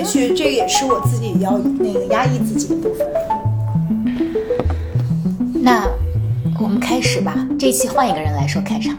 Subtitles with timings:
[0.00, 3.06] 也许这也是我自己要那个压抑自己的部分。
[5.62, 5.86] 那
[6.58, 8.96] 我们开始吧，这一期换一个人来说开场，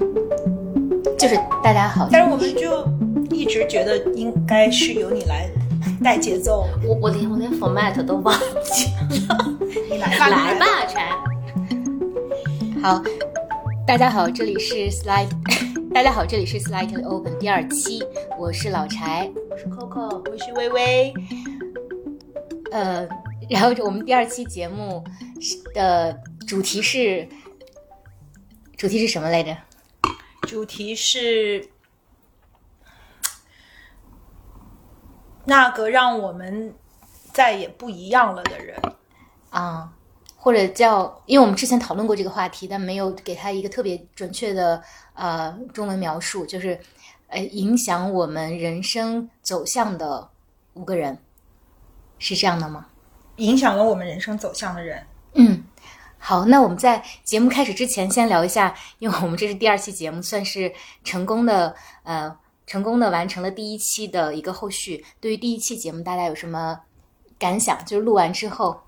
[1.18, 2.08] 就是大家好。
[2.12, 2.88] 但是我们就
[3.36, 5.50] 一直觉得应该是由你来
[6.04, 6.68] 带节奏。
[6.88, 8.86] 我我连我连 format 都忘记
[9.28, 9.58] 了，
[9.90, 11.08] 你来吧，来吧，柴。
[12.80, 13.02] 好，
[13.88, 15.30] 大家好，这里是 Slide，
[15.92, 18.04] 大家好，这里是 Slightly Open 第二期，
[18.40, 21.14] 我是老柴，我是 Coco，我是微微。
[22.72, 23.08] 呃，
[23.48, 25.04] 然后我们第二期节目
[25.76, 27.30] 的主题是，
[28.76, 29.56] 主题是什么来着？
[30.48, 31.70] 主题是
[35.46, 36.74] 那个让我们
[37.32, 38.76] 再也不一样了的人。
[39.52, 39.94] 啊，
[40.36, 44.82] 或者叫，因为我们之前讨论过这个话题，但没有给他一个特别准确的
[45.14, 46.80] 呃中文描述，就是
[47.32, 50.30] 呃影响我们人生走向的
[50.74, 51.18] 五个人，
[52.20, 52.86] 是这样的吗？
[53.38, 55.04] 影响了我们人生走向的人。
[55.34, 55.64] 嗯，
[56.20, 60.72] 好，那我们在节目开始之前，先聊一下，因为我们这是第二期节目，算是
[61.04, 61.74] 成功的
[62.04, 65.04] 呃成功的完成了第一期的一个后续。
[65.20, 66.80] 对于第一期节目，大家有什么
[67.40, 67.84] 感想？
[67.86, 68.82] 就是录完之后，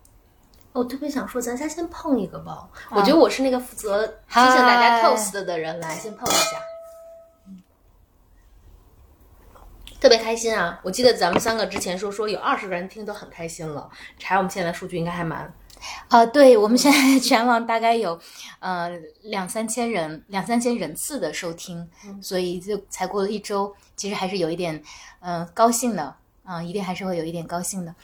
[0.73, 2.69] 我特别想说，咱仨先碰一个吧。
[2.91, 6.57] 我觉得我是那个负责提醒大家 toast 的人，来先碰一下。
[10.03, 10.77] 特别开心啊！
[10.83, 13.89] 我记得咱们三个之前说说有二十个人听都很开心了。
[14.19, 15.49] 查我们现在数据应该还蛮……
[16.09, 18.19] 啊，对，我们现在全网大概有
[18.59, 21.89] 呃两三千人，两三千人次的收听，
[22.21, 24.75] 所以就才过了一周，其实还是有一点
[25.21, 27.95] 嗯、呃高兴的啊、一定还是会有一点高兴的。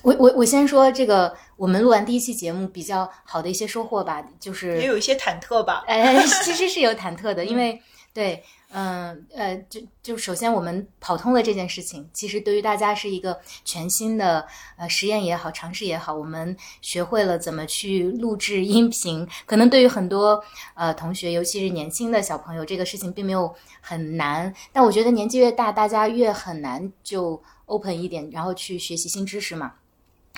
[0.00, 5.84] 我我我先说这个，我们录完第一期节目比较好的一些收获吧，就是也有一些忐忑吧。
[5.86, 7.78] 哎，其实是有忐忑的， 因为
[8.14, 19.26] 对，嗯呃，就就首先我们跑通了这件事情，其实对于大家是一个全新的呃实验也好，尝试也好，我们学会了怎么去录制音频。
[19.46, 20.42] 可能对于很多
[20.74, 29.74] 呃同学，尤其是年轻的小朋友，这个事情并没有很难，但我觉得年纪越大，大家越很难就 open 一点，然后去学习新知识嘛。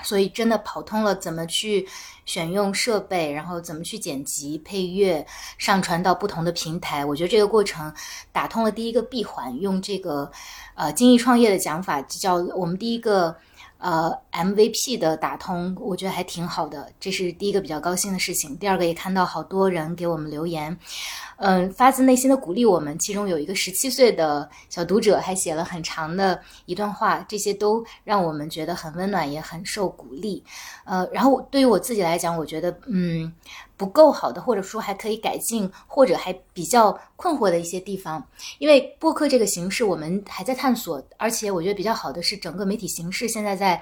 [0.02, 1.86] 所以真的跑通了怎么去
[2.24, 5.26] 选用设备，然后怎么去剪辑、配乐、
[5.58, 7.04] 上传到不同的平台。
[7.04, 7.92] 我觉得这个过程
[8.32, 9.48] 打通了第一个闭环。
[9.60, 10.30] 用这个
[10.74, 13.34] 呃精益创业的讲法，就叫我们第一个
[13.78, 16.92] 呃 MVP 的打通，我觉得还挺好的。
[17.00, 18.56] 这是第一个比较高兴的事情。
[18.56, 20.78] 第二个也看到好多人给我们留言。
[21.38, 22.98] 嗯，发自内心的鼓励我们。
[22.98, 30.42] 其中有一个十七岁的小读者还写了很长的一段话，这些都让我们觉得很温暖，也很受鼓励。
[30.84, 33.32] 呃，然后对于我自己来讲，我觉得嗯
[33.76, 38.22] 不够好的，或者说还可以改进，或者还比较困惑的一些地方。
[38.58, 43.80] 因为播客这个形式我们还在探索，而且我觉得比较好的是整个媒体形式现在在。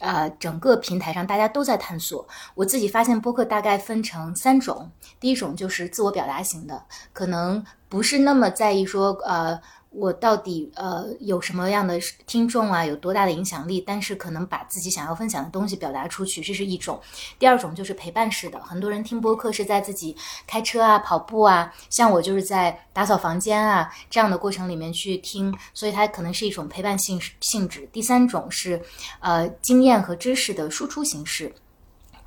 [0.00, 2.26] 呃，整个平台上大家都在探索。
[2.54, 6.82] 我自己发现播客大概分成三种，第一种就是自我表达型的，
[7.12, 9.60] 可能不是那么在意说呃
[9.90, 17.00] 我到底呃有什么样的听众啊，有多大的影响力，但是可能把自己想要分享的东西表达出去，这是一种。
[17.38, 20.14] 第二种就是陪伴式的，很多人听播客是在自己
[20.46, 27.88] 开车啊、跑步啊，像我就是在打扫房间啊这样的过程里面去听，所以它可能是一种陪伴性性质。
[27.92, 28.80] 第三种是
[29.20, 31.52] 呃经验和知识的输出形式。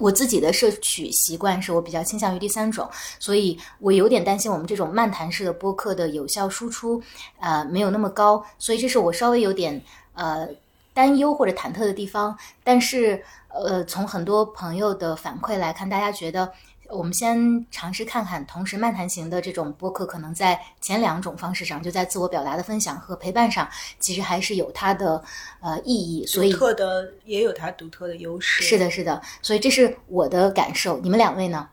[0.01, 2.89] 我自己的摄取习惯是我比较倾向于第三种，
[3.19, 7.01] 所以我有点担心我们这种漫谈式的播客的有效输出，
[7.39, 9.79] 呃，没有那么高，所以这是我稍微有点
[10.13, 10.47] 呃
[10.91, 12.35] 担忧或者忐忑的地方。
[12.63, 16.51] 但是呃，从很多朋友的反馈来看，大家觉得
[16.91, 23.67] 我们先尝试看看，同时漫谈型的这种播客，可能在前两种方式上，就在自我表达的分享和陪伴上，
[23.99, 25.23] 其实还是有它的
[25.61, 26.25] 呃意义。
[26.25, 28.63] 所以独特的也有它独特的优势。
[28.63, 30.99] 是的，是的，所以这是我的感受。
[30.99, 31.67] 你们两位呢？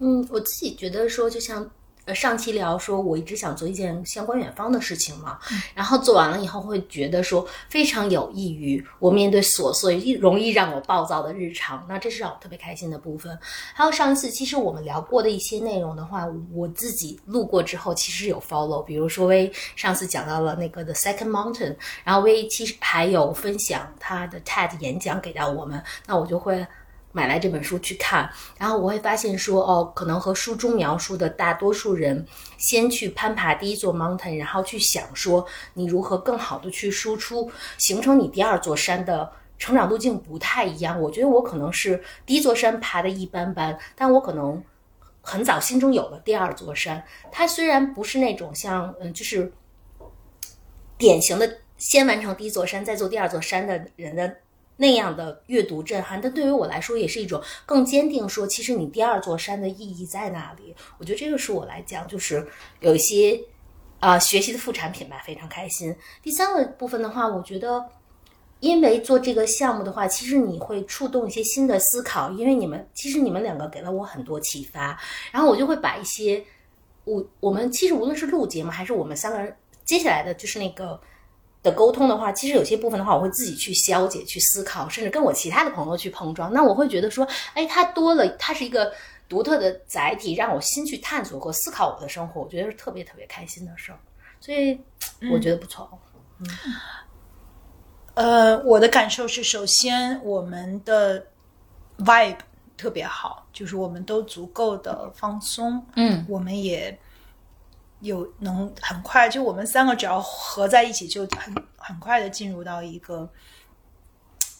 [0.00, 1.70] 嗯，我自己觉得说，就像
[2.04, 5.38] 呃上期聊说，我一直想做一件相关远方的事情嘛，
[5.74, 13.38] 然后做完了以后会觉得说非常有益于我面对琐碎、容易让我暴躁的日常，那这是让我特别开心的部分。
[13.74, 26.66] 还有上一次其实我们聊过的一些内容的话，我自己录过之后其实有 follow，比如说薇上次讲到了那个 The Second Mountain，然后薇其实还有分享他的 TED 演讲给到我们，那我就会。
[27.16, 28.28] 买来这本书去看，
[28.58, 32.26] 然后我会发现说，哦，可能和书中描述的大多数人
[32.58, 41.00] 先去攀爬第一座 mountain，然后去想说你如何更好的去输出，形成你第二座山的成长路径不太一样。
[41.00, 44.60] 我觉得我可能是第一座山爬的一般般，但我可能
[45.20, 47.04] 很早心中有了第二座山。
[47.30, 49.52] 它虽然不是那种像嗯，就是
[50.98, 51.58] 典型的。
[51.76, 54.36] 先完成第一座山，再做第二座山的人的
[54.76, 56.20] 那样的阅读震撼。
[56.20, 60.74] 但对于我来说，也是一种更坚定说，其实你第二座山的意义在哪里？
[60.98, 62.46] 我觉得这个是我来讲，就是
[62.80, 63.40] 有一些
[64.00, 65.94] 啊、学习的副产品吧，非常开心。
[66.22, 67.84] 第三个部分的话，我觉得。
[68.60, 74.98] 因为做这个项目的话，其实你会触动一些新的思考，因为你们其实你们两个给了我很多启发，
[75.30, 76.42] 然后我就会把一些
[77.04, 79.54] 我我们其实无论是录节目还是我们三个人
[79.84, 80.98] 接下来的就是那个
[81.64, 86.52] 的沟通的话，其实有些部分的话，我会自己去消解、去思考，甚至跟我其他的朋友去碰撞。
[86.52, 88.92] 那我会觉得说，哎，它多了，它是一个
[89.28, 93.98] 独特的载体，让我新去探索和思考我的生活，我觉得是特别特别开心的事儿。
[94.40, 94.78] 所以
[95.32, 95.88] 我觉得不错。
[96.38, 96.46] 嗯
[98.14, 101.26] 呃，我的感受是，首先我们的
[101.98, 102.36] vibe
[102.76, 106.96] 特别好，就是我们都足够的放松，嗯，我们也
[108.00, 113.30] 有能很快，就我们三个只要合在一起，就很很快的进入到一个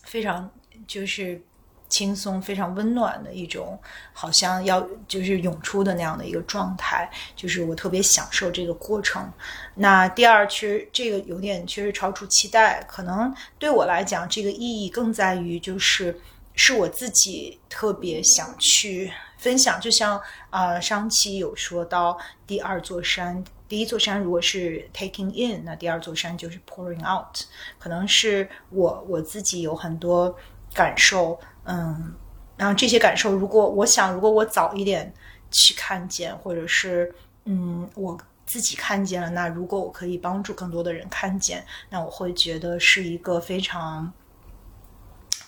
[0.02, 0.50] 非常
[0.86, 1.40] 就是
[1.88, 3.78] 轻松、非常温暖的一种，
[4.12, 9.30] 好像要就是涌出的那样的一个状态，就是我特别享受这个过程。
[9.74, 16.18] 那第二，其实这个有点确实超出期待，可能对我来讲，这个意义更在于就是
[16.54, 19.12] 是我自己特别想去
[19.44, 20.18] 分享，就像
[20.48, 23.44] 啊、上期有说到第二座山。
[23.68, 27.42] 第一座山如果是 taking in，那第二座山就是 pouring out。
[27.78, 30.34] 可能是我我自己有很多
[30.72, 32.14] 感受，嗯，
[32.56, 35.12] 然后这些感受，如果我想，如果我早一点
[35.50, 37.14] 去看见，或者是
[37.44, 44.10] 嗯，我自己看见了，那如果我可以帮助更多的人看见，那我会觉得是一个非常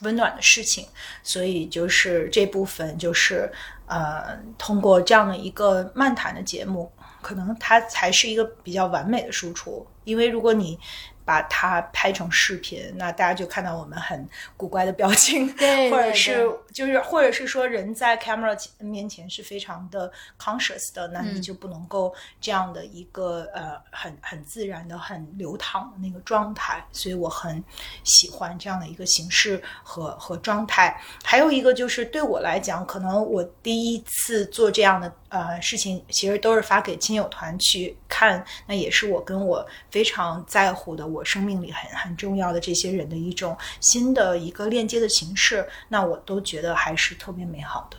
[0.00, 0.86] 温暖的事情。
[1.22, 3.52] 所以就是这部分，就是
[3.86, 6.90] 呃，通过这样的一个漫谈的节目，
[7.22, 9.86] 可能它才是一个比较完美的输出。
[10.04, 10.78] 因为如果你
[11.24, 26.86] 把它拍成视频，那大家就看到我们很古怪的表情，对对 或者是就是或者是说人在 camera 前面前是非常的 conscious 的，那你就不能够这样的一个呃很很自然的、很流淌的那个状态。
[26.92, 27.64] 所以我很
[28.04, 31.00] 喜欢这样的一个形式和和状态。
[31.24, 47.96] 还有一个就是对我来讲，可能我第一次做这样的呃事情，其实都是发给亲友团去看，那也是我跟我非常在乎的，我生命里很很重要的这些人的一种新的一个链接的形式，那我都觉得还是特别美好的。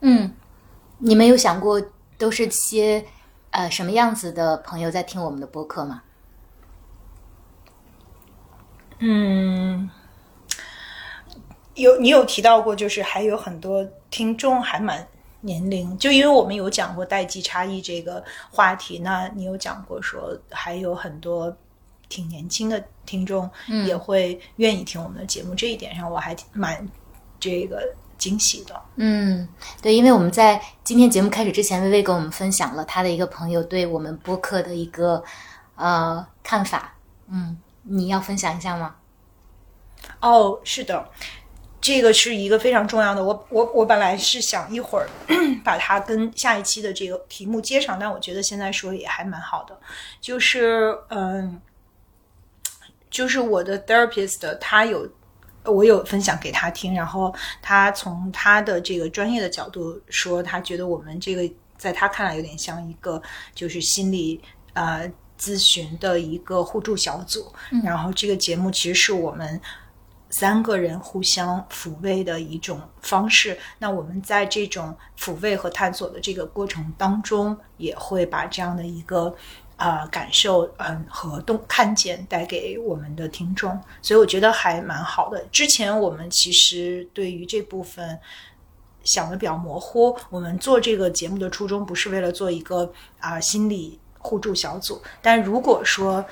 [0.00, 0.32] 嗯，
[0.98, 1.82] 你们有想过
[2.18, 3.04] 都是些
[3.50, 6.02] 呃什么样子的朋友在听我们的播客吗？
[8.98, 9.90] 嗯，
[11.74, 15.06] 有你有提到过，就是还有很多听众还蛮
[15.42, 21.54] 年龄，就因为我们有讲过代际差异这个话题，那你有讲过说还有很多
[22.08, 23.50] 挺年轻的听众
[23.86, 26.88] 也会愿意听我们的节目，这一点上我还挺蛮
[27.38, 27.86] 这个
[28.18, 28.82] 惊喜的。
[28.96, 29.48] 嗯，
[29.82, 35.22] 对，因为我们在今天节目开始之前，薇薇跟我们分享了他的一个朋友对我们播客的一个
[35.76, 36.94] 呃看法。
[37.28, 38.96] 嗯，你要分享一下吗？
[40.20, 41.08] 哦，是的，
[41.80, 43.22] 这个是一个非常重要的。
[43.22, 45.08] 我我我本来是想一会儿
[45.64, 49.78] 把它跟下一期的这个题目接上，但我觉得现在说也还蛮好的。
[50.20, 51.60] 就是嗯，
[53.10, 55.08] 就是我的 therapist 他有。
[55.66, 63.20] 我有分享给他听，然后他从他的这个专业的角度说，他觉得我们这个在他看来有点像一个
[63.54, 64.40] 就是心理
[64.74, 67.52] 呃咨询的一个互助小组。
[67.84, 69.60] 然后这个节目其实是我们
[70.30, 73.58] 三个人互相抚慰的一种方式。
[73.78, 79.34] 那我们在这种抚慰和探索的这个过程当中，也会把这样的一个。
[79.76, 85.44] 呃，感受嗯和动看见带给我们的听众，所以我觉得还蛮好的。
[85.52, 88.18] 之前我们其实对于这部分
[89.04, 92.90] 想的比较模糊，我们做这个节目的初衷不是为了做一个
[93.20, 96.24] 啊、心理互助小组，但如果说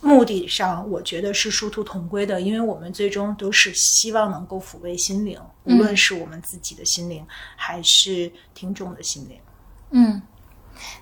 [0.00, 9.38] 目的上，我觉得是殊途同归的，因为我们最终都是希望能够抚慰心灵，无论是我们自己的心灵，还是听众的心灵。
[9.90, 10.20] 嗯，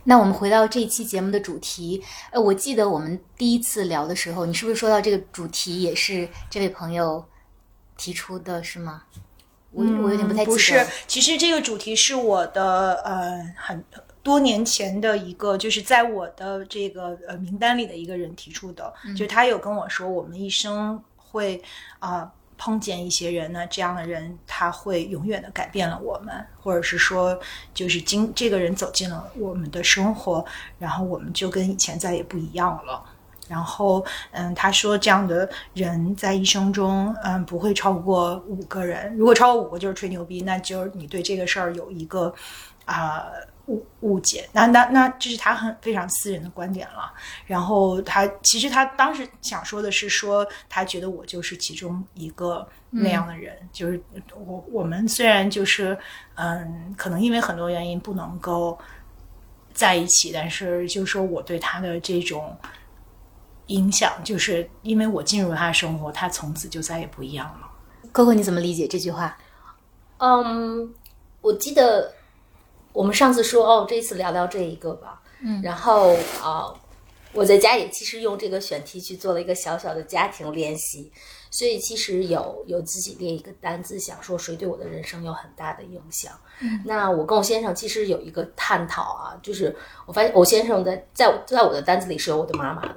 [0.05, 7.25] 那我们回到这一期节目的主题，呃，我记得我们第一次聊的时候，你是不是说到这个主题也是这位朋友
[7.97, 9.03] 提出的，是吗？
[9.71, 10.53] 我我有点不太记得。
[10.53, 13.83] 不是，其实这个主题是我的呃很
[14.23, 21.63] 多年前的一个，就是在我的这个呃名单里的一个人提出的，就他有跟我说，我们一生会
[22.01, 22.31] 啊、
[22.65, 27.37] 碰见一些人呢，这样的人他会永远的改变了我们，或者是说，
[27.75, 30.45] 就是经这个人走进了我们的生活，
[30.79, 33.03] 然后我们就跟以前再也不一样了。
[33.49, 39.13] 然后，嗯，他说这样的人在一生中，嗯，不会超过五个人。
[39.17, 42.33] 如果超过五个，就是吹牛逼，那就是你对这个事儿有一个
[42.85, 43.25] 啊、
[43.73, 44.49] 误误解。
[44.53, 47.13] 那那那这是他很非常私人的观点了。
[47.47, 54.01] 然后他其实他当时想说的是说，他觉得我就是其中一个那样的人，就是
[54.35, 55.99] 我我们虽然就是
[56.35, 58.79] 嗯，可能因为很多原因不能够
[59.73, 62.57] 在一起，但是就说我对他的这种。
[63.69, 68.11] 影响就是因为我进入他的生活，他从此就再也不一样了。
[68.13, 69.39] Coco，你怎么理解这句话？
[70.19, 70.93] 嗯，
[71.41, 72.13] 我记得
[72.93, 75.21] 我们上次说哦，这一次聊聊这一个吧。
[75.41, 76.73] 嗯，然后啊、
[77.33, 81.11] 我在家也其实用这个选题去做了一个小小的家庭练习，
[81.51, 86.33] 所以其实有有自己列一个单子，想说谁对我的人生有很大的影响。
[86.61, 89.75] 嗯，那我跟我先生其实有一个探讨啊，就是
[90.07, 92.97] 我发现我先生在在在我的单子里是有我的妈妈的。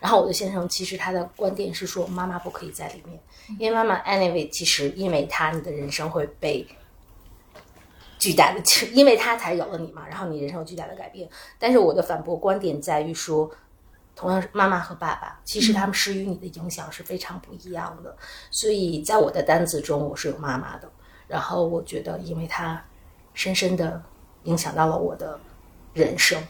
[0.00, 3.20] 然后我的先生其实他的观点是说，妈妈不可以在里面，
[3.58, 6.66] 因为妈妈 anyway 其实因为他你的人生会被
[8.22, 8.62] 巨大的，
[8.92, 11.28] 因为他才有了你嘛，然后你人生有巨大的改变。
[11.58, 13.50] 但是我的反驳观点在于说，
[14.14, 18.16] 同样是妈妈和爸爸，其实他们施予你的影响是非常不一样的。
[18.48, 20.88] 所以在我的单子中，我是有妈妈的。
[21.26, 22.80] 然后我觉得，因为他
[23.34, 24.00] 深深的
[24.44, 25.40] 影响到了我的
[25.94, 26.40] 人生。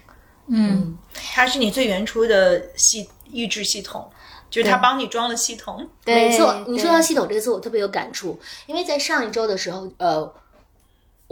[0.49, 4.11] 嗯，它是你最原初的系抑制系统，
[4.50, 5.88] 就是他帮你装了系统。
[6.05, 10.35] 对没错，你说到系统这个词，我特别有感触，因为在上一周的时候，呃，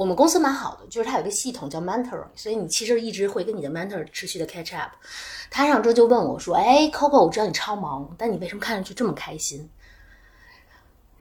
[0.00, 4.92] 我们公司蛮好的，就是它有个系统叫 Mentor，所以你其实一直会跟你的 mentor 持续的 catch up。
[5.50, 9.68] 他上周就问我说：“哎，Coco，我知道你超忙，但你为什么看上去这么开心？”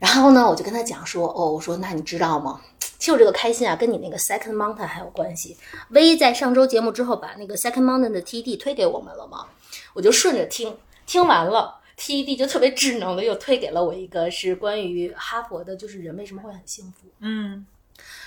[0.00, 2.58] 然后呢，我就跟他讲说：“哦，我说那你知道吗？
[2.98, 5.58] 其实我这个开心啊，跟你那个 second mountain 还有关系。
[5.90, 9.46] V 在上周节目之后把那个 second mountain 的 TED 推给我们了嘛，
[9.92, 11.78] 我就顺着听，听完了。
[11.98, 17.06] TED 就特别智能的又推给了我一个是关于哈佛的，就是人为什么会很幸福。
[17.18, 17.66] 嗯，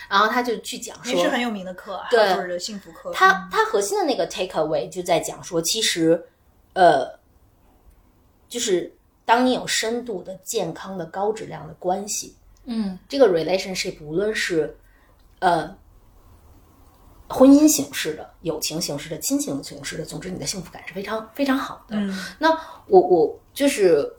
[0.10, 3.12] 然后他就去讲说，也是很有名的课，对哈佛的幸福课。
[3.13, 6.25] 他他核心的那个 take away 就在讲说，其实，
[6.74, 7.07] 呃，
[8.48, 8.93] 就是
[9.25, 14.75] 当你有深度的、健康的、高质量的关系，嗯，这个 relationship 无论是
[15.39, 15.75] 呃
[17.29, 21.95] 婚姻形式的、友情形式的、亲情形式的，总之你的幸福感是非常非常好的。
[21.95, 22.50] 嗯那
[22.88, 24.12] 我我就是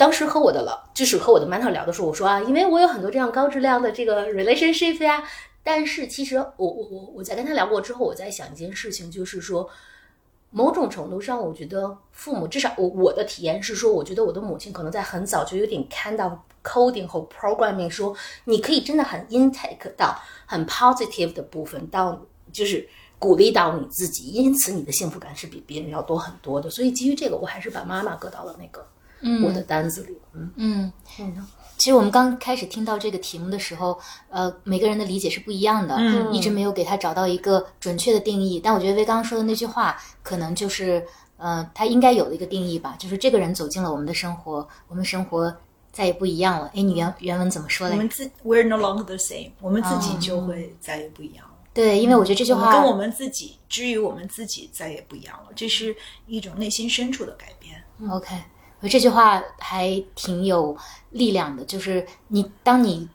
[0.00, 5.22] 当时和我的老，就是和我的 mentor 聊的时候，我说啊，因为我有很多这样高质量的这个 relationship 呀，
[5.62, 9.68] 但是其实我我我我在跟他聊过之后，我在想一件事情，就是说。
[10.52, 18.12] 某种程度上，我觉得父母至少我我的体验是说，我觉得我的母亲可能在很早就有点看到 coding 和 programming，说
[18.46, 22.20] 你可以真的很 intake 到很 positive 的部分，到
[22.52, 22.84] 就是
[23.16, 26.68] 鼓励到你自己，因此你的幸福感是比别人要多很多的。
[26.68, 28.84] 所以基于这个，我还是把妈妈搁到了那个、
[29.42, 30.16] 我的单子里。
[30.34, 31.46] 嗯嗯，嗯
[31.76, 33.98] 其实我们刚开始听到这个题目的时候，
[34.28, 38.60] 呃，每个人的理解是不一样的，嗯一直没有给他找到一个准确的定义。
[38.62, 41.02] 但我觉得魏刚刚说的那句话，可能就是，
[41.38, 45.54] 呃，他应该有的一个定义吧，就是这个人走进了我们的生活，我们生活
[45.90, 46.70] 再也不一样了。
[46.74, 48.08] 哎，你原原文怎么说的我们？
[48.08, 51.50] 自 We're no longer the same，我们自己就会再也不一样了。
[51.72, 55.96] 对，因为我觉得这句话我跟我们自己，至于我们自己再也不一样了，这是
[56.26, 57.82] 一种内心深处的改变。
[58.10, 58.34] OK，
[58.80, 60.76] 我这句话还挺有
[61.10, 63.08] 力量的，就是你当你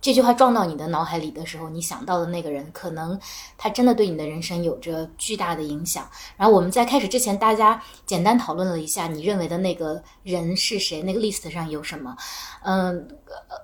[0.00, 3.18] 这句话撞到你的脑海里的时候，你想到的那个人，可能
[3.56, 6.08] 他真的对你的人生有着巨大的影响。
[6.36, 12.16] 然后我们在开始之前，大家简单讨论了一下你认为的那个人是谁，那个 list 上有什么，
[12.62, 13.56] 嗯，呃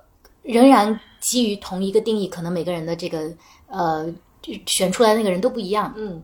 [0.43, 3.31] 仍然基于同一个定义，可能每个人的这个
[3.67, 4.05] 呃
[4.65, 5.93] 选出来的那个人都不一样。
[5.95, 6.21] 嗯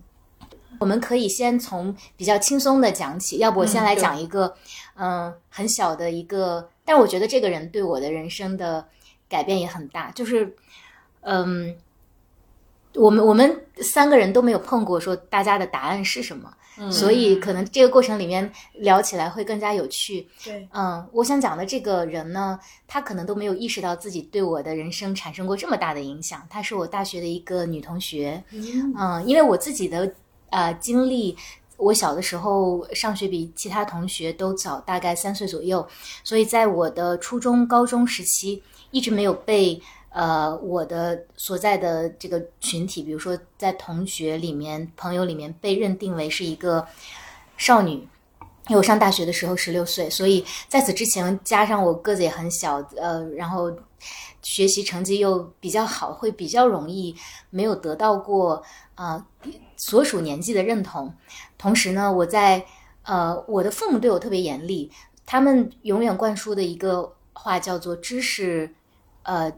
[0.80, 4.52] 我们可以先从比较轻松的讲起，要不我先来讲一个，
[5.03, 8.88] 嗯、很小的一个，但我觉得这个人对我的人生的
[9.27, 10.55] 改变也很大，就是，
[11.22, 11.75] 嗯，
[12.93, 16.53] 我们我们三个人都没有碰过说大家的答案是什么，
[16.91, 20.27] 所以可能这个过程里面聊起来会更加有趣。
[20.43, 26.46] 对，嗯，我想讲的这个人呢，他可能都没有意识到自己对我的人生产生过这么大的影响。
[26.48, 30.13] 她是我大学的一个女同学，嗯，因为我自己的
[30.50, 31.36] 呃经历，
[31.82, 35.86] 我小的时候上学比其他同学都早，大概三岁左右，
[36.24, 38.62] 所以在我的初中、高中时期，
[38.92, 46.88] 一直没有被呃我的所在的这个群体，比如说在同学里面、朋友里面被认定为是一个
[47.58, 48.08] 少女。
[48.68, 53.72] 因为我上大学的时候十六岁，所以在此之前，加上我个子也很小，呃，然后
[54.44, 57.14] 学习成绩又比较好，会比较容易
[57.50, 58.62] 没有得到过
[58.96, 59.26] 呃
[59.82, 61.12] 所属年纪的认同。
[61.58, 62.64] 同时呢，我在
[63.02, 64.92] 呃，我的父母对我特别严厉，
[65.26, 68.72] 他们永远灌输的一个话叫做“知识”，
[69.24, 69.52] 呃，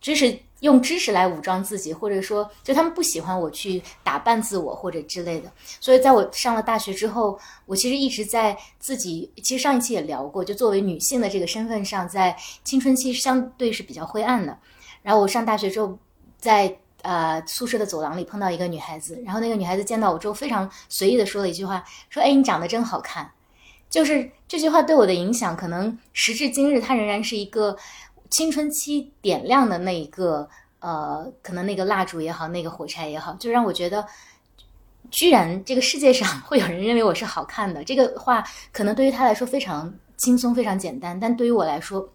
[0.00, 5.48] 知识用知识来武装自己，或者说，就他们不喜欢我去打扮自我或者之类的。
[5.80, 14.58] 所以，在我上了大学之后，我其实一直在自己，其实上一期也聊过，就作为女性的这个身份上，在青春期相对是比较灰暗的。
[15.02, 15.96] 然后我上大学之后，
[16.36, 23.30] 在呃宿舍的走廊里碰到一个女孩子，然后那个女孩子见到我之后，非常随意的说了一句话，说：“哎，你长得真好看。”
[23.88, 27.76] 就是这句话对我的影响，可能时至今日，它仍然是一个
[28.28, 30.46] 青春期点亮的那一个
[30.80, 34.06] 呃，可能那个蜡烛也好，那个火柴也好，就让我觉得，
[35.10, 37.82] 居然这个世界上 会有人认为我是好看的。
[37.82, 42.06] 这个话可能对于他来说非常轻松、非常简单，但对于我来说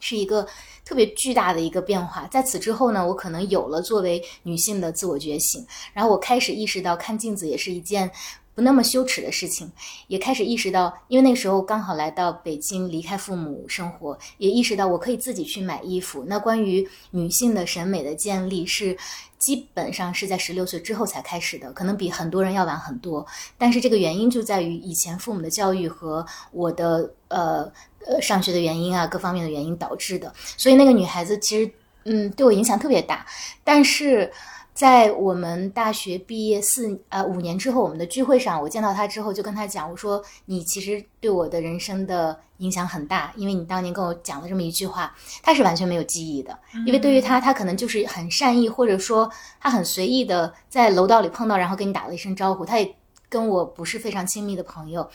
[0.00, 0.46] 是一个
[0.84, 2.26] 特别巨大的一个变化。
[2.28, 8.10] 在此之后呢，我可能有了作为女性的自我觉醒，然后我开始意识到看镜子也是一件。
[8.54, 9.70] 不那么羞耻的事情，
[10.06, 16.24] 也开始意识到，因为那时候刚好来到北京，离开父母生活，也意识到我可以自己去买衣服。
[16.26, 18.96] 那关于女性的审美的建立，是
[19.38, 23.26] 基本上是在十六岁之后才开始的，可能比很多人要晚很多。
[23.58, 27.70] 但是这个原因就在于以前父母的教育和我的呃
[28.06, 30.32] 呃上学的原因啊，各方面的原因导致的。
[30.56, 31.70] 所以那个女孩子其实
[32.04, 33.26] 嗯对我影响特别大，
[33.62, 34.32] 但是。
[34.76, 52.94] 在我们大学毕业四呃五年之后，我们的聚会上，我见到他之后，就跟他讲，我说你其实对我的人生的影响很大，因为你当年跟我讲了这么一句话，他是完全没有记忆的，因为对于他，他可能就是很善意，或者说他很随意的在楼道里碰到，然后跟你打了一声招呼，他也
[53.30, 55.08] 跟我不是非常亲密的朋友，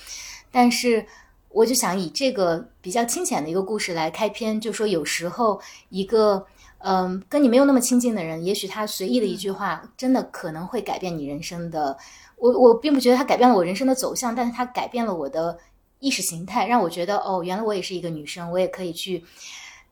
[0.51, 1.05] 但是
[1.53, 6.45] 我就想以这个比较清浅的一个故事来开篇，就说有时候一个。
[6.83, 11.95] 嗯，跟你没有那么亲近的人，也许他随意的一句话，真的可能会改变你人生的。
[12.37, 15.59] 我我并不觉得他改变了我人生的走向，但是他改变了我的
[15.99, 19.23] 意识形态，让我觉得哦，原来我也是一个女生，我也可以去，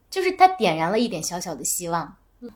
[0.10, 2.16] 就是他点燃了一点小小的希望。
[2.40, 2.50] 嗯，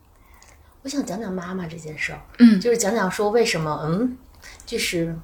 [0.81, 4.17] 我想讲讲妈妈这件事儿，嗯，就是讲讲说为什么，嗯，
[4.65, 5.15] 就是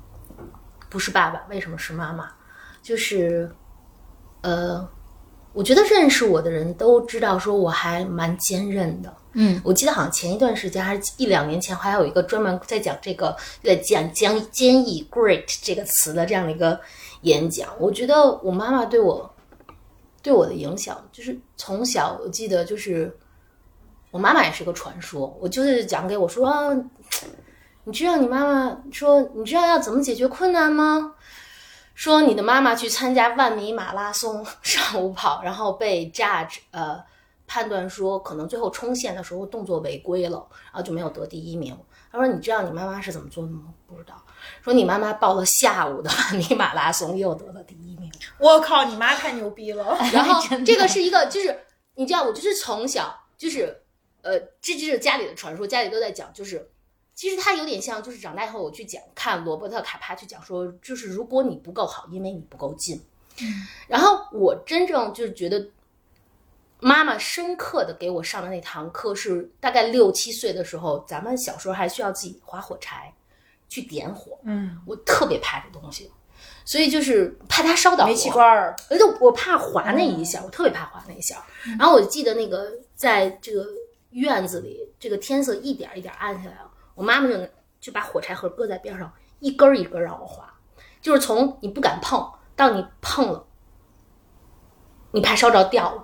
[0.88, 2.32] 不是爸爸，为什么是妈妈？
[2.84, 3.52] 就是
[4.42, 4.88] 呃。
[5.52, 9.12] 我觉得认识我的人都知道，说我还蛮坚韧的。
[9.34, 16.80] 嗯，我记得好像前一段时间还是一两年前，还有一个专门在讲这个，在讲讲坚毅 “great” 这个词的这样的一个
[17.22, 17.68] 演讲。
[17.80, 19.30] 我觉得我妈妈对我
[20.22, 23.14] 对我的影响，就是从小我记得就是
[24.12, 25.36] 我妈妈也是个传说。
[25.42, 26.74] 我就是讲给我说，
[27.86, 31.16] 你知道你妈妈说，你知道要怎么解决困难吗？
[32.00, 36.98] 说你的妈妈去参加万米马拉松 上午跑，然后被 judge 呃
[37.46, 41.78] 判断说可能最后冲线的时候动作违规了，然后就没有得第一名。
[42.10, 43.64] 他说：“你知道你妈妈是怎么做的吗？
[43.86, 44.16] 不知道。
[44.64, 48.10] 说你妈妈报了下午的万米马拉松，又得了第一名。
[48.40, 49.98] 我靠，你妈太牛逼了！
[50.14, 51.54] 然后这个是一个，就是
[51.96, 53.78] 你知道，我就是从小就是
[54.22, 56.72] 呃，这就是家里的传说，家里都在讲，就是。
[57.20, 63.04] 其实他有点像，就是长大以后我去讲看罗伯特卡帕去讲说，就是如果你不够好，因为你不够近。
[63.90, 65.68] 然后我真正就是觉得，
[66.80, 73.14] 妈妈深刻的给我上的那堂课是大概六七岁的时候，咱们小时候还需要自己划火柴，
[73.68, 74.40] 去点火。
[74.44, 76.10] 嗯，我特别怕这东西，
[76.64, 81.46] 所以就是怕它烧到煤气罐儿，而且我怕划那一下，我特别怕划那一下。
[81.78, 83.66] 然后我记得那个在这个
[84.12, 86.69] 院子里，这个天色一点一点暗下来了。
[87.00, 87.48] 我妈妈就
[87.80, 89.10] 就把火柴盒搁在边上，
[89.40, 90.54] 一根一根让我划，
[91.00, 93.46] 就是从你不敢碰到你碰了，
[95.12, 96.04] 你怕烧着掉了，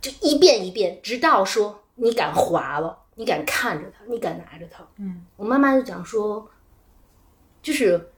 [0.00, 4.82] 就一遍一遍，直到说你敢划了，你敢看着它，你敢拿着它。
[4.96, 6.50] 嗯，我妈妈就讲说，
[7.60, 8.10] 就是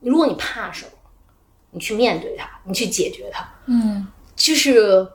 [0.00, 0.92] 如果你怕什么，
[1.70, 3.48] 你去面对它，你去解决它。
[3.64, 4.06] 嗯，
[4.36, 5.08] 就是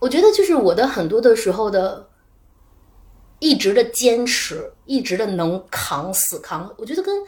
[0.00, 2.07] 我觉得，就是我的很多的时候的。
[3.38, 7.24] 一直的坚持，一直的能扛死扛，我觉得跟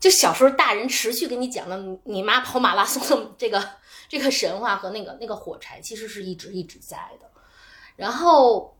[0.00, 3.62] 就小时候大人持续给你讲的你妈跑马拉松的这个
[4.08, 7.30] 这个神话和那个那个火柴，其实是一直一直在的。
[7.96, 8.74] 然后，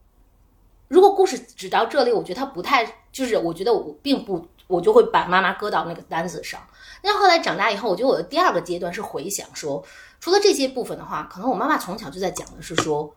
[0.89, 6.61] 如果故事只到这里，我觉得他不太，就是我觉得我并不，我就会把妈妈搁到那个单子上。
[7.03, 9.85] 那后来长大以后，我觉得我的第二个阶段是回想说，
[10.19, 13.15] 除了这些部分的话，可能我妈妈从小就在讲的是说，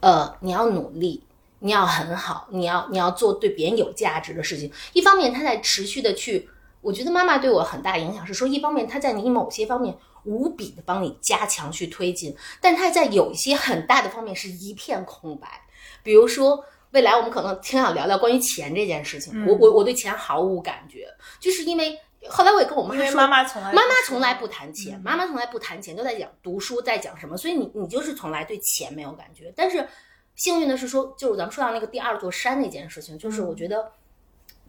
[0.00, 1.24] 呃，你要努力。
[1.60, 4.72] 你要很好，你要你要做对别人有价值的事情。
[4.92, 6.48] 一方面，他在持续的去，
[6.80, 15.48] 我觉得妈妈对我很大影响是说，一方面他在你某些方面无比的帮你加强去推进，但他在有一些很大的方面是一片空白。
[16.02, 19.46] 比如说，未来我们可能挺想聊聊关于钱这件事情。
[19.46, 21.06] 我我我对钱毫无感觉，
[21.40, 29.52] 就是因为后来我也跟我妈妈妈从来妈妈从来不谈钱，妈妈从来不谈钱，都在讲读书，在讲什么，所以你你就是从来对钱没有感觉。
[29.56, 29.86] 但是
[30.38, 33.92] 幸运的是说，就是咱们说到那个第二座山那件事情，就是我觉得，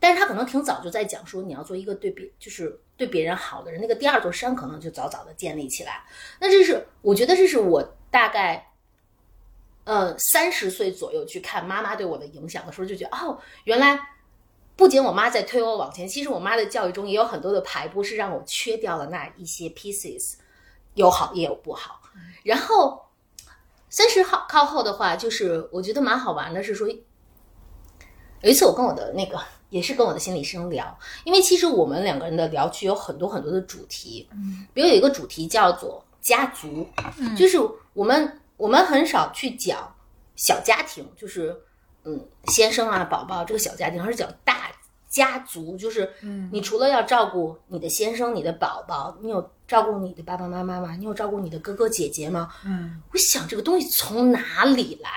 [0.01, 6.03] 但是他可能挺早就在讲说你要做一个对别就是对别人好的人，那个第二座山可能就早早的建立起来。
[6.41, 8.65] 那这是我觉得这是我大概。
[9.85, 13.99] 呃，三十岁左右去看妈妈对我的影响的时候，就觉得哦，原来
[14.75, 20.35] 不仅我妈在推我往前，其实我妈的教育中也有很多的排布是让我缺掉了那一些 pieces，
[20.93, 22.03] 有好也有不好。
[22.43, 23.03] 然后
[23.89, 26.87] 三十号靠后的话，就是我觉得蛮好玩的，是说
[28.41, 37.57] 有一次我跟我的那个也是跟我的心理医生聊，因为其实我们两个人的聊区有很多很多的主题，嗯，比如有一个主题叫做家族，嗯，就是
[37.93, 39.93] 我们我们很少去讲
[40.35, 41.55] 小家庭，就是
[42.05, 44.71] 嗯先生啊宝宝这个小家庭，而是讲大
[45.09, 50.95] 家族，就是嗯你除了要照顾你的先生、你的宝宝，你有照顾你的爸爸妈妈吗？
[50.95, 52.47] 你有照顾你的哥哥姐姐吗？
[52.63, 55.09] 嗯我想这个东西从哪里来？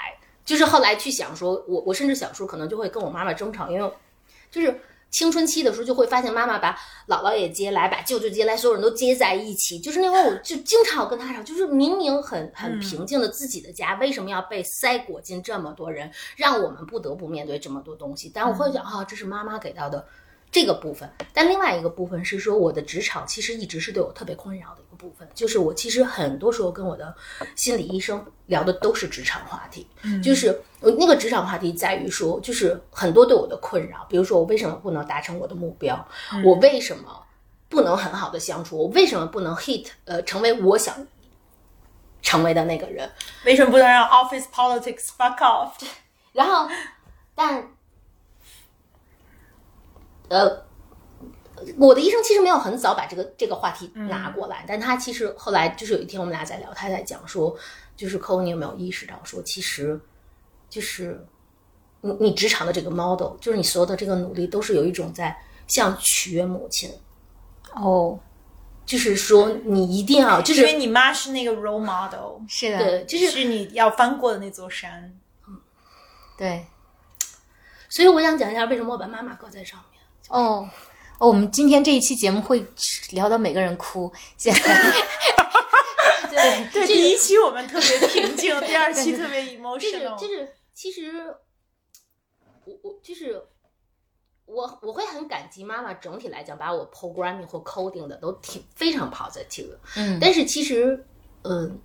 [0.45, 3.93] 就是后来去想说，我我甚至小时候可能就会跟我妈妈争吵，因为
[4.51, 4.81] 就是
[5.13, 9.79] 青春期的时候就会发现妈妈把姥姥也接来，把舅舅接来，所有人都接在一起。
[9.79, 18.29] 就是那会儿我就经常跟他吵，就是明明很 很平静的自己的家，为什么要被塞裹进这么多人，让我们不得不面对这么多东西？
[18.35, 20.05] 但我会想啊，这是妈妈给到的。
[20.51, 27.15] 这个部分，但另外一个部分是说，我的职场其实一直是对我特别困扰的部分，就是我其实很多时候跟我的
[27.57, 29.87] 心理医生聊的都是职场话题，
[30.23, 36.07] 就是我那个职场话题在于说，就是很多对我的困扰，比如说我为什么不能达成我的目标，
[36.45, 37.27] 我为什么
[37.69, 41.07] 不能很好的相处，我为什么不能 hit 呃成为我想
[42.23, 43.11] 成为的那个人，
[43.45, 45.73] 为什么不能让 office politics fuck off？
[46.33, 46.69] 然后，
[47.35, 47.69] 但，
[50.29, 50.65] 呃，
[51.79, 57.57] 我的医生其实没有很早把这个这个话题拿过来，但他其实后来就是有一天我们俩在聊，他在讲说，
[57.97, 60.01] 就是寇，你有没有意识到说，其实
[60.69, 61.27] 就是
[62.01, 66.91] 你你职场的这个 model，就是你所有的这个努力都是有一种在像取悦母亲，
[67.75, 68.19] 哦，
[68.85, 75.15] 就是说你一定要就是因为你妈是那个 role model，是的，对，就是是你要翻过的那座山。
[76.37, 76.67] 对，
[77.89, 80.01] 所以我想讲一下为什么我把妈妈搁在上面。
[80.29, 80.69] 哦。
[81.23, 82.67] 哦，我们今天这一期节目会
[83.13, 84.93] 聊到每个人哭，现在
[86.29, 90.19] 对 对，第一期我们特别平静，第二期特别 emotional。
[90.19, 91.13] 就是，其实
[92.65, 93.41] 我我就是
[94.47, 101.07] 我我会很感激妈妈整体来讲把我 programming 或 coding 的都挺非常 positive 的，嗯但是其实
[101.45, 101.81] 嗯，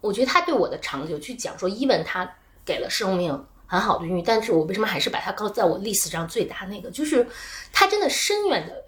[0.00, 2.32] 我觉得他对我的长久去讲说，even 他
[2.64, 3.44] 给了生命。
[3.66, 6.90] 很好的孕育，但是我为什么还是把它搁在我 list 上最大那个？
[6.90, 7.26] 就是
[7.72, 8.84] 它真的深远的，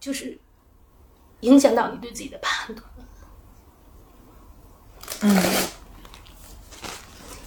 [0.00, 0.38] 就是
[1.40, 2.88] 影响到你对自己的判断。
[5.22, 5.34] 嗯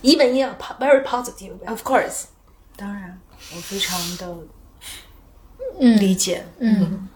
[0.02, 2.25] ，even in a po- very positive, of course，
[2.75, 3.19] 当然，
[3.54, 4.38] 我非常的
[5.80, 6.45] 嗯理解。
[6.60, 7.08] 嗯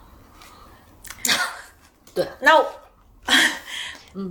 [2.14, 2.72] 对，那我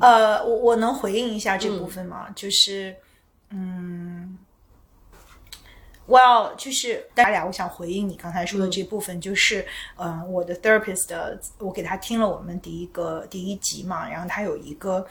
[0.00, 2.28] 呃，我我能回应一下这部分吗？
[2.36, 2.94] 就是，
[3.50, 4.11] 嗯，
[6.12, 9.64] 我要就是大家俩，我想回应你刚才说的这部分，就是，
[9.96, 15.06] 呃，我的 therapist 的，我给他听了我们第一个第一集嘛，然后他有一个。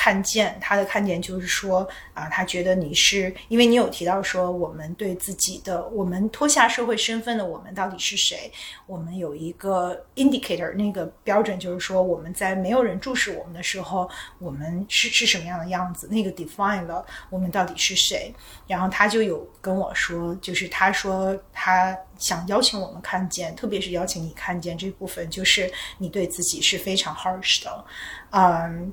[0.00, 8.50] 看见他的看见就是说啊，他觉得你是因为你有提到说我们对自己的我们脱下社会身份的我们到底是谁？
[8.86, 14.08] 我们有一个 indicator 那个标准就是说我们在没有人注视我们的时候，
[14.38, 16.08] 我们是是什么样的样子？
[16.08, 18.34] 那个 define 了我们到底是谁。
[18.66, 27.84] 然后他就有跟我说，就是他说他想邀请我们看见，特别是邀请你看见这部分，就是你对自己是非常 harsh 的，
[28.30, 28.90] 嗯。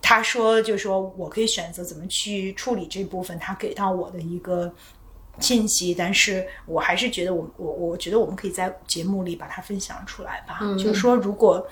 [0.00, 4.72] 他说，就是说我可以选择怎么去处理这部分，他给到我的一个
[5.40, 10.58] 信息，但是我还是觉得我我我觉得我们可以在节目里把它分享出来吧。
[10.60, 11.66] 嗯就是说，如果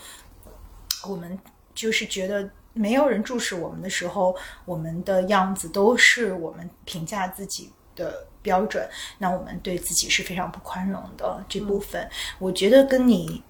[1.06, 1.38] 我们
[1.74, 4.34] 就是觉得没有人注视我们的时候，
[4.64, 8.84] 我们的样子都是我们评价自己的标准，
[9.18, 12.10] 那我们对自己是非常不宽容的这部分。
[12.40, 13.44] 我觉得跟你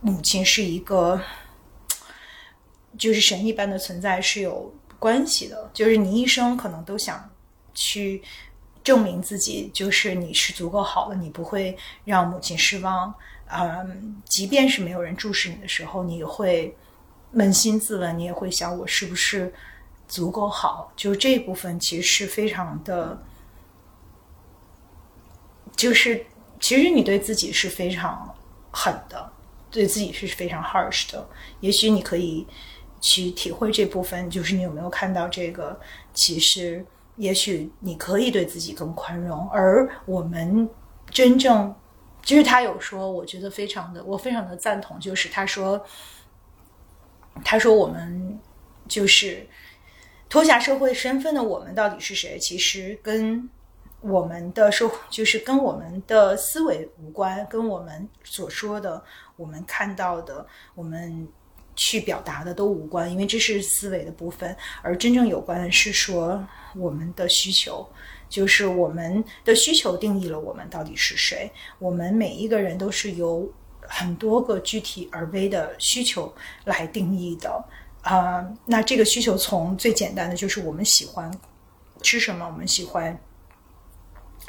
[0.00, 1.20] 母亲是一个。
[2.98, 7.30] 就是神一般的存在是有关系的，就是你一生可能都想
[7.74, 8.22] 去
[8.82, 13.14] 证明自己，就是你是足够好的，你不会让母亲失望。
[13.46, 16.76] 嗯，即便是没有人注视你的时候，你会
[17.34, 19.52] 扪心自问，你也会想我是不是
[20.08, 20.92] 足够好？
[20.96, 23.22] 就这一部分其实是非常的，
[25.76, 26.24] 就是
[26.60, 28.34] 其实你对自己是非常
[28.70, 29.32] 狠的。
[29.70, 31.28] 对自己是非常 harsh 的。
[31.58, 32.46] 也许你可以
[33.04, 35.78] 去体会这部分，就是你有没有看到这个？
[36.14, 36.82] 其实，
[37.16, 40.66] 也许你可以对自己更宽容，而我们
[41.10, 41.74] 真正，
[42.22, 45.84] 就是他有说，我觉得非常的，我非常的赞同，就是他说，
[47.44, 48.40] 他说我们
[48.88, 49.46] 就是
[50.30, 52.38] 脱下社会身份的我们到底是谁？
[52.38, 53.50] 其实跟
[54.00, 59.04] 我们的社会就是跟我们的思维无关，跟我们所说的、
[59.36, 61.28] 我们看到的、我们
[61.76, 67.88] 去表达的都无关，因为这是思维的部分，而真正有关的是说我们的需求，
[68.28, 71.50] 就是我们的需求定义了我们到底是谁。
[71.78, 76.32] 我们每一个人都是由很多个具体而微的需求
[76.64, 77.64] 来定义的。
[78.02, 81.30] 啊、那这个需求从最简单的就是我们喜欢
[82.02, 83.18] 吃什么，我们喜欢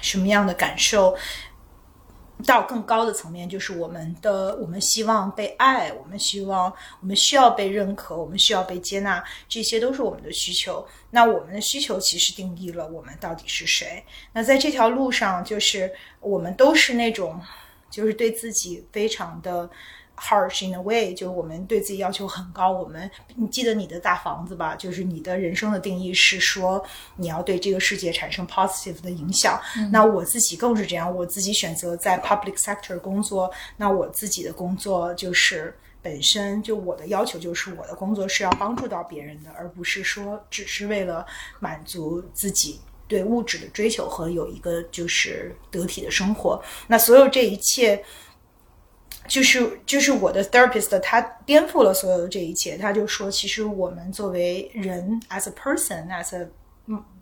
[0.02, 1.16] 什么样的感受，
[2.45, 10.86] 到更高的层面，就是我们的我们希望被爱，我们希望我们需要被认可，我们需要被接纳，这些都是我们的需求。
[11.12, 14.04] 那我们的需求其实定义了我们到底是谁。
[14.34, 17.39] 那在这条路上，就是我们都是那种，
[17.89, 19.69] 就是对自己非常的。
[20.17, 22.71] Harsh in a way，就是我们对自己要求很高。
[22.71, 24.75] 我们，你记得你的大房子吧？
[24.75, 26.84] 就是你的人生的定义是说，
[27.17, 29.60] 你要对这个世界产生 positive 的影响。
[29.91, 33.51] 那我自己更是这样，我自己选择在 public sector 工作。
[33.78, 41.25] 那我自己的工作就是本身就我的要求就是我的工作是要帮助到别人的，而不是说只是为了
[41.60, 42.80] 满足自己。
[43.08, 48.04] 对物质的追求和有一个就是得体的生活，那所有这一切，
[49.28, 52.78] 就是就是我的 therapist，他颠覆了所有的这一切。
[52.78, 56.48] 他就说，其实我们作为人，as a person，as a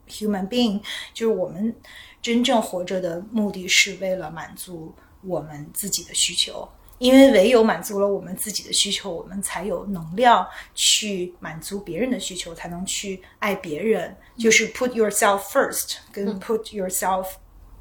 [0.08, 0.82] human being，
[1.14, 1.76] 就是我们
[2.22, 6.68] 真正活着的目的是为了满足我们自己的需求。
[7.00, 14.16] 因为唯有满足了我们自己的需求，我们才有能量去满足别人的需求，才能去爱别人。
[14.38, 17.26] 就是 put yourself first 跟 put yourself，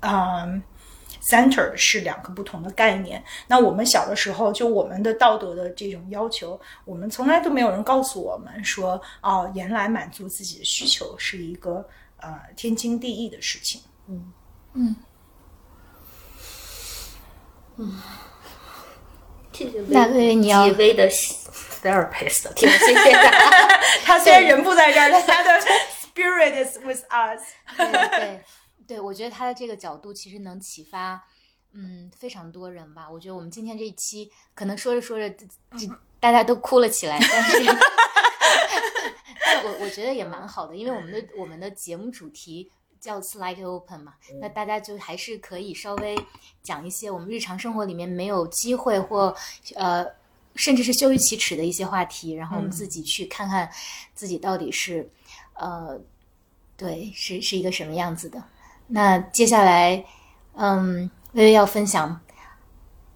[0.01, 0.61] 嗯、
[1.23, 3.23] center 是两个不同的概念。
[3.47, 11.89] 那我们小的时候，就我们的道德的这种要求，我们从来都没有人告诉我们说，哦，原来满足自己的需求是一个
[12.21, 13.81] 呃天经地义的事情。
[19.53, 23.31] 谢谢那薇你要极微的 therapist，挺 谢谢的。
[24.05, 25.51] 他虽然人不在这儿，但他的
[26.15, 27.43] spirit is with us。
[27.77, 28.41] 对对
[28.93, 31.25] 对，我觉得他的这个角度其实能启发，
[31.73, 33.09] 嗯，非常多人吧。
[33.11, 35.89] 我觉得我们今天这一期可能说着说着，就
[36.21, 37.65] 大家都哭了起来，但是，
[39.47, 46.15] 但我我觉得也蛮好的，因为我们的我们的节目主题叫 Slide Open 嘛，那大家就还是可以稍微
[46.63, 49.35] 讲一些我们日常生活里面没有机会或
[49.75, 50.07] 呃。
[50.55, 53.67] 甚至是羞于启齿的一些话题，然后我们自己去看看
[54.15, 55.11] 自己到底是，
[55.55, 55.99] 呃，
[56.77, 58.39] 对，是是一个什么样子的。
[58.89, 60.05] 那接下来，
[60.55, 62.21] 嗯，微微要分享，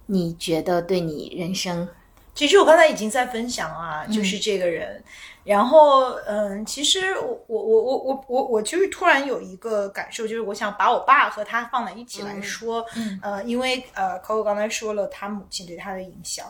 [0.07, 1.89] 你觉得对你人生，
[2.35, 5.03] 其实我刚才已经在分享啊，就是这个人。
[5.45, 16.47] 然后，嗯，其实我我我我我我我就是突然有一个感受，就是我想把我爸和他放在一起来说，嗯呃，因为呃，Coco 刚才说了他母亲对他的影响，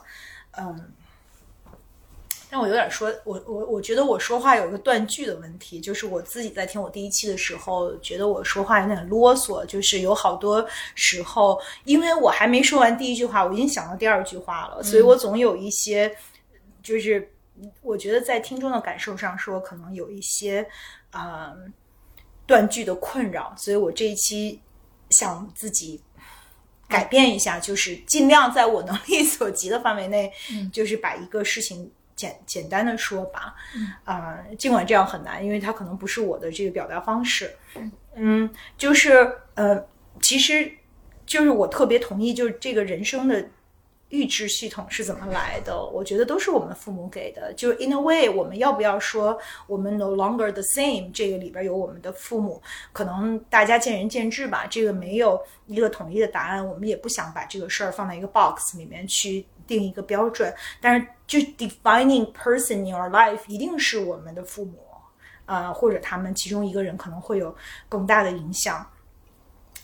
[0.56, 0.92] 嗯。
[2.48, 16.16] 但我有点说，我我我觉得我说话有一个断句的问题，就是我自己在听我第一期的时候，觉得我说话有点啰嗦，就是有好多时候，因为我还没说完第一句话，我已经想到第二句话了，所以我总有一些，
[16.82, 17.32] 就是
[17.82, 20.66] 我觉得在听众的感受上说，可能有一些
[21.10, 21.56] 啊、呃
[22.46, 24.60] 断句的困扰，所以我这一期
[25.10, 26.00] 想自己
[26.86, 30.32] 改变一下，就是尽量在我能力所及的范围内，
[30.72, 33.54] 就是把一个事情简简单的说吧。
[34.04, 37.54] 啊、尽管这样很难，因为它可能不是我的这个表达方式。
[38.16, 39.86] 嗯，就是呃，
[40.20, 40.72] 其实
[41.24, 43.46] 就是我特别同意，就是这个人生的
[44.08, 45.76] 预制系统是怎么来的？
[45.84, 47.52] 我觉得都是我们父母给的。
[47.54, 51.10] 就 in a way，我们要不要说我们 no longer the same？
[51.12, 54.64] 这个里边有我们的父母，可能大家见仁见智吧。
[54.70, 60.54] 这个没有一个统一的答案，我们也不想把这个事儿放在一个 box 里面去定一个标准。
[60.80, 64.78] 但是，就 defining person in your life 一定是我们的父母，
[65.44, 67.54] 啊、或者他们其中一个人可能会有
[67.88, 68.86] 更大的影响。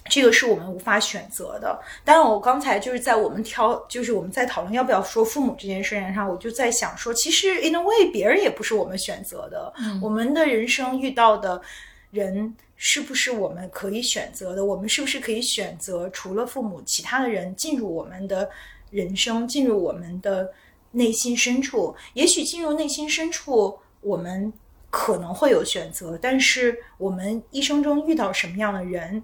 [0.07, 1.81] 这个是我们无法选择的。
[2.05, 9.73] 当然，我刚才就是在我们挑，就是我们在讨论要不要说父母这件事情上，我就在想说，其实 in a way 别人也不是我们选择的。
[10.03, 11.63] 我们的人生遇到的
[12.11, 14.65] 人是不是我们可以选择的？
[14.65, 18.51] 我们是不是可以选择除了父母其他的人进入我们的
[18.91, 20.53] 人生，进入我们的
[20.93, 21.95] 内心深处。
[22.15, 24.53] 也许进入内心深处，我们
[24.91, 29.23] 可能会有选择，但是我们一生中遇到什么样的人，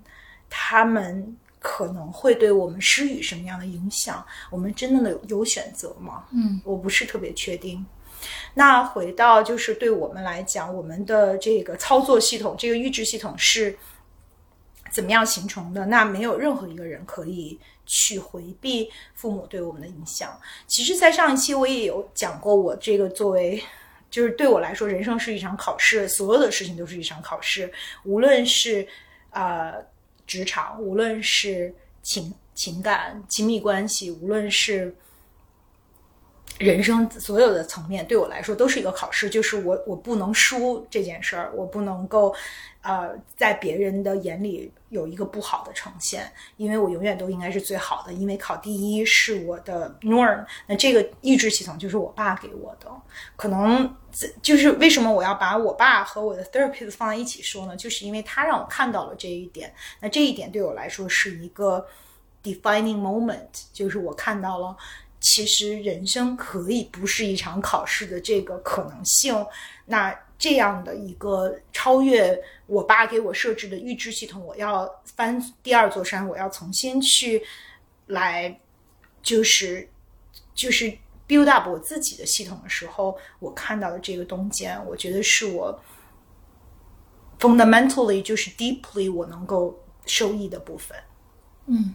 [0.50, 6.24] 他们可能会对我们施予什么样的影响，我们真的有有选择吗？
[6.32, 7.84] 嗯，我不是特别确定。
[8.54, 13.78] 那回到就是对我们来讲，我们的这个操作系统，这个预知系统是
[14.98, 15.86] 怎么样形成的？
[15.86, 17.56] 那没有任何一个人可以
[17.86, 20.36] 去回避父母对我们的影响。
[20.66, 23.62] 其实，在上一期我也有讲过，我这个作为
[24.10, 28.84] 就是对我来说，人生是一场考试，所有的事情都是一场考试，无论是
[29.30, 29.74] 呃
[30.26, 34.92] 职场，无论是情情感、亲密关系，无论是
[36.58, 39.30] 人生所有的层面，对我来说都是一个考试。
[39.30, 42.34] 就是我我不能输这件事儿，我不能够
[42.88, 48.14] 呃在别人的眼里有一个不好的呈现，因为我永远都应该是最好的。
[48.14, 52.90] 因为考第一是我的 norm，那这个意志系统就是我爸给我的。
[53.36, 53.94] 可能
[54.40, 57.76] 就是为什么我要把我爸和我的 therapist 放在一起说呢？
[57.76, 59.74] 就是因为他让我看到了这一点。
[60.00, 61.86] 那这一点对我来说是一个
[62.42, 64.74] defining moment，就是我看到了。
[65.20, 69.44] 其实人生可以不是一场考试的这个可能性，
[69.86, 77.42] 那这样的一个超越我爸给我设置的预知系统，我要翻第二座山，我要重新去
[78.06, 78.60] 来，
[79.20, 79.88] 就是
[80.54, 80.96] 就是
[81.26, 85.80] build up 我自己的系统的时候，我看到的这个东间，我觉得是我
[87.40, 90.96] fundamentally 就是 deeply 我能够受益的部分。
[91.66, 91.94] 嗯。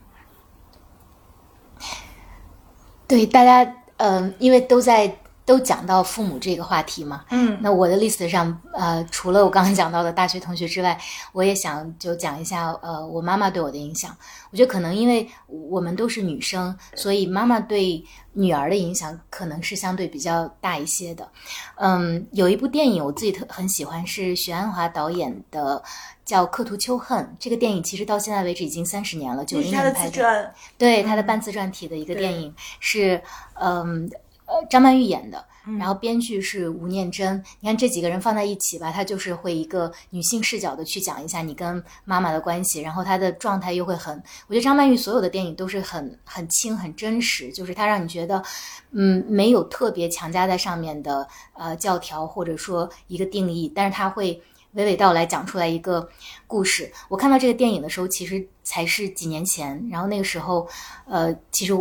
[3.06, 10.98] 对大家，嗯，因为都在都讲到父母这个话题嘛，嗯，那我的 list 上，呃，除了我刚刚讲到的大学同学之外，
[11.32, 14.16] 我也想就讲一下，呃，我妈妈对我的影响。
[14.52, 18.04] 我觉得可能因为我们都是女生，所以妈妈对
[18.34, 21.28] 女儿的影响可能是相对比较大一些的。
[21.76, 25.84] 嗯，有一部电影我自己特很喜欢，是许鞍华导演的。
[26.26, 30.54] 叫《刻图秋恨》这个电影，其实到现在为止已经三十年了，九零年拍的。
[30.78, 33.22] 对他的半自传体的一个电影，是
[33.56, 34.10] 嗯
[34.46, 35.46] 呃张曼玉演的，
[35.80, 37.44] 然后编剧是吴念真。
[37.60, 44.16] 你看这几个人放在一起吧，他就是会一个女性视角的去讲一下你跟妈妈的关系，然后她的状态又会很。
[44.48, 48.44] 我觉得张曼玉所有的电影都是很很轻很真实，就是她让你觉得
[48.92, 54.42] 嗯没有特别强加在上面的呃教条或者说一个定义，但是她会。
[54.76, 56.10] 娓娓道来讲出来一个
[56.48, 56.92] 故事。
[57.08, 59.88] 我看到这个电影的时候，其实才是几年前。
[59.92, 60.68] 然后那个时候，
[61.06, 61.76] 呃，其实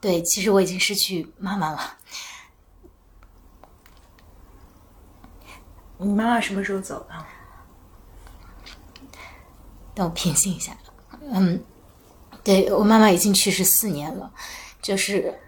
[0.00, 1.96] 对，其实我已经失去妈妈了。
[5.98, 7.14] 你妈妈什么时候走的？
[9.94, 10.76] 等我平静一下。
[11.22, 11.62] 嗯，
[12.44, 14.30] 对我妈妈已经去世四年了，
[14.82, 15.40] 就是。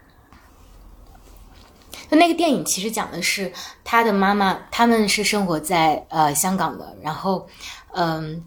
[2.11, 7.47] 那那个电影其实讲的是他的妈妈，他们是生活在呃香港的，然后
[7.93, 8.43] 嗯，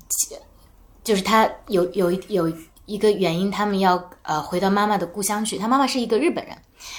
[1.04, 2.52] 就是他有有有
[2.92, 5.56] 一个原因，他们要呃回到妈妈的故乡去。
[5.56, 6.56] 他妈妈是一个日本人，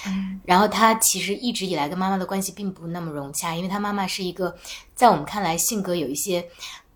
[0.07, 4.55] 嗯，然后他其实一直以来跟妈妈的关系并不那么融洽，因为他妈妈是一个
[4.95, 6.43] 在我们看来性格有一些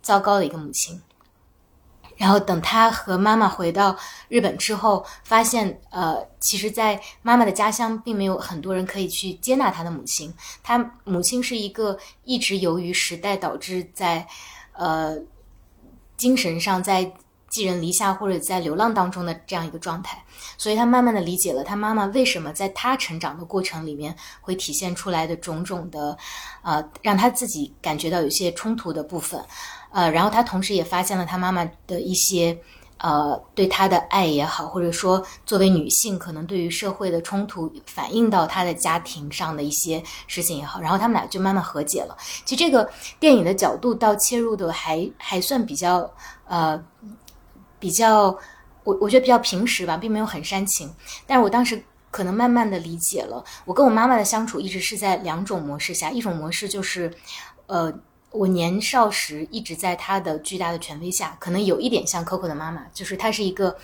[0.02, 1.00] 糟糕的一个母亲。
[2.18, 3.96] 然后等他和妈妈回到
[4.28, 10.34] 日本之后，发现，呃，其实，在妈妈的家乡，并没有很多人可以去接纳他的母亲。
[10.64, 14.28] 他母亲是一个一直由于时代导致在，
[14.72, 15.16] 呃，
[16.18, 17.14] 精神上在
[17.50, 20.24] 寄人篱下或者在流浪当中的这样一个状态。
[20.58, 26.18] 所以他慢慢的理解了他妈妈为什么在他成长的过程里面会体现出来的种种的，
[26.62, 29.44] 呃，让他自己感觉到有些冲突的部分。
[29.92, 32.56] 呃，然后他同时也发现了他妈妈的一些，
[32.98, 42.16] 呃，对他的爱也好，或者说作为女性可能对于社会的冲突反映到他的家庭上的一些事情也好，然后他们俩就慢慢和解了。
[42.46, 42.88] 其实这个
[43.20, 46.10] 电影的角度到切入的还还算比较，
[46.46, 46.78] 呃，
[47.80, 48.38] 比较
[48.84, 50.94] 我我觉得比较平时吧，并没有很煽情。
[51.26, 57.14] 但是我当时可能慢慢的理解了，我跟我妈妈的相处一直是在两种模式下，一种模式就是，
[57.68, 57.94] 呃。
[58.30, 63.76] 我年少时一直在他的巨大的权威下，可能有一点像 Coco 的妈妈，就是她是一个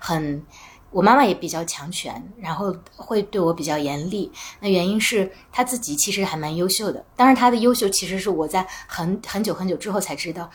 [0.00, 0.42] 很，
[0.90, 4.32] 我妈妈也比较强权，然后会对我比较严厉。
[4.60, 10.50] 那原因是她自己其实还蛮优秀的，当然她的优秀其实是我在很很久很久之后才知道。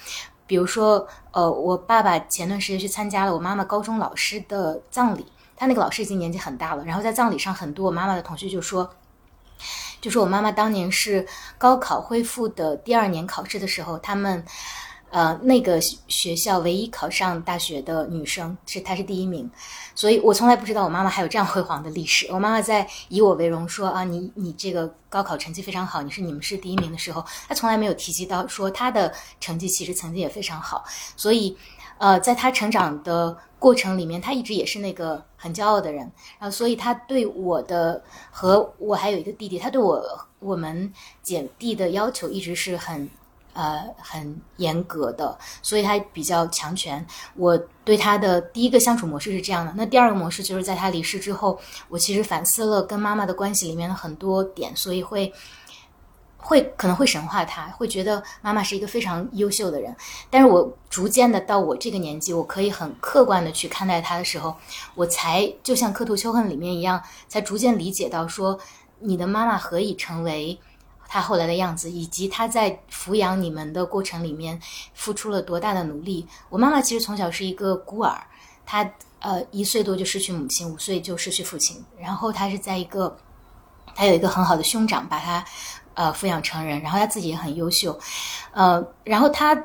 [0.48, 5.26] 比如说，呃，我爸爸前段时间去参加了我妈妈高中老师的葬礼，
[5.56, 8.90] 他那个老师已经年纪很大了，然后在葬礼上，很多我妈妈的同学就说。
[10.02, 11.26] 就说我妈妈当年是
[11.58, 14.46] 高考恢复的第二年考试的时候，他们
[15.12, 15.80] 呃，那个
[16.10, 19.50] 学校唯一考上大学的女生是她是第一名，
[19.94, 22.28] 所以我从来不知道我妈妈还有这样辉煌的历史。
[22.32, 30.84] 我妈妈在以我为荣说啊，你你这个高考成绩非常好，你是你们市第一名的时候，她从来没有提及到说她的成绩其实曾经也非常好。
[31.16, 31.56] 所以，
[31.98, 36.00] 呃，在她成长的过程里面，她一直也是那个很骄傲的人。
[36.40, 40.04] 然后，所以她对我的和我还有一个弟弟，她对我
[40.40, 40.92] 我们
[41.24, 43.10] 姐弟的要求一直是很。
[43.56, 47.04] 呃，很严格的，所以他比较强权。
[47.36, 55.32] 我对他的第一个相处模式是这样的，那第二个模式就是在他离世之后，我其实反思了跟妈妈的关系里面的很多点，所以会
[56.36, 59.96] 会可能会神化他，会觉得妈妈是一个非常优秀的人。
[60.30, 64.54] 但是我逐渐的到我这个年纪，我可以很客观的去看待他的时候，
[64.96, 68.60] 我才就像《刻图秋恨》里面一样，才逐渐理解到说，
[69.00, 70.60] 你的妈妈何以成为。
[71.08, 74.60] 他后来的样子，以及他在抚养你们的过程里面
[74.94, 76.28] 付出了多大的努力。
[76.50, 78.20] 我妈妈其实从小是一个孤儿，
[78.66, 78.90] 她
[79.20, 81.84] 呃一岁多就失去母亲，五岁就失去父亲。
[81.98, 83.16] 然后她是在一个，
[83.96, 85.46] 她有一个很好的兄长把她
[85.94, 87.98] 呃抚养成人，然后她自己也很优秀，
[88.52, 89.56] 呃，然后她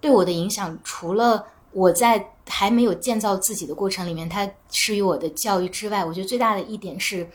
[0.00, 7.30] 对我的影响，除了我在还没有建造自己的过程里面，她施予我的教育之外，我觉得最大的一点是。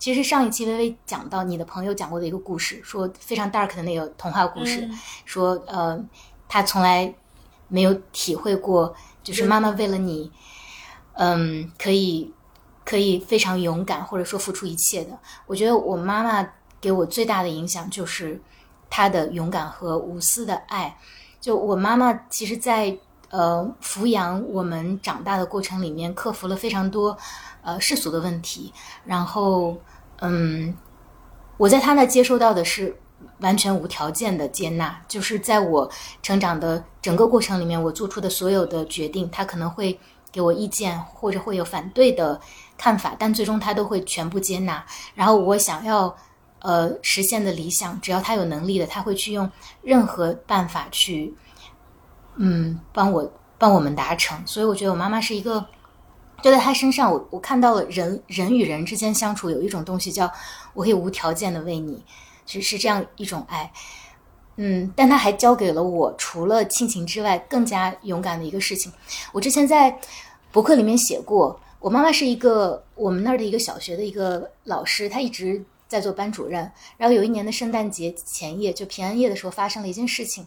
[0.00, 4.88] 其实上一期微微讲到你的朋友讲过的一个故事，说非常 dark 的那个童话故事，
[5.26, 6.02] 说呃，
[6.48, 7.14] 他从来
[7.68, 10.32] 没有体会过，就是妈妈为了你，
[11.12, 12.32] 嗯，可以
[12.82, 15.18] 可以非常勇敢，或者说付出一切的。
[15.46, 16.48] 我觉得我妈妈
[16.80, 18.40] 给我最大的影响就是
[18.88, 20.96] 她的勇敢和无私的爱。
[21.42, 22.96] 就我妈妈其实，在
[23.28, 27.14] 呃抚养我们长大的过程里面，克服了非常多
[27.60, 28.72] 呃世俗的问题，
[29.04, 29.76] 然后。
[30.20, 30.74] 嗯，
[31.56, 32.94] 我在他那接收到的是
[33.40, 35.90] 完全无条件的接纳，就是在我
[36.22, 39.98] 成长的整个过程里面，我做出的所有的决定，他可能会
[40.30, 42.38] 给我意见，或者会有反对的
[42.76, 44.84] 看法，但最终他都会全部接纳。
[45.14, 46.14] 然后我想要
[46.60, 49.50] 呃实现的理想，只要他有能力的，他会去用
[49.82, 51.34] 任何办法去
[52.36, 54.38] 嗯帮我帮我们达成。
[54.46, 55.66] 所以我觉得我妈妈是一个。
[56.42, 60.30] 就在他身上，我我看到了人人与人之间相处有一种东西叫
[60.74, 62.04] 我可以无条件的为你，
[62.46, 63.70] 是是这样一种爱，
[64.56, 68.92] 嗯，但他还教给了我除了亲情之外更加勇敢的一个事情。
[69.32, 69.98] 我之前在
[70.50, 76.70] 博客里面写过，我妈妈是一个我们那儿的一个小学的一个老师，她一直在做班主任。
[76.96, 80.46] 然后有一年的圣诞节前夜，就平安夜的时候发生了一件事情，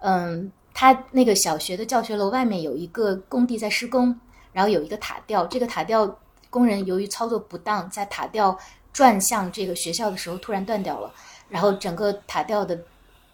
[0.00, 4.18] 嗯，他那个小学的教学楼外面有一个工地在施工。
[4.52, 8.58] 然后有一个塔吊，这个塔吊工人由于操作不当，在塔吊
[8.92, 11.12] 转向这个学校的时候突然断掉了，
[11.48, 12.76] 然后整个塔吊的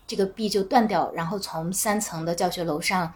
[0.06, 3.12] 这个壁就断掉，然后从三层的教学楼上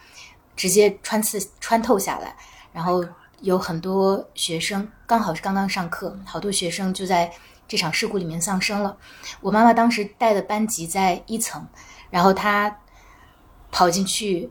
[0.57, 2.34] 直接穿刺穿透下来，
[2.72, 3.05] 然后
[3.40, 7.30] 有很多学生刚好是刚刚上课，好多学生就在
[7.68, 8.96] 这场事故里面丧生了。
[9.42, 11.66] 我妈妈当时带的班级在一层，
[12.09, 12.78] 然后她
[13.70, 14.51] 跑进去。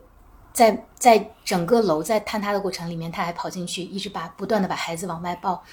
[0.60, 5.64] 在在整个楼在坍塌的过程里面，他还跑进去，一直把不断的把孩子往外抱。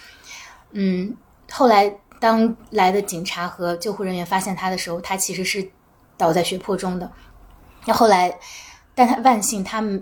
[0.71, 1.13] 嗯，
[1.51, 5.69] 后来当来的警察和救护人员发现他的时候，他其实是
[6.15, 7.11] 倒在血泊中的。
[7.83, 8.39] 那后来，
[8.95, 10.01] 但他万幸，他们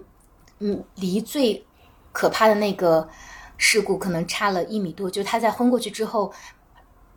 [0.59, 1.65] 嗯离最
[2.11, 3.09] 可怕的那个
[3.57, 6.31] 事故可能差了一米多，就他在昏过去之后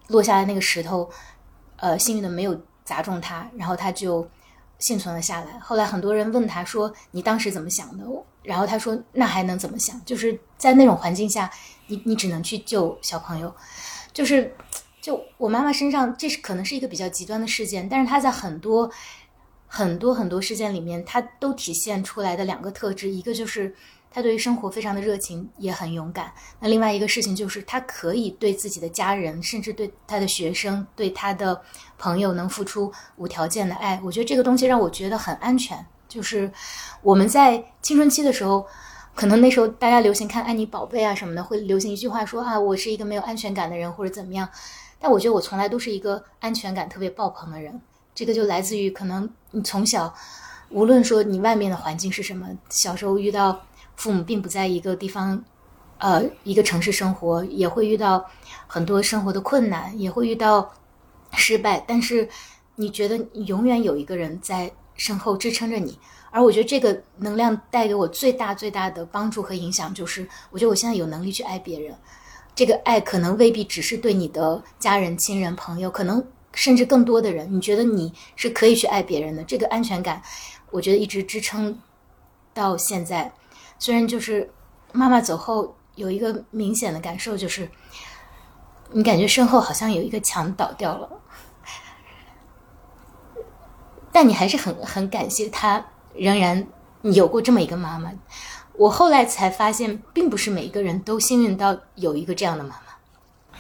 [0.07, 1.11] 落下来那个石头，
[1.77, 4.27] 呃，幸运的没有砸中他，然后他就。
[4.79, 5.59] 幸存了下来。
[5.61, 8.05] 后来很多人问他说：“你当时怎么想的？”
[8.43, 10.01] 然后他说：“那还能怎么想？
[10.05, 11.51] 就是在那种环境下，
[11.87, 13.55] 你你只能去救小朋友。
[14.13, 14.55] 就是，
[15.01, 18.91] 就我妈妈身上，这是可能是一个比较极端的事件，但是她在很多
[19.67, 23.75] 很多很多事件里面，她都体现出来的两个特质，一个就是。
[24.19, 26.33] 他对于生活非常的热情，也很勇敢。
[26.59, 31.63] 那另外一个事情就是，他可以对自己的家人，甚至对他的学生、对他的
[31.97, 34.01] 朋友，能付出无条件的爱。
[34.03, 35.87] 我觉得这个东西让我觉得很安全。
[36.09, 36.51] 就是
[37.01, 38.67] 我们在青春期的时候，
[39.15, 44.49] 可能那时候大家流行看《安妮宝贝》啊什么的，会流行一句话说啊，我是一个没有安全感的人，或者怎么样。
[44.99, 47.81] 但我觉得我从来都是一个安全感特别爆棚的人。
[48.17, 50.13] 这个就来自于可能你从小，
[50.71, 53.61] 无论说你外面的环境是什么，小时候遇到。
[53.99, 55.45] 父母并不在一个地方，
[55.99, 58.25] 呃，一个城市生活，也会遇到
[58.69, 60.73] 很多生活的困难，也会遇到
[61.33, 61.85] 失败。
[61.85, 62.29] 但是，
[62.77, 65.99] 你觉得永远有一个人在身后支撑着你。
[66.31, 71.93] 而我觉得这个能量带给我最大最大的帮助和影响，就是我觉得我现在有能力去爱别人。
[72.55, 76.25] 这个爱可能未必只是对你的家人、亲人、朋友，可能
[76.55, 77.53] 甚至更多的人。
[77.53, 80.23] 你觉得你是可以去爱别人的，这个安全感。
[80.71, 81.77] 我觉得一直支撑
[82.55, 83.33] 到现在。
[83.79, 84.53] 虽然就是
[84.93, 87.69] 妈妈走后，有一个明显的感受就是，
[88.91, 91.09] 你感觉身后好像有一个墙倒掉了，
[94.11, 96.67] 但你还是很很感谢她，仍然
[97.03, 98.11] 有过这么一个妈妈。
[98.75, 103.59] 我后来才发现，并不是每一个人都幸运到有一个这样的妈妈。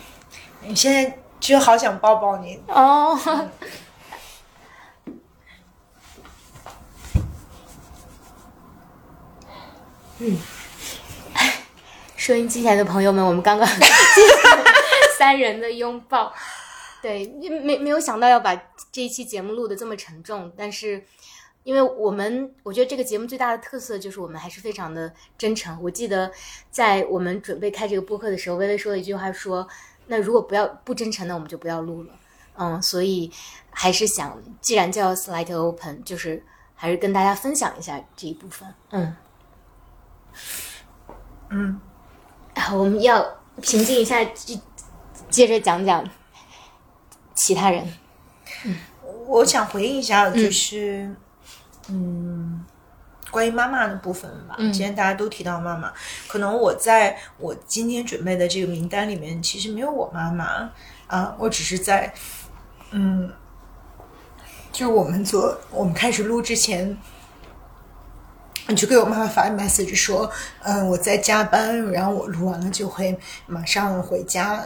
[0.62, 3.18] 你现在就好想抱抱你哦。
[10.20, 10.36] 嗯，
[12.16, 13.68] 收音机前的朋友们，我们刚刚
[15.16, 16.34] 三人的拥抱，
[17.00, 17.24] 对，
[17.62, 18.54] 没没有想到要把
[18.90, 21.04] 这一期节目录的这么沉重，但是
[21.62, 25.80] 因为我们，我觉得这个节目最大的特色就是我们还是非常的真诚。
[25.80, 26.32] 我记得
[26.68, 29.68] 在我们准备开这个播客的时候，微微说了一句话，说
[30.08, 32.12] ：“那如果不要不真诚，那我们就不要录了。”
[32.58, 33.30] 嗯，所以
[33.70, 36.42] 还是想，既然叫 Slide Open，就是
[36.74, 38.74] 还是跟大家分享一下这一部分。
[38.90, 39.14] 嗯。
[41.51, 41.80] 嗯，
[42.55, 43.24] 好，我们要
[43.62, 44.61] 平静一下，接
[45.30, 46.07] 接着讲讲
[47.34, 47.91] 其他人。
[48.64, 48.76] 嗯，
[49.26, 51.14] 我想回应一下，就是
[51.89, 52.64] 嗯，
[53.30, 54.57] 关于妈妈的部分吧。
[54.59, 55.93] 今天大家都提到妈妈，
[56.26, 60.70] 可能我在我今天准备的这个名单里面，其实没有我妈妈
[61.07, 62.12] 啊，我只是在
[62.91, 63.32] 嗯，
[64.70, 66.97] 就我们做我们开始录之前。
[68.68, 70.30] 你就给我妈妈发 message 说，
[70.62, 74.62] 嗯，我在加班，然后我录完了就会马上回家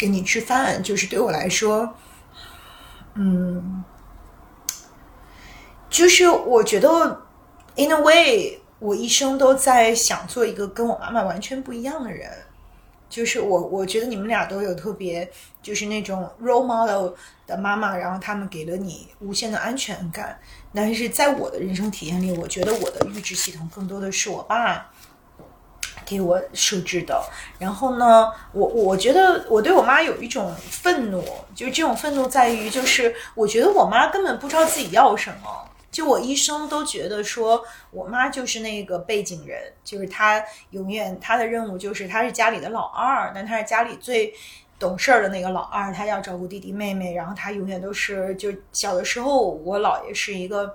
[0.00, 0.82] 跟你吃饭。
[0.82, 1.94] 就是对我来说，
[3.14, 3.84] 嗯，
[5.90, 7.20] 就是我觉得
[7.76, 12.30] in a way，我一生都在想做一个跟我妈妈完全不一样的人。
[13.10, 17.12] 就是我，我觉得你们俩都有特别，就是那种 role model
[17.46, 20.38] 的妈妈，然后他们给了你无限的安全感。
[20.74, 24.90] 但是在我的人生体验里，我觉得我的预知系统更多的是我爸
[26.04, 27.22] 给我设置的。
[27.58, 31.22] 然后呢，我我觉得我对我妈有一种愤怒，
[31.54, 35.68] 就是这种愤怒在于，就是我觉得我妈根本不知道自己要什么。
[35.90, 44.34] 就我一生都觉得说我妈就是那个背景人，就是她永远她的任务就是她是家里的老二，但她是家里最。
[44.82, 50.74] 懂事儿的那个老二，他要照顾弟弟妹妹，然后他永远都是就小的时候，我姥爷是一个，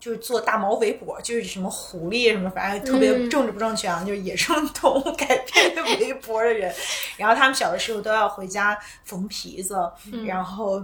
[0.00, 6.74] 就是做大毛围脖，就是什么狐狸什么，反正特别政治不正确啊，就是野生动物 改编的围脖的人。
[7.18, 9.76] 然后他们小的时候都要回家缝皮子，
[10.26, 10.82] 然后。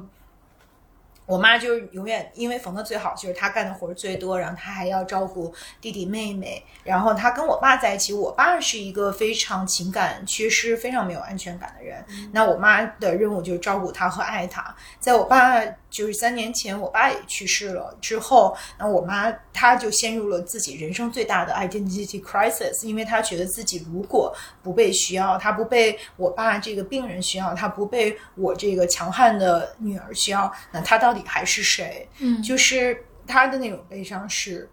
[1.28, 6.64] 我妈就是永远因为缝的最好，就是她干的活最多，然后她还要照顾弟弟妹妹。
[6.82, 12.02] 然后她跟我爸在一起，我爸是一个非常情感缺失、非常没有安全感的人。
[12.32, 14.74] 那我妈的任务就是照顾他和爱他。
[14.98, 15.62] 在我爸。
[15.90, 32.08] 就是三年前，我爸也去世了之后，那我妈她就陷入了自己人生最大的 identity crisis，因为她觉得自己如果不被需要，她不被我爸这个病人需要，她不被我这个强悍的女儿需要，那她到底还是谁？
[32.18, 34.70] 嗯，就是她的那种悲伤是，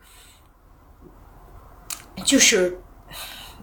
[2.25, 2.79] 就是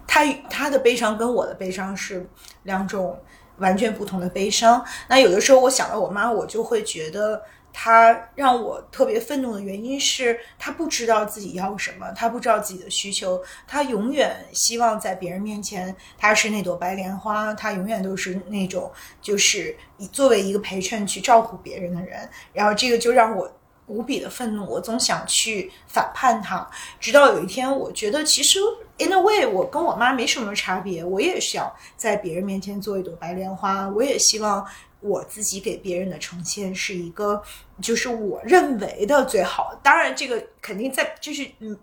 [0.07, 2.28] 她她的悲伤跟我的悲伤是
[2.62, 3.22] 两种。
[3.62, 4.84] 完全不同的悲伤。
[5.08, 7.40] 那有的时候我想到我妈，我就会觉得
[7.72, 18.92] 她让我特别愤怒的原因是她不知道自己要什么，她不知道自己的需求，她永远希望在别人面前她是那朵白莲花，她永远都是那种
[19.22, 19.74] 就是
[20.12, 22.28] 作为一个陪衬去照顾别人的人。
[22.52, 23.50] 然后这个就让我。
[23.86, 26.66] 无比的愤怒，我总想去反叛他。
[27.00, 28.58] 直到有一天，我觉得其实
[28.98, 31.04] in a way，我跟我妈没什么差别。
[31.04, 34.64] 我也想在别人面前做一朵白莲花，我也希望
[35.00, 37.42] 我自己给别人的呈现是一个，
[37.82, 39.78] 就是我认为的最好。
[39.82, 41.76] 当然，这个肯定在，就是嗯，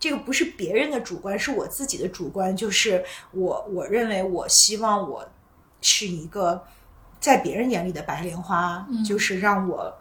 [0.00, 2.56] 这个不是别人的主观，是我自己的主观。
[2.56, 5.28] 就是我我认为，我希望我
[5.82, 6.64] 是一个
[7.20, 9.94] 在别人眼里的白莲花，就是让我。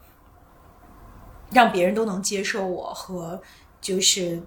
[1.55, 3.41] 让别人都能接受我和，
[3.79, 4.43] 就是，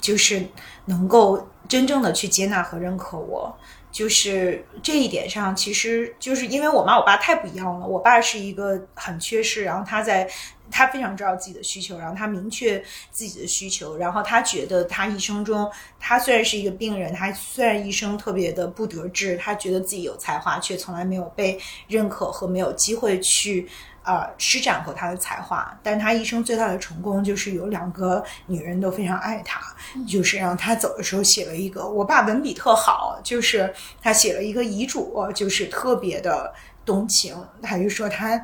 [0.00, 0.42] 就是
[0.86, 3.54] 能够真正的去接纳和认可我，
[3.92, 7.86] 就是这一点上，其实就是因为我妈我爸太不一样了。
[7.86, 10.26] 我爸是一个很缺失，然后他在
[10.70, 23.68] 他非常知道自己的需求，然后他明确自己的需求，然后他觉得他一生中，他虽然是一个病人，他虽然一生特别的不得志，他觉得自己有才华，却从来没有被认可和没有机会去。
[24.02, 29.60] 呃，施展过他的才华，但他一生最大的成功就是有两个女人都非常爱他，
[30.08, 36.52] 就是让他走的时候写了一个，我爸文笔特好，就是他写了一个遗嘱，就是特别的
[36.84, 38.42] 动情，他就说他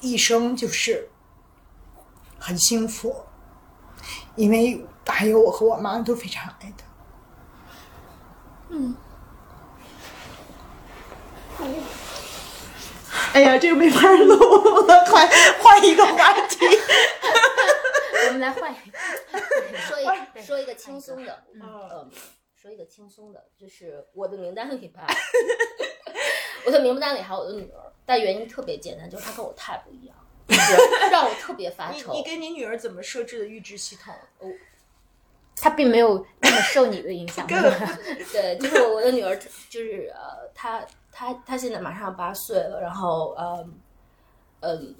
[0.00, 1.08] 一生就是
[2.38, 3.16] 很幸福，
[4.36, 6.84] 因为还有我和我妈都非常爱他。
[8.68, 8.94] 嗯。
[13.32, 14.34] 哎呀，这个没法录
[14.86, 15.26] 了，快
[15.60, 16.58] 换一个话题。
[18.26, 18.98] 我们来换一个，
[19.78, 22.10] 说一说一个轻松的，嗯，
[22.54, 25.06] 说一个轻松的，就是我的名单里吧，
[26.66, 30.16] 我的名单里还有我的女儿，但原因特别简单，就是她跟我太不一样，
[30.48, 32.12] 就是让我特别发愁。
[32.12, 34.14] 你你给你女儿怎么设置的预知系统？
[34.38, 34.48] 我
[35.56, 37.46] 她并没有那么受你的影响。
[37.48, 39.36] 对，就是我的女儿，
[39.68, 40.84] 就是呃，她
[41.20, 43.62] 他他现在马上八岁了，然后呃，
[44.60, 44.96] 嗯，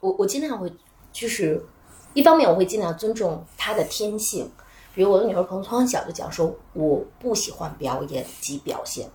[0.00, 0.70] 我我尽量会
[1.10, 1.64] 就是。
[2.12, 4.50] 一方面我会尽量尊重他的天性，
[4.94, 9.10] 比如我的女儿可能从小就讲说，我不喜欢表演及表现，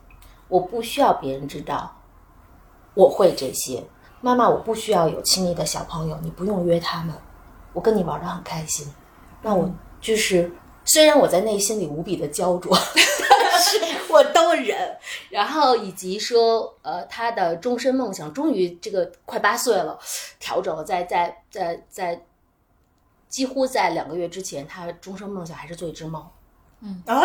[0.48, 1.96] 我不需要别人知道
[2.94, 3.84] 我会这些。
[4.22, 7.16] 妈妈，我不需要有亲密的小朋友，你不用约他们，
[7.74, 8.88] 我跟你玩的很开心。
[9.42, 9.68] 那我
[10.00, 10.52] 就是，
[10.86, 13.80] 虽然我在内心里无比的焦灼，但是
[14.10, 14.98] 我都忍。
[15.30, 20.00] 然后以及说，呃，他的终身梦想，终于这个快八岁了，
[20.40, 22.26] 调整了，在在在在。
[23.30, 26.30] 几乎在两个月之前，他终身梦想还是做一只猫。
[26.82, 27.24] 嗯啊，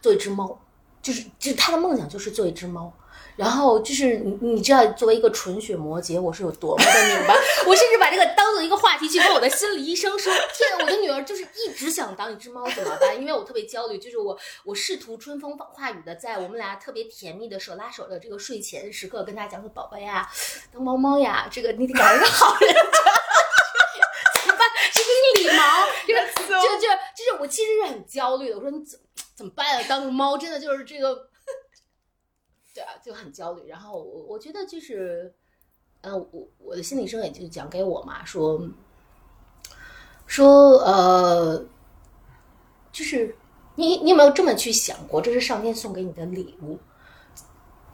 [0.00, 0.56] 做一只猫，
[1.02, 2.92] 就是就是他的梦想就是做一只猫。
[3.36, 7.34] 然后就是你你知道，作为一个纯血摩羯，我是有多么的拧巴。
[7.66, 20.28] 我甚至把这个当做一个话题去跟我的心理医生说：“天，我的女儿就是一直想当一只猫，怎么办？”因为我特别焦虑，就是我我试图春风化雨的在我们俩特别甜蜜的手拉手的这个睡前时刻，跟大家讲说：“宝宝呀，
[20.72, 22.74] 当猫猫呀，这个你得找一个好人。”
[24.42, 24.68] 怎么办？
[24.92, 26.20] 这个礼貌，这个
[26.60, 28.56] 就就就是我其实是很焦虑的。
[28.56, 28.98] 我说你怎
[29.36, 29.84] 怎么办啊？
[29.88, 31.29] 当个猫真的就是这个，
[33.02, 33.68] 就很焦虑。
[33.68, 35.32] 然后我我觉得就是，
[36.00, 38.60] 呃，我我的心理医生也就讲给我嘛，说
[40.26, 41.64] 说呃，
[42.92, 43.36] 就是
[43.74, 45.20] 你你有没有这么去想过？
[45.20, 46.78] 这是上天送给你的礼物。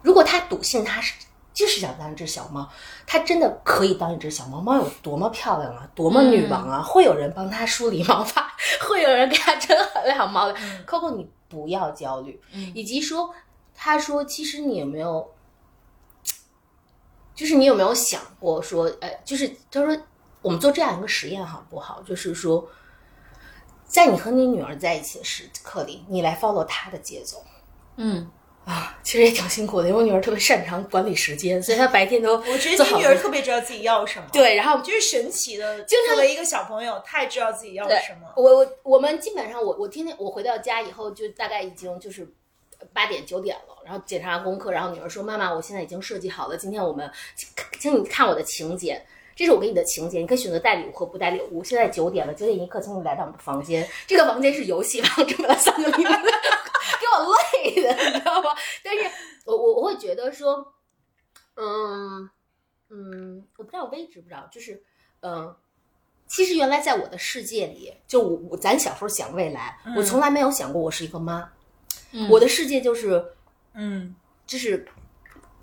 [0.01, 1.13] 如果他笃信他是
[1.53, 2.69] 就是想当一只小猫，
[3.07, 4.61] 他真的可以当一只小猫。
[4.61, 6.83] 猫有多么漂亮啊，多么女王啊！
[6.83, 8.55] 会有人帮他梳理毛发，
[8.87, 10.55] 会有人给他整很亮毛的。
[10.85, 12.39] Coco，你不要焦虑，
[12.75, 13.33] 以及说，
[13.79, 15.31] 他说，其实你有没有，
[17.35, 19.95] 就是你有没有想过说，呃，就是他说，
[20.41, 22.01] 我们做这样一个实验好不好？
[22.01, 22.67] 就是说，
[23.85, 27.43] 在你和你女儿在一起的时刻里，你来 follow 她的节奏。
[27.97, 28.29] 嗯，
[28.65, 35.83] 啊，其实也挺辛苦的，因为我女儿特别擅长管理时间，所以她白天都我觉得你女儿特别知道自己要什么，，对，然后就是神奇的。
[35.83, 38.27] 经常作为一个小朋友，太知道自己要什么。
[38.35, 42.27] 我我我们基本上我我天天我回到家以后就大概已经就是
[42.93, 49.03] 八点九点了，然后检查完功课，然后女儿说妈妈，我现在已经设计好了，今天我们请请你看我的请柬。
[49.35, 51.63] 这是我给你的请柬，你可以选择带礼物或不带礼物。
[51.63, 53.87] 现在九点了，九点一刻，请你来到我们的房间。
[54.07, 56.13] 这个房间是游戏房，这么了三个名字，
[56.97, 58.49] 给我累的，你知道吗？
[58.83, 59.03] 但是
[59.45, 60.73] 我我我会觉得说，
[61.55, 62.27] 嗯
[62.89, 64.81] 嗯，我不知道我微知不知道，就是
[65.19, 65.55] 嗯，
[66.25, 71.47] 其实原来在我的世界里，就我我咱小时候想未来，我从来没有想过我是一个妈。
[72.11, 73.33] 嗯我的世界就是
[73.73, 74.15] 嗯
[74.45, 74.87] 就是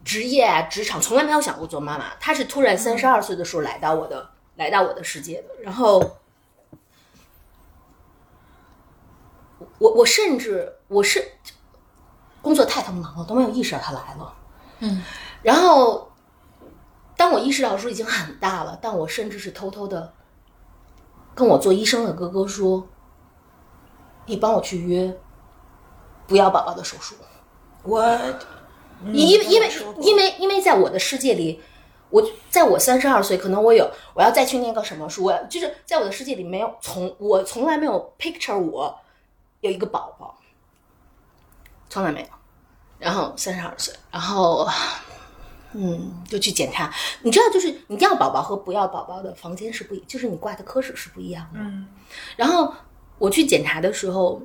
[0.05, 2.15] 职业啊，职场，从来没有想过做妈妈。
[2.21, 6.19] 她是突然三十二岁的时候来到我的、来到我的世界的，然后
[9.79, 11.25] 我我甚至我是
[12.43, 14.37] 工作太他妈忙了，都没有意识到她来了。
[14.81, 15.03] 嗯，
[15.43, 16.13] 然后
[17.17, 20.13] 当我意识到的时候已经很大了，但我甚至是偷偷的
[21.35, 22.87] 跟我做医生的哥哥说
[24.27, 25.17] ：“你帮我去约
[26.27, 27.15] 不要宝宝的手术。”
[27.85, 28.03] 我
[29.13, 29.71] 因为因为
[30.01, 31.61] 因为因为在我的世界里，
[32.09, 38.97] 我在我三十二岁，可能我有我要再去念个什么书，我就是在我的世界里没有从我从来没有 picture 我
[39.61, 40.39] 有一个宝宝，
[41.91, 42.27] 从来没有。
[42.99, 44.67] 然后三十二岁，然后
[45.73, 46.91] 嗯，就去检查。
[47.21, 51.59] 你知道，就是你要宝宝和不要宝宝的房间是不一，就是你挂的科室是不一样的。
[51.61, 51.87] 嗯
[52.37, 52.73] 然后
[53.19, 54.41] 我去检查的时候，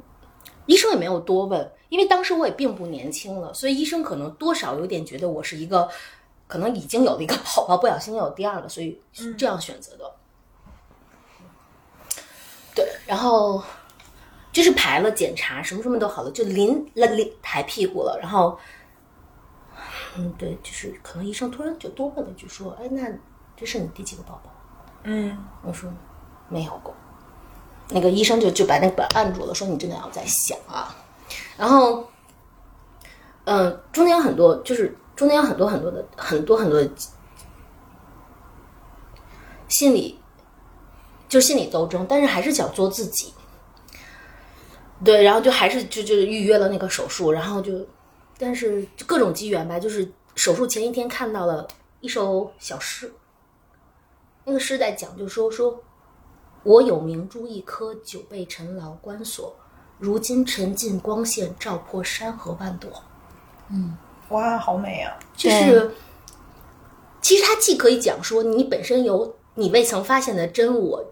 [0.69, 5.89] 医生也没有多问，因为当时我也并不年轻了，所以医生可能多少有点觉得我是一个
[6.47, 10.15] 可能已经有了一个宝宝，不小心又有第二个，所以是这样选择的。
[12.75, 13.63] 对，然后
[14.51, 18.57] 就是排了检查，什么什么都好了，就临了临抬屁股了，然后。
[20.17, 23.07] 嗯，对，就是可能医生突然就多问了一句，说：“哎，那
[23.55, 24.51] 这是你第几个宝宝？”
[25.05, 25.91] 嗯我说
[26.47, 26.93] 没有过。
[27.89, 30.95] 那个医生就就把那个本按住了，说你真的要再想啊。
[31.57, 32.07] 然后，
[33.45, 36.89] 嗯、中间有很多，就是中间有很多很多的很多很多的
[39.67, 40.19] 心理
[41.27, 43.33] 就心理斗争，但是还是想做自己。
[45.03, 47.85] 对，然后就还是就就预约了那个手术，然后就，
[48.37, 51.67] 但是就各种机缘吧，就是手术前一天看到了
[52.01, 53.13] 一首小诗，
[54.43, 55.81] 那个诗在讲，就说说，
[56.63, 59.55] 我有明珠一颗，久被尘劳关锁，
[59.97, 62.89] 如今沉浸光线照破山河万朵。
[63.71, 63.97] 嗯
[64.29, 65.17] 哇，好美啊！
[65.35, 65.91] 就是，
[67.21, 71.03] 其实它既可以讲说你本身有你未曾发现的真我，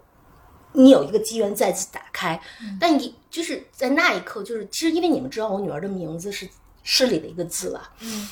[0.72, 2.40] 你有一个机缘再次打开，
[2.78, 6.48] 但你就是在那一刻，就是其实因为你们知道我女儿的名字是
[6.84, 8.28] 诗里的一个字了，嗯，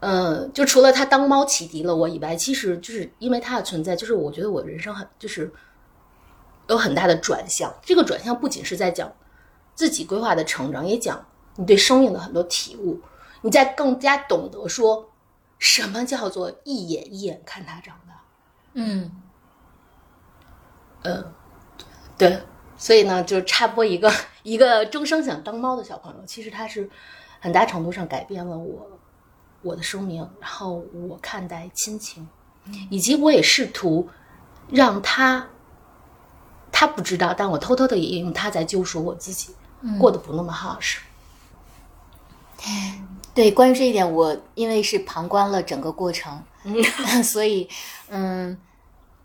[0.00, 5.52] 呃，就除了她当猫启迪了我以外，其实就是因为她的存在，就是我觉得我人生很就是
[6.68, 7.72] 有很大的转向。
[7.82, 9.12] 这个转向不仅是在讲
[9.74, 13.00] 自己规划的成长，也讲你对生命的很多体悟。
[13.42, 15.10] 你在更加懂得说
[15.58, 18.22] 什么叫做一眼一眼看他长大。
[18.72, 19.10] 嗯，
[21.02, 21.32] 嗯，
[22.16, 22.42] 对，
[22.76, 24.10] 所以呢，就插播一个
[24.42, 26.88] 一个终生想当猫的小朋友，其实他是
[27.40, 28.90] 很大程度上改变了我
[29.62, 32.26] 我的生命，然后我看待亲情，
[32.90, 34.08] 以及我也试图
[34.70, 35.46] 让他
[36.76, 39.54] 他不知道，但我偷偷的也用他在救赎我自己，
[40.00, 40.98] 过得不那么 harsh。
[43.32, 46.42] 对，关于这一点，我因为是旁观了整个过程，
[47.22, 47.68] 所以，
[48.08, 48.58] 嗯，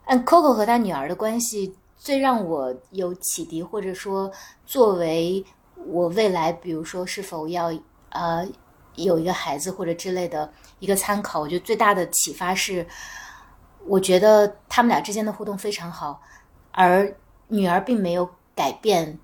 [0.06, 4.32] 按 Coco 和他女儿的关系，最让我有启迪，或者说
[4.68, 5.44] 作为
[5.76, 7.74] 我未来，比如说是否要
[8.10, 8.48] 呃
[8.94, 12.86] 有一个孩子或者之类的一个参考，我觉得最大的启发是，
[13.88, 16.22] 我觉得他们俩之间的互动非常好，
[16.72, 17.16] 而
[17.50, 19.20] 女儿并没有改变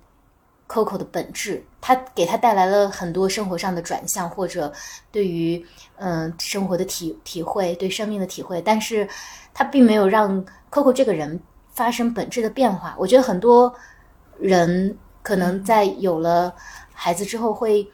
[0.68, 4.72] Coco 的本质，它给她带来了很多生活上的转向，或者
[5.10, 5.64] 对于
[5.96, 9.08] 嗯、生活的体体会，对生命的体会，但是
[9.54, 12.94] 她并没有让 Coco 这个人发生本质的变化。
[12.98, 13.72] 我觉得很多
[14.38, 16.54] 人可能在有了
[16.92, 17.88] 孩子之后会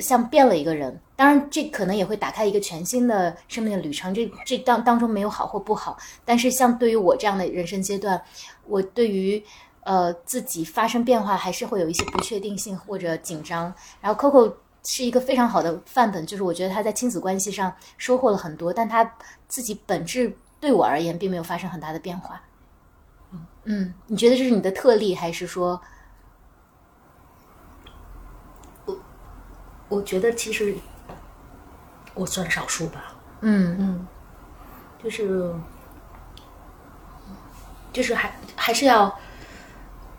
[0.00, 4.12] 像变了一个人，当然这可能也会打开一个全新的生命的旅程。
[4.12, 8.20] 这这当当中没有好或不好，但是像对于我这样的人生阶段，
[8.66, 9.42] 我对于
[9.88, 13.72] 呃自己发生变化还是会有一些不确定性或者紧张。
[14.02, 14.52] 然后 Coco
[14.84, 19.10] 是一个非常好的范本，就是我觉得他在亲子关系上收获了很多，但他
[19.48, 22.42] 自己本质对我而言并没有发生很大的变化。
[23.64, 25.80] 嗯，你觉得这是你的特例，还是说，
[29.88, 30.74] 我觉得其实
[32.14, 34.06] 我算少数吧，嗯嗯，
[35.02, 35.54] 就是
[37.92, 39.18] 就是还还是要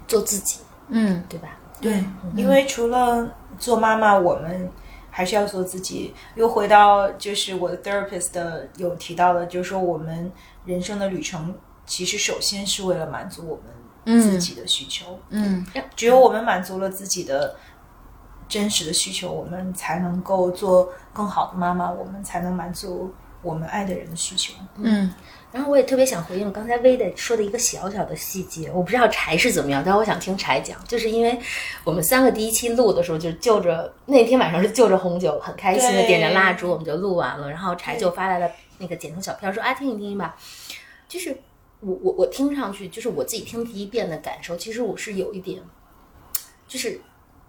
[0.10, 1.24] 做自己，嗯。
[1.30, 1.48] 对吧？
[1.80, 2.04] 对，
[2.36, 3.26] 因为除了
[3.58, 4.70] 做妈妈，我们
[5.10, 6.14] 还是要做自己。
[6.36, 10.30] 又回到就是我的 therapist 的有提到的，就是说我们
[10.66, 11.56] 人生的旅程，
[11.86, 13.58] 其实首先是为了满足我
[14.06, 15.18] 们自己的需求。
[15.30, 15.66] 嗯。
[15.96, 17.56] 只有我们满足了自己的
[18.50, 24.54] 真实的需求，我们才能够做更好的妈妈，我们才能满足我们爱的人的需求。
[24.76, 25.14] 嗯
[25.52, 31.40] 然后我也特别想回应刚才薇的说的一个小小的细节，我不知道柴是怎么样，但我想听柴讲，就是因为
[31.84, 38.48] 我们三个第一期录的时候，就就着那天晚上是就着红酒，很开心的点着蜡烛，我们就录完了，然后柴就发来了
[38.78, 40.38] 那个剪成小片，说啊听一听吧，
[41.08, 41.36] 就是
[41.80, 45.60] 我我我听上去，就是我自己听第一遍的感受，其实我是有一点，
[46.68, 47.02] 就是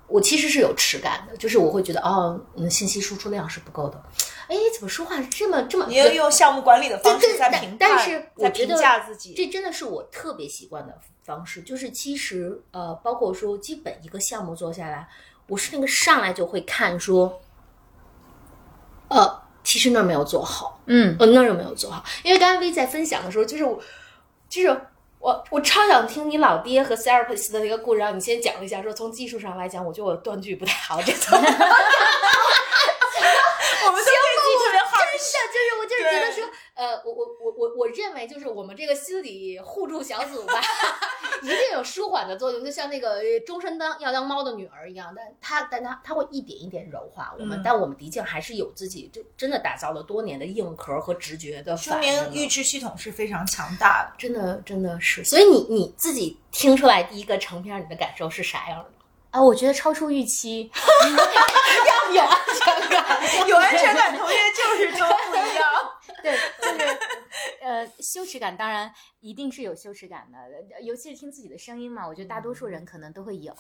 [0.07, 4.03] 我其实是有耻感的，就是我会觉得哦，嗯信息输出量是不够的，
[4.51, 9.33] 哎，怎么说话这么这么你要用项目管理的方式在评判，但是我在评觉得价自己。
[9.33, 15.09] 这真的是我特别习惯的方式，就是其实呃，包括说基本一个项目做下来，
[15.47, 17.41] 我是那个上来就会看说，
[19.07, 22.05] 呃，其实那儿没有做好，嗯呃，那儿有没有做好？
[22.25, 23.81] 因为刚才 V 在分享的时候，就是我，
[24.49, 24.81] 就是
[25.21, 31.39] 我，我超想听你老爹和 therapist 的一个故事，让你先讲一下，说从技术上来讲，我觉得我断句不太好，这种。
[33.83, 34.11] 我们都
[35.49, 40.61] 就是我就是觉得说，呃，我我我我我认为就是我们这个心理互助小组吧，
[41.43, 52.29] 一定有舒缓的作用，就像那个呃终身当要当猫的女儿一样，但她但她她会一点一点柔化我们，嗯但我们的确还是有自己就真的打造了多年的硬壳和直觉的说反应的。
[52.31, 54.13] 明预知系统是非常强大的。
[54.19, 58.91] 真的真的是，所以你你自己听出来第一个成片，你的感受是啥样的？
[59.31, 60.71] 啊，我觉得超出预期。
[62.19, 63.49] 有安全感。
[63.49, 65.71] 有安全感同学就是都不一样。
[66.23, 66.99] 对，就是
[67.63, 70.39] 呃，羞耻感当然一定是有羞耻感的，
[70.75, 73.55] 呃尤其是听自己的声音嘛，我觉得大多数人可能都会有。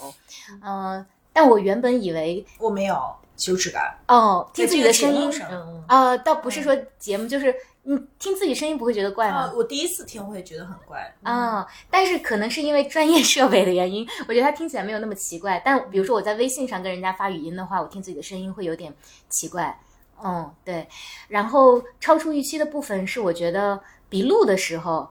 [0.63, 2.97] 嗯、但我原本以为我没有
[3.37, 9.39] 羞耻感，哦，听自己的声音在这个节目上嗯，啊、倒不是说节目，就是你听自己声音不会觉得怪吗？
[9.39, 15.61] 啊，我第一次听会觉得很怪啊、但是可能是因为专业设备的原因，我觉得它听起来没有那么奇怪。
[15.65, 18.95] 但比如说我在微信上跟人家发语音的话，我听自己的声音会有点
[19.29, 19.81] 奇怪。
[20.23, 20.87] 嗯，对。
[21.29, 25.09] 然后超出预期的部分是，我觉得比录的时候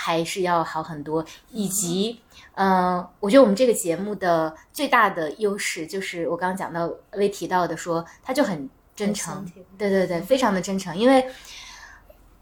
[0.00, 2.20] 还是要好很多，以及，
[2.54, 9.44] 嗯、我觉得我们这个节目的最大的优势就是我刚刚讲到未提到的说，他就很真诚，
[9.76, 11.26] 对对对，非常的真诚，因为。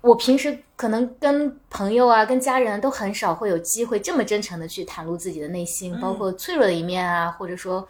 [0.03, 7.89] 我平时可能跟朋友啊、跟家人啊都很少会有机会这么真诚的去袒露自己的内心，包括脆弱的一面啊，或者说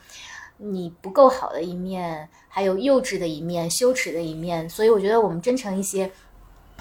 [0.56, 4.66] 你不够好的一面，还有幼稚的一面、羞耻的一面。
[4.70, 6.10] 所以我觉得我们真诚一些，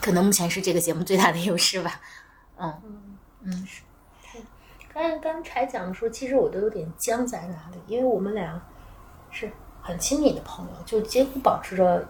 [0.02, 2.00] 可能目前是这个节目最大的优势吧。
[2.60, 2.74] 嗯
[3.44, 3.82] 嗯是，
[4.94, 8.62] 刚刚才讲的时候，其实我都有点僵在那里，因为我们俩
[9.32, 9.52] 是
[9.82, 12.06] 很亲密的朋友，就几乎保持着。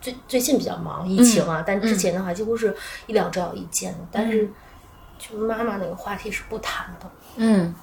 [0.00, 2.72] 最最近比较忙，疫情啊，但之前的话几乎是
[3.08, 3.98] 一两周要一见的。
[4.12, 4.48] 但是，
[5.18, 7.74] 就妈妈那个话题是不谈的，嗯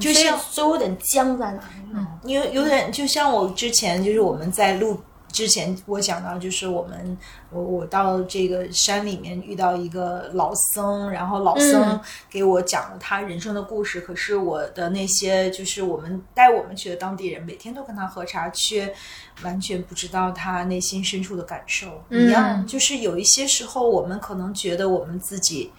[0.00, 2.32] 就像所以我有点僵在那里。
[2.32, 5.00] 有有点就像我之前就是我们在录
[5.32, 7.16] 之前，我讲到就是我们
[7.50, 14.00] 我我到这个山里面遇到一个老僧，然后老僧嗯给我讲了他人生的故事。
[14.02, 18.94] 可是我的那些就是我们带我们去的当地人，每天都跟他喝茶，却
[19.42, 22.04] 完全不知道他内心深处的感受。
[22.10, 25.72] 嗯一样，就是有一些时候我们可能觉得我们自己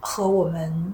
[0.00, 0.92] 和我们。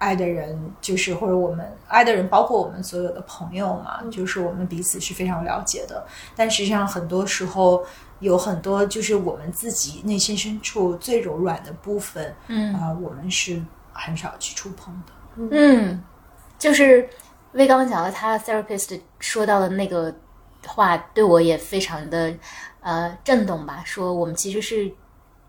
[0.00, 6.02] 爱的人，就是或者我们爱的人，包括我们所有的朋友嘛，就是我们彼此是非常了解的。
[6.34, 7.84] 但实际上，很多时候
[8.20, 15.12] 有很多就是我们自己内心深处最柔软的部分，嗯啊、我们是很少去触碰的。
[15.50, 16.02] 嗯，
[16.58, 17.06] 就是
[17.52, 20.14] 魏刚刚讲的，他 therapist 说到的那个
[20.66, 22.34] 话，对我也非常的
[22.80, 23.82] 呃震动吧。
[23.84, 24.90] 说我们其实是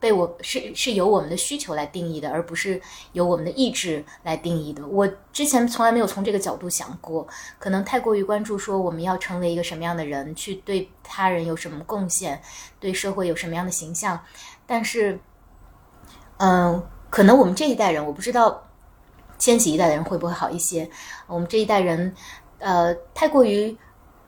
[0.01, 2.81] 被我是是由我们的需求来定义的，而不是
[3.13, 4.85] 由我们的意志来定义的。
[4.87, 7.25] 我之前从来没有从这个角度想过，
[7.59, 12.41] 可能太过于关注说我们要成为一个什么样的人，去对他人有什么贡献，
[12.79, 14.19] 对社会有什么样的形象，
[14.65, 15.19] 但是，
[16.37, 18.67] 嗯、可能我们这一代人，我不知道
[19.37, 20.89] 千禧一代的人会不会好一些？
[21.27, 22.11] 我们这一代人，
[22.57, 23.77] 呃，太过于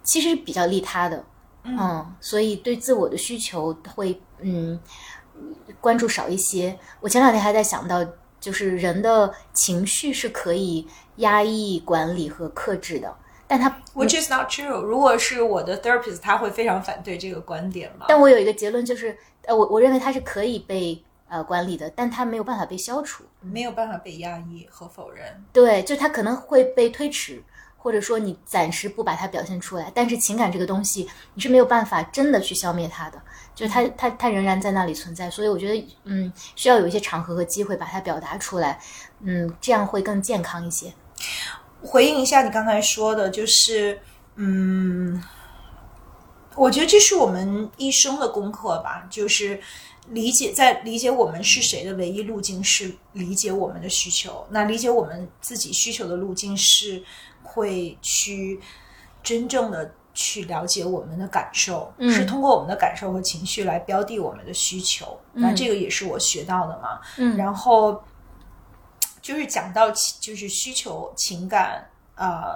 [0.03, 1.25] 其实比较利他的，
[1.63, 4.79] 嗯，所以对自我的需求会嗯
[5.79, 6.77] 关注少一些。
[6.99, 8.05] 我前两天还在想到，
[8.39, 13.15] 就是人的情绪是可以压抑、管理和克制的，
[13.47, 14.81] 但他 Which is not true。
[14.81, 18.05] 如果是我的 therapist，他会非常反对这个观点嘛？
[18.09, 23.23] 但我有一个结论，就是呃，我我认为它是可以被呃管理的，但它没有办法被消除。
[23.41, 25.43] 没有办法被压抑和否认。
[25.51, 27.43] 对，就它可能会被推迟，
[27.83, 33.21] 或者说你暂时不把它表现出来，但是情感这个东西你是没有办法真的去消灭它的，
[33.53, 35.29] 就是它它它仍然在那里存在。
[35.29, 38.79] 所以我觉得，嗯，需要有一些场合和机会把它表达出来，
[39.19, 40.93] 嗯，这样会更健康一些。
[41.81, 43.99] 回应一下你刚才说的，就是，
[44.35, 45.21] 嗯，
[46.55, 49.59] 我觉得这是我们一生的功课吧，就是
[50.07, 54.47] 理解在理解我们是谁的唯一路径是理解我们的需求。
[54.49, 57.03] 那理解我们自己需求的路径是
[57.53, 58.59] 会去
[59.21, 65.19] 真正的去了解我们的感受，嗯是通过我们的感受和情绪来标的我们的需求。
[65.33, 66.99] 那这个也是我学到的嘛。
[67.17, 68.03] 嗯然后
[69.21, 69.89] 就是讲到
[70.19, 72.55] 就是需求、情感、呃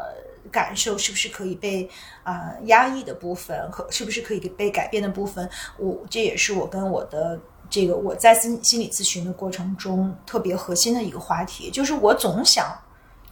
[0.51, 1.89] 感受是不是可以被
[2.23, 7.39] 啊、呃压抑的部分，和是不是可以被改变的部分，我这也是我跟我的。
[7.69, 12.65] 这个我在心心理咨询的过程中特别核心的一个话题，就是我总想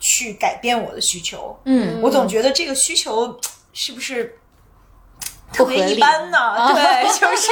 [0.07, 3.39] 去改变我的需求，嗯我总觉得这个需求
[3.73, 4.37] 是不是
[5.51, 6.37] 特别一般呢？
[6.37, 7.51] 啊对， 就是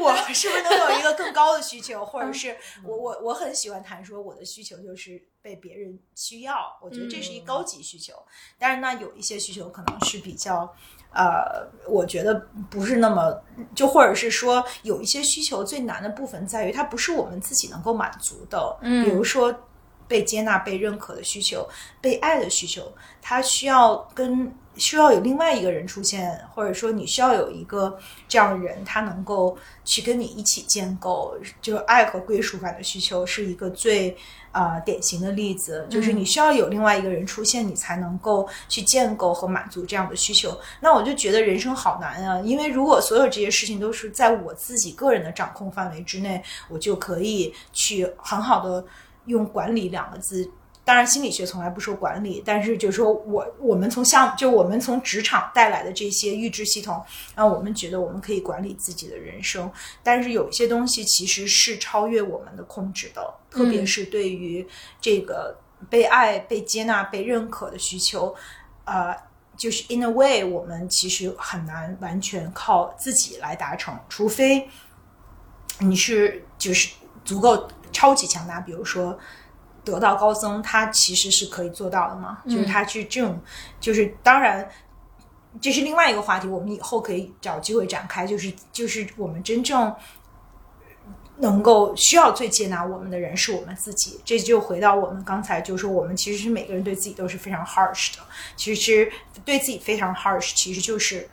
[0.00, 8.14] 我 我是不是能有一个更高的需求，或者是我我我很喜欢谈说我的需求就是被别人需要，我觉得这是一高级需求。
[8.58, 10.72] 但是呢，有一些需求可能是比较。
[11.14, 12.34] 呃，我觉得
[12.70, 13.38] 不是那么，
[13.74, 18.78] 就或者是说，有一些需求最难的部分在于它不是我们自己能够满足的。
[18.80, 19.54] 嗯比如说
[20.12, 21.66] 被接纳、被认可的需求，
[21.98, 22.92] 被爱的需求，
[23.22, 27.98] 他需要跟需要有另外一个人出现，或者说你需要有一个
[28.28, 29.56] 这样的人，他能够
[29.86, 34.16] 去跟你一起建构，就是爱和归属感的需求是一个最
[34.50, 40.58] 啊、呃典型的例子，就是你需要有另外一个人出现，你才能够去建构和满足这样的需求。
[40.80, 48.82] 那我就觉得人生好难啊，因为如果所有这些事情都是在我自己个人的掌控范围之内，我就可以去很好的
[49.26, 50.50] 用管理两个字
[50.84, 57.00] 当然心理学从来不说管理，但是就是说我我们从项就我们从职场带来的这些预知系统，
[57.36, 59.70] 让我们觉得我们可以管理自己的人生，
[60.02, 64.66] 但是有一些东西其实是超越我们的控制的，特别是对于
[65.00, 65.56] 这个
[65.88, 68.34] 被爱、被接纳、被认可的需求，
[68.84, 69.14] 呃。
[69.54, 74.66] 就是 in a way，我们其实很难完全靠自己来达成，除非
[75.78, 79.18] 你是就是足够超级强大，比如说
[79.84, 82.38] 得道高僧，他其实是可以做到的嘛。
[82.46, 83.40] 就是他去这种，
[83.78, 84.68] 就是当然
[85.60, 88.26] 这是另外一个话题，我们以后可以找机会展开。
[88.26, 89.94] 就是就是我们真正
[91.38, 94.20] 能够需要最接纳我们的人是我们自己。
[94.24, 98.22] 这就回到我们刚才就说，我们其实是每个人对自己都是非常 harsh 的。
[98.56, 99.10] 其实
[99.44, 101.28] 对自己非常 harsh，其实就是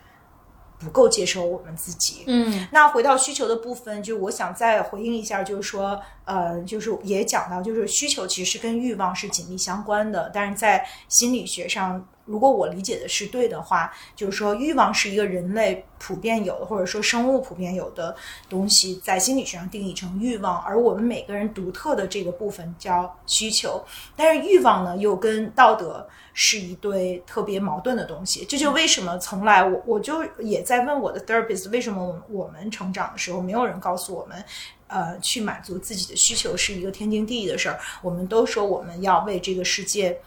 [0.79, 2.23] 不够接受我们自己。
[2.25, 12.07] 嗯，那回到需求的部分，就我想再回应一下，就是说，呃，就是也讲到，就是需求其实是跟欲望是紧密相关的，但是在心理学上。
[12.25, 18.15] 如果我理解的是对的话，就是说欲望是一个人类普遍有的，或者说生物普遍有的
[18.47, 23.83] 东西，在心理学上定义成欲望，而我们每个人独特的这个部分叫需求。
[24.15, 28.45] 但是欲望呢，又跟道德是一对特别矛盾的东西。
[28.45, 34.45] 这就为什么从来我我就也在问我的 therapist，为什么我我们成长的时候没有人告诉我们，
[34.89, 37.79] 呃，去满足自己的需求是一个天经地义的事儿。
[38.01, 40.19] 我们都说我们要为这个世界。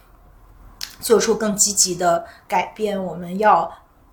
[1.01, 3.69] 做出更积极的改变，我们要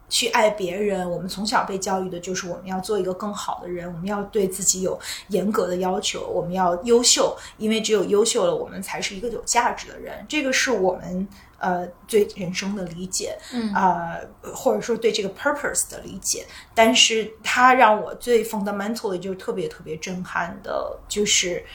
[0.07, 1.07] 去爱别人。
[1.07, 10.25] 我们从小被教育的就是我们要做一个更好的人，我们要对自己有严格的要求，我们要优秀，因为只有优秀了，我们才是一个有价值的人。
[10.27, 11.27] 这个是我们
[11.59, 14.17] 呃对人生的理解，嗯啊、
[14.53, 16.45] 或者说对这个 purpose 的理解。
[16.73, 21.65] 但是它让我最 fundamental 的就是特别特别震撼的，就是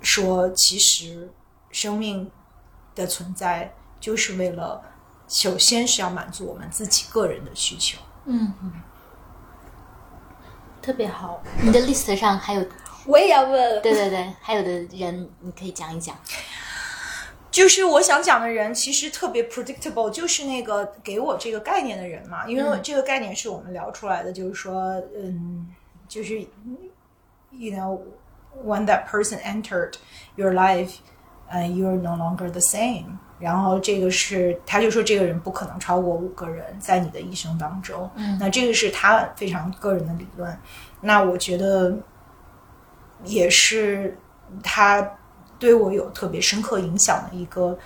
[0.00, 1.30] 说其实
[1.70, 2.30] 生命
[2.94, 3.74] 的存在。
[3.98, 4.80] 就是为了，
[5.26, 7.98] 首先是要满足我们自己个人的需求。
[8.26, 8.72] 嗯嗯，
[10.82, 11.42] 特别好。
[11.62, 12.64] 你的 list 上还有，
[13.06, 16.14] 我也要问，对对对，还有的人你可以讲一讲。
[17.56, 25.66] 就是我想讲的人，其实特别 predictable，就是那个给我这个概念的人嘛，因为这个概念是我们聊出来的，就是说，嗯，
[26.06, 26.38] 就是
[27.52, 29.94] ，you know，when that person entered
[30.34, 30.96] your life，
[31.48, 33.06] 呃、uh,，you're no longer the same。
[33.38, 38.10] 然后这个是，他就说这个人不可能超过五个人在你的一生当中。
[38.16, 40.54] 嗯，那这个是他非常个人的理论。
[41.00, 41.96] 那我觉得
[43.24, 44.14] 也是
[44.62, 45.10] 他
[45.58, 47.78] 对我有特别深刻影响的一个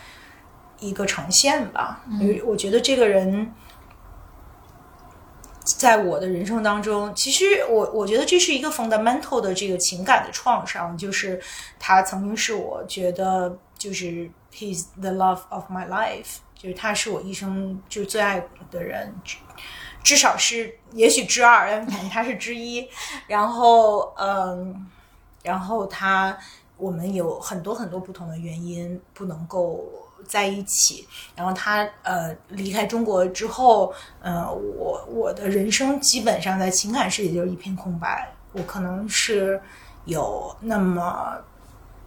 [0.79, 2.03] 一个呈现吧。
[2.07, 3.53] 嗯，我觉得这个人
[5.65, 11.41] 在我的人生当中，其实我我觉得这是一个 fundamental 的这个情感的创伤，就是
[11.79, 14.31] 他曾经是我觉得就是。
[14.53, 19.15] He's the love of my life，就是他是我一生就最爱的人，
[20.03, 22.89] 至少是也许之二，但感觉他是之一。
[23.29, 24.89] 然后，嗯，
[25.45, 26.37] 然后他
[26.81, 29.85] 我们有很多很多不同的原因不能够
[30.27, 31.07] 在一起。
[31.37, 38.33] 然后他呃离开中国之后，呃，我我的人生基本上在情感世界就是一片空白。
[38.53, 39.61] 我可能是
[40.07, 41.37] 有那么。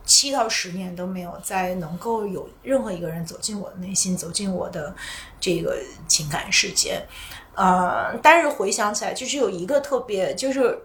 [0.06, 4.94] 七到十年都没有再能够有任何一个人走进我的内心，走进我的
[5.40, 5.78] 这个
[6.10, 7.02] 情感世界。
[7.56, 10.78] 呃，但是回想起来，就是有一个特别，就是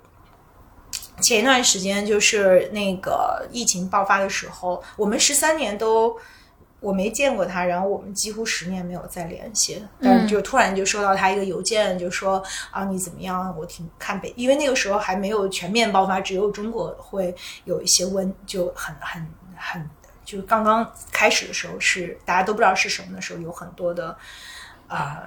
[1.20, 6.16] 前一段时间，就是那个疫情爆发的时候，我们十三年都
[6.80, 9.82] 我没见过他，然后我们几乎十年没有再联系。
[10.00, 13.54] 但是就突然就收到他一个邮件，就说啊你怎么样？
[13.58, 19.90] 我挺看北，因为那个时候还没有全面爆发，只有中国会有一些温，就很很很，
[20.24, 24.16] 就刚刚开始的时候是大家都不知道是什么的时候，有很多的
[24.86, 25.22] 啊。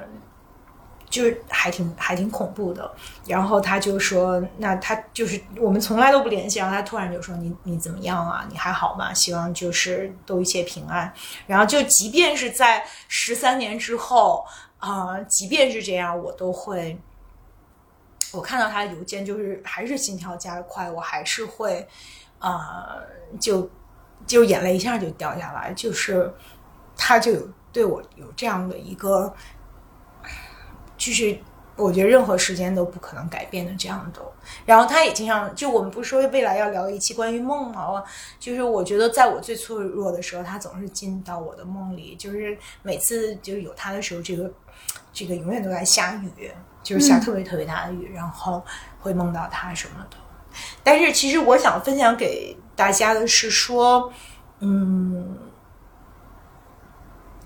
[1.11, 2.89] 就是还挺还挺恐怖的，
[3.27, 8.47] 然后他就说，那他就是我们从来都不联系，然后他突然就说你你怎么样啊？
[8.49, 9.13] 你还好吗？
[9.13, 11.13] 希望就是都一切平安。
[11.45, 14.45] 然后就即便是在十三年之后
[14.77, 16.97] 啊、即便是这样，我都会，
[18.31, 21.85] 我看到他的邮件，就是还是心跳加快，我还是会
[22.39, 22.95] 啊、
[23.37, 23.69] 就
[24.25, 26.33] 就眼泪一下就掉下来，就是
[26.95, 29.31] 他就有对我有这样的一个。
[31.01, 31.35] 就是
[31.75, 34.21] 我觉得任何时间都不可能改变的这样的。
[34.67, 38.03] 然后他也经常就我们不是说未来要聊一期关于梦吗？
[38.39, 42.15] 就是我觉得在我最脆弱的时候，他总是进到我的梦里。
[42.19, 44.51] 就是每次就是有他的时候，这个
[45.11, 46.51] 这个永远都在下雨，
[46.83, 48.63] 就是下特别特别大的雨，然后
[48.99, 50.17] 会梦到他什么的。
[50.83, 54.13] 但是其实我想分享给大家的是说，
[54.59, 55.35] 嗯。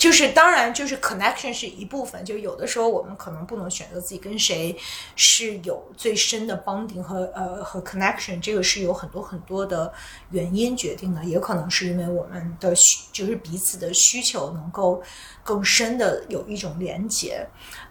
[0.06, 4.78] 就是当然，就是 connection 是一部分，就有的时候我们可能不能选择自己跟谁
[5.16, 9.92] 是有最深的 bonding 和呃和 connection，这个是有很多很多的
[10.30, 15.02] 原因决定的，也可能是因为我们的需就是彼此的需求能够
[15.44, 17.44] 更深的有一种连接。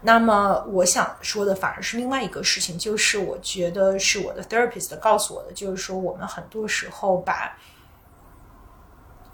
[0.02, 7.58] 那么我想说的反而是另外一个事情，就是我觉得是我的 therapist 告诉我的，就是说我们很多时候把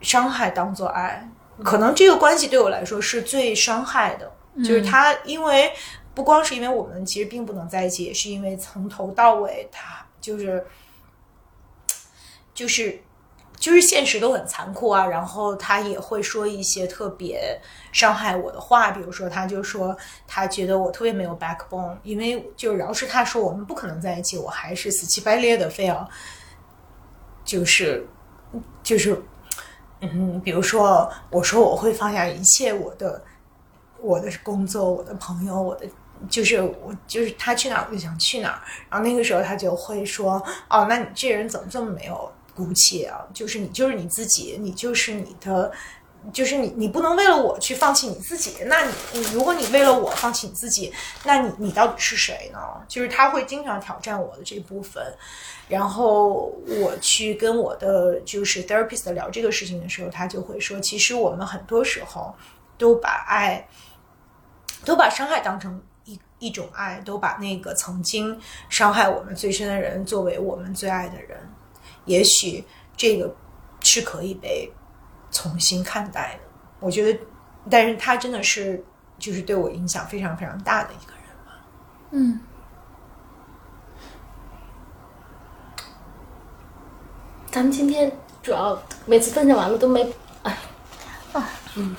[0.00, 1.30] 伤害当做爱。
[1.62, 4.32] 可能这个关系对我来说是最伤害的，
[4.64, 5.72] 就是他，因为
[6.14, 10.66] 不光是因为我们其实并不能在一起，也是因为从头到尾他就是
[12.54, 13.02] 就是
[13.56, 15.06] 就是现实都很残酷啊。
[15.06, 17.60] 然后他也会说一些特别
[17.92, 19.96] 伤害我的话，比如说他就说
[20.26, 26.08] 他觉得我特别没有 backbone，因为就饶是他说我们不可能在一起，我还是死乞白咧的非要
[27.44, 28.06] 就是
[28.82, 29.22] 就是。
[30.00, 33.22] 嗯，比如说，我说我会放下一切，我的
[34.00, 35.86] 我的工作，我的朋友，我的
[36.28, 38.62] 就是我就是他去哪儿我就想去哪儿。
[38.88, 43.20] 然后那个时候他就会说：“哦，那你这人怎么这么没有骨气啊？
[43.34, 45.70] 就是你就是你自己，你就是你的，
[46.32, 48.56] 就是你你不能为了我去放弃你自己。
[48.66, 50.92] 那你你如果你为了我放弃你自己，
[51.24, 52.58] 那你你到底是谁呢？
[52.86, 55.02] 就是他会经常挑战我的这部分。”
[55.68, 62.34] 然后我去跟我的就是 therapist 聊这个事情的时候，他就会说，其实我们很多时候
[62.76, 63.68] 都把爱，
[64.84, 68.36] 都把伤害当成一一种爱，都把那个曾经
[68.68, 71.38] 伤害我们最深的人作为我们最爱的人。
[72.04, 72.64] 也许
[72.96, 73.32] 这个
[73.80, 74.68] 是可以被
[75.30, 76.48] 重新看待的。
[76.80, 77.18] 我觉得，
[77.70, 78.82] 但是他真的是
[79.18, 81.52] 就是对我影响非常非常大的一个人吧。
[82.10, 82.40] 嗯。
[87.50, 88.10] 咱们今天
[88.42, 90.08] 主要每次分享完了都没，
[90.44, 90.56] 哎，
[91.32, 91.96] 啊，嗯，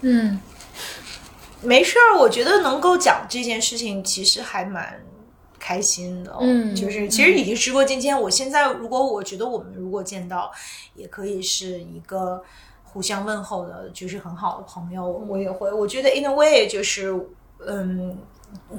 [0.00, 0.40] 嗯，
[1.60, 2.18] 没事儿。
[2.18, 4.98] 我觉得能够讲这件事情，其实还蛮
[5.66, 6.36] 开心的。
[6.40, 8.20] 嗯，就是其实已经时过境迁。
[8.20, 10.52] 我现在如果我觉得我们如果见到，
[10.94, 12.40] 也可以是一个
[12.84, 15.04] 互相问候的，就是很好的朋友。
[15.04, 17.12] 我也会，我觉得 in a way 就是，
[17.66, 18.16] 嗯。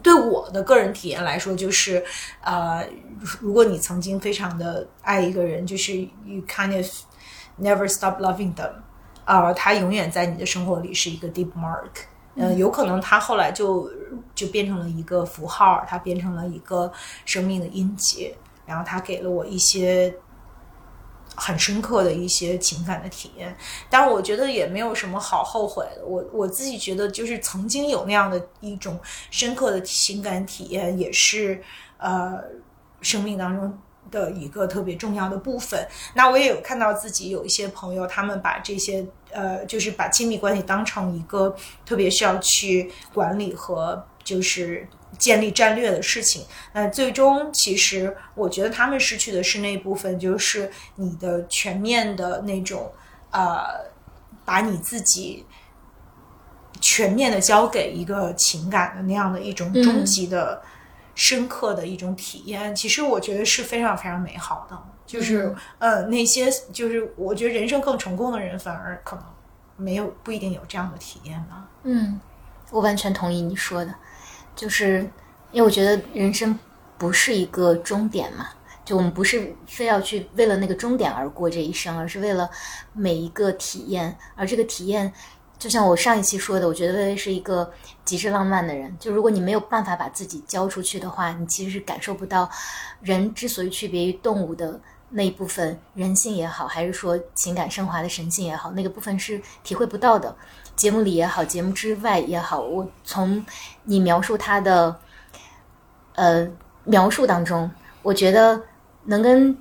[0.02, 2.04] 对我的个人体验来说，就是
[2.42, 2.88] 呃，
[3.42, 5.94] 如果你曾经非常的爱一个人，就是
[6.26, 6.86] you kind of
[7.62, 8.72] never stop loving them，
[9.26, 12.08] 啊，他永远在你的生活里是一个 deep mark。
[12.38, 13.92] 嗯，有可能他后来就
[14.34, 16.92] 就变成了一个符号，它变成了一个
[17.26, 18.34] 生命的印记，
[18.66, 20.16] 然后它给了我一些。
[21.40, 23.56] 很深刻的一些情感的体验，
[23.92, 26.04] 但是我觉得也没有什么好后悔的。
[26.04, 31.62] 我我自己觉得，就是曾经有那样的一种深刻的情感体验，也是
[31.98, 32.42] 呃
[33.02, 33.78] 生命当中
[34.10, 35.88] 的一个特别重要的部分。
[36.16, 41.56] 那我也有看到自己有一些朋友，他们把这些呃，就是把亲密关系当成一个
[41.86, 44.88] 特别需要去管理和就是。
[45.18, 52.92] 建立战略的事情，那最终其实我觉得他们失去的是那部分，就是你的全面的那种，
[53.32, 53.90] 呃，
[54.44, 55.46] 把你自己
[56.82, 60.62] 全面的交给一个情感的那样的一种终极的、
[61.16, 62.76] 深刻的一种体验。
[62.76, 64.78] 其实我觉得是非常非常美好的。
[65.08, 69.26] 就是呃，那些就是我觉得人生更成功的人，反而可能
[69.78, 71.68] 没有不一定有这样的体验吧。
[71.84, 72.20] 嗯，
[72.70, 73.96] 我完全同意你说的。
[74.56, 75.00] 就是
[75.52, 76.58] 因为我觉得人生
[76.98, 78.50] 不是一个终点嘛，
[78.84, 82.50] 就我们不是非要去为了那个终点而过这一生，而是为了
[82.92, 84.18] 每一个体验。
[84.36, 85.14] 而这个体验，
[85.60, 87.72] 就像我上一期说的，我觉得微微是一个
[88.04, 88.94] 极致浪漫的人。
[89.00, 92.50] 就如果你没有办法把自己交出去的话，你其实是感受不到
[93.02, 94.80] 人之所以区别于动物的
[95.10, 100.36] 那一部分人性也好，还是说情感升华的神性也好，那个部分是体会不到的。
[100.76, 103.46] 节目里也好，节目之外也好，我从
[103.84, 105.00] 你描述他的，
[106.16, 106.48] 呃，
[106.84, 107.70] 描述当中，
[108.02, 108.62] 我觉得
[109.06, 109.58] 能跟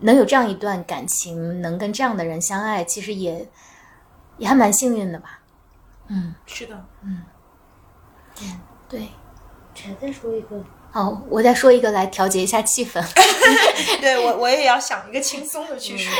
[0.00, 3.48] 能有这样一段感情，能跟这样的人相爱，其实也
[4.38, 5.40] 也还蛮幸运的吧。
[6.08, 7.22] 嗯，是的，嗯，
[8.42, 9.08] 嗯，对。
[9.72, 13.02] 再再说一个，好，我再说一个来调节一下气氛。
[14.00, 16.12] 对我，我也要想一个轻松的去说。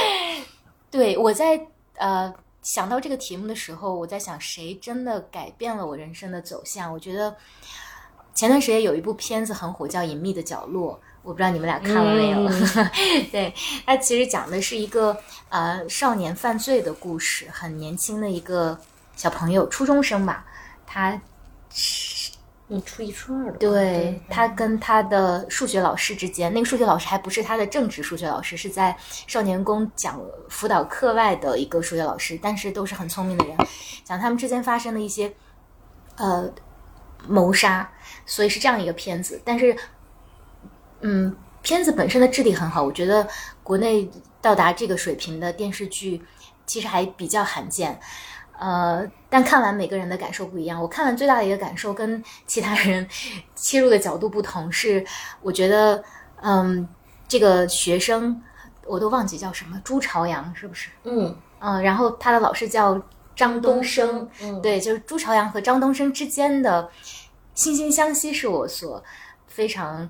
[0.90, 1.60] 对我在
[1.97, 2.32] 呃。
[2.62, 6.92] 想到这个题目的时候，我在想谁真的改变了我人生的走向？
[6.92, 7.34] 我觉得
[8.34, 10.92] 前段时间有一部片子很火，叫《隐秘的角落》，
[11.22, 12.47] 我不知道你们俩看了没有？
[13.32, 13.55] 对，
[13.86, 15.16] 它其实讲的是一个
[15.48, 18.78] 呃少年犯罪的故事，很年轻的一个
[19.16, 20.44] 小朋友，初中生吧，
[20.86, 21.18] 他
[22.72, 33.56] 嗯，初一初二的，对他跟他的数学老师之间，那个数学老师还不是他的正职数学老师，是在少年宫讲辅导课外的一个数学老师，但是都是很聪明的人，
[34.05, 35.34] 讲他们之间发生的一些
[36.16, 36.48] 呃
[37.26, 37.90] 谋杀，
[38.24, 39.42] 所以是这样一个片子。
[39.44, 39.76] 但是，
[41.01, 43.26] 嗯，片子本身的质地很好，我觉得
[43.64, 44.09] 国内
[44.40, 46.22] 到达这个水平的电视剧
[46.66, 47.98] 其实还比较罕见。
[48.61, 50.78] 呃，但看完每个人的感受不一样。
[50.81, 53.09] 我看完最大的一个感受跟其他人
[53.55, 55.03] 切入的角度不同，是
[55.41, 56.05] 我觉得，
[56.43, 56.87] 嗯，
[57.27, 58.39] 这个学生
[58.87, 60.91] 我都忘记叫什么，朱朝阳是不是？
[61.05, 63.01] 嗯嗯，然后他的老师叫
[63.35, 66.87] 张东升，嗯，对，就是朱朝阳和张东升之间的
[67.57, 69.03] 惺惺相惜，是我所
[69.47, 70.07] 非常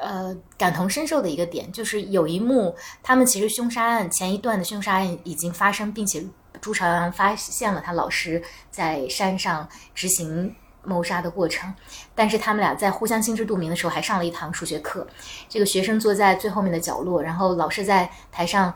[0.00, 1.70] 呃感同身受的一个点。
[1.70, 6.24] 就是有一幕，他们其实凶杀案前一段的凶杀案已经发生，并且
[6.64, 11.70] 朱朝阳发现了他老师在山上执行谋杀的过程，
[12.14, 15.06] 但是他们俩在互相心知肚明的时候，还上了一堂数学课。
[15.46, 18.72] 这个学生坐在最后面的角落，然后老师在台上。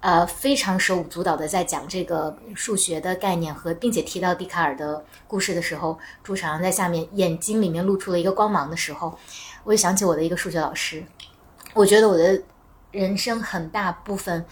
[0.00, 9.18] 呃，非常手舞足蹈的在讲这个数学的概念和，并且提到笛卡尔的故事的时候，朱朝阳在下面眼睛里面露出了一个光芒的时候，
[9.62, 11.02] 我就想起我的一个数学老师。
[11.72, 12.42] 我觉得我的
[12.90, 14.44] 人生很大部分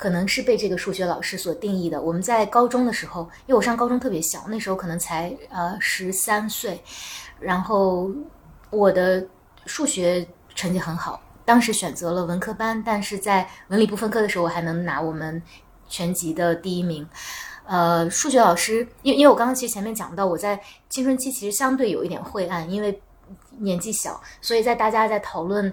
[0.00, 2.00] 可能是被这个数学老师所定义的。
[2.00, 6.82] 我们在高中的时候，因为我上高中特别小，那时候可能才呃十三岁，
[7.38, 8.10] 然后
[8.70, 9.22] 我的
[9.66, 11.20] 数学成绩很好。
[11.44, 15.42] 当时选择了文科班，但是在文理不分科的时候，我还能拿我们
[15.86, 17.06] 全级的第一名。
[17.66, 20.58] 呃，数学老师，因因为我刚刚其实前面讲到，我在
[20.88, 23.02] 青春期其实相对有一点晦暗，因为
[23.58, 25.70] 年纪小，所以在大家在讨论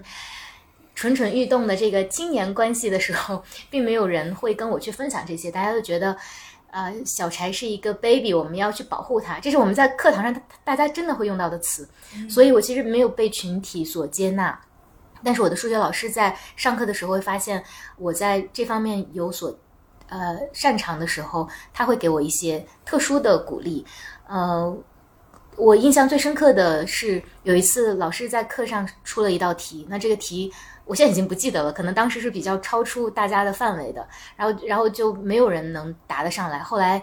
[0.98, 6.16] 蠢蠢欲动的这个青年关系的时候， 并没有人会跟我去分享这些，大家都觉得。
[6.70, 11.88] 呃，小柴是一个 baby，我们要去保护他，这是我们在课堂上大家真的会用到的词，
[12.28, 14.60] 所以我其实没有被群体所接纳。
[15.24, 17.64] 但是我的数学老师在上课的时候会发现
[17.96, 19.58] 我在这方面有所
[20.08, 23.86] 呃擅长的时候，他会给我一些特殊的鼓励。
[24.26, 24.76] 呃，
[25.56, 30.52] 我印象最深刻的是有一次老师在课上出了一道题，那这个题
[30.88, 34.04] 我现在已经不记得了，可能当时是比较超出大家的范围的，
[34.34, 36.58] 然后然后就没有人能答得上来。
[36.58, 37.00] 后来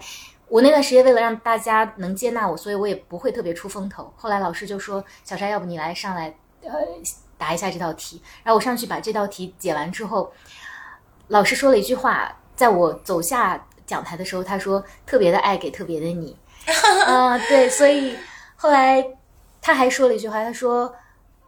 [0.50, 4.12] 我那段时间为了让大家能接纳我，所以我也不会特别出风头。
[4.18, 6.72] 后来老师就说：“小沙，要不你来上来呃。”
[7.38, 10.32] 答一下这道题，然后我上去把这道题解完之后，
[11.28, 16.34] 老师说了一句话，在我走下讲台的时候，他说：“特别的爱给特别的你。
[17.06, 18.16] ”啊，对，所以
[18.56, 19.06] 后来
[19.62, 20.96] 他还说了一句话，他说：“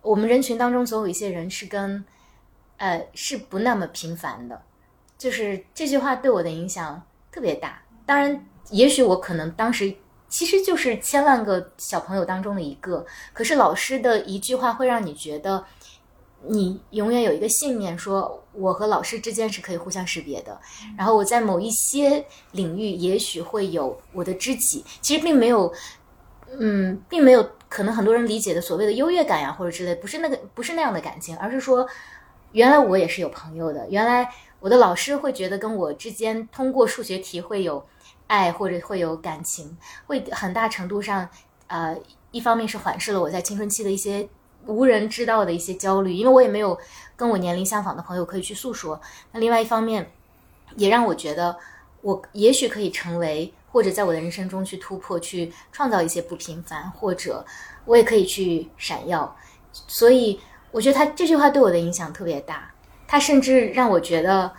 [0.04, 2.04] 我们人群当中总有一些人是跟
[2.78, 4.62] 呃是不那么频繁的。”
[5.18, 7.02] 就是这句话对我的影响
[7.32, 7.82] 特别大。
[8.06, 9.94] 当然，也许我可能当时。
[10.30, 15.64] 其实就是千万个小朋友当中的一个，可是老师的一句话会让你觉得，
[16.46, 20.60] 你永远有一个信念，说我和老师之间是可以互相识别的。
[20.98, 24.84] 然后我在某一些领域，也许会有我的知己。
[25.00, 25.74] 其实并没有，
[26.60, 31.88] 嗯，并没有可能很多人理解的所谓的优越感呀，或者之类，不是那个，不是那样的感情，而是说，
[32.58, 33.88] 原来我也是有朋友的。
[33.90, 34.28] 原来
[34.60, 37.86] 我的老师会觉得跟我之间通过数学题会有。
[38.28, 41.30] 爱或者会有感情，会很大程度上，
[41.68, 41.98] 呃，
[42.32, 44.28] 一方面是缓释了我在青春期的一些
[44.66, 46.78] 无人知道的一些焦虑，因为我也没有
[47.16, 49.00] 跟我年龄相仿的朋友可以去诉说。
[49.32, 50.12] 那另外一方面，
[50.76, 51.56] 也让我觉得
[52.02, 57.46] 我也许可以成为，或者在我的人生中去突破，去创造一些不平凡，或者
[57.86, 59.34] 我也可以去闪耀。
[59.72, 60.38] 所以
[60.72, 62.72] 我觉得他这句话对我的影响特别大，
[63.08, 64.52] 他甚至让我觉得，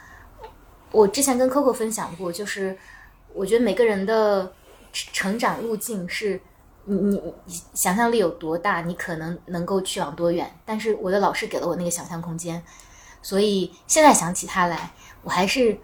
[0.90, 2.76] 我之前跟 Coco 分享过，就是。
[3.34, 4.52] 我觉得每个人的
[4.90, 6.40] 成长路径是，
[6.86, 7.22] 你你
[7.74, 10.50] 想象力有多大，你可能能够去往多远。
[10.64, 12.60] 但是我的老师给了我那个想象空间，
[13.22, 14.90] 所以现在想起他来，
[15.22, 15.78] 我还是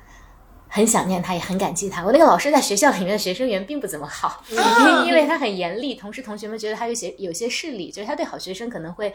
[0.75, 2.05] 很想念他，也很感激他。
[2.05, 4.43] 我那个老师在学校里面的学生缘并不怎么好，
[5.07, 9.15] 因为他很严厉，同时同学们觉得他有些有些势力，就是他对好学生可能会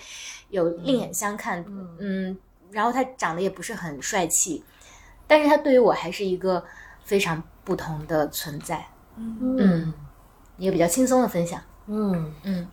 [0.49, 1.65] 有另眼相看。
[1.99, 2.38] 嗯，
[2.72, 4.64] 然后他长得也不是很帅气，
[5.27, 6.64] 但是他对于我还是一个
[7.03, 7.44] 非常。
[7.61, 8.84] 不同的存在，
[9.15, 9.94] 嗯，
[10.57, 12.68] 一个比较轻松的分享，嗯嗯，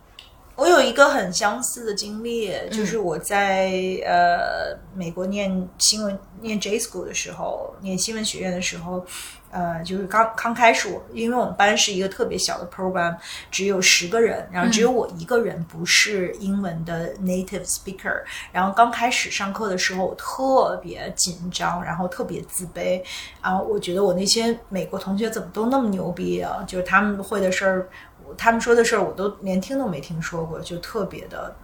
[0.57, 3.71] 我有一个很相似的经历，就是我在
[4.03, 9.05] 呃美国念新闻念 J School 的时候，念新闻学院的时候。
[9.49, 13.15] 呃，就是刚刚开始，我因为我们班是一个特别小的 program，
[13.49, 18.21] 只有十个人，然后只有我一个人不是英文的 native speaker。
[18.51, 23.01] 然后刚开始上课的时候，我特别紧张，然后特别自卑。
[23.41, 26.61] 然后我觉得我那些美国同学怎么都那么牛逼啊？
[26.67, 27.87] 就是他们会的事儿，
[28.35, 31.55] 他们说的事儿我都连听都没听说过，就特别的，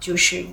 [0.00, 0.44] 就是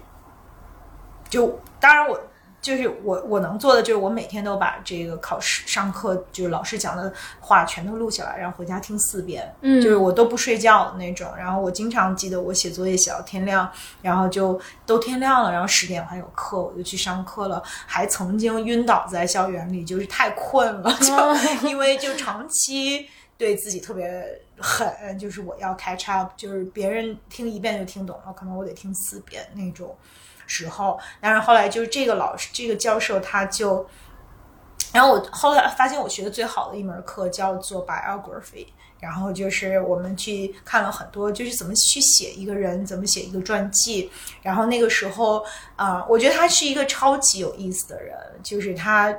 [1.30, 2.20] 就当然我。
[2.62, 9.50] 就是我我能做的就是我每天都把这个考试上课就是老师讲的话全都录下来，然后回家听四遍。
[9.62, 11.32] 嗯就是我都不睡觉的那种。
[11.38, 13.72] 然后我经常记得我写作业写到天亮，
[14.02, 17.64] 然后就都天亮了，然后十点我还有课，我就去上课了。
[17.64, 23.08] 还曾经晕倒在校园里，就是太困了， 就因为就长期
[23.38, 24.06] 对自己特别
[24.62, 29.96] 狠，就是我要 catch up，就是别人听一遍就听懂了，可能我得听四遍那种。
[30.52, 33.88] 时候，但是后来就是这个老师，这个教授他就，
[34.92, 38.66] 然后我后来发现我学的最好的一门课叫做 biography，
[39.00, 44.10] 然后就是我们去看了很多，就是怎么去写一个人，怎么写一个传记。
[44.42, 45.46] 然后那个时候
[45.76, 49.16] 啊、我觉得他是一个超级有意思的人，就是他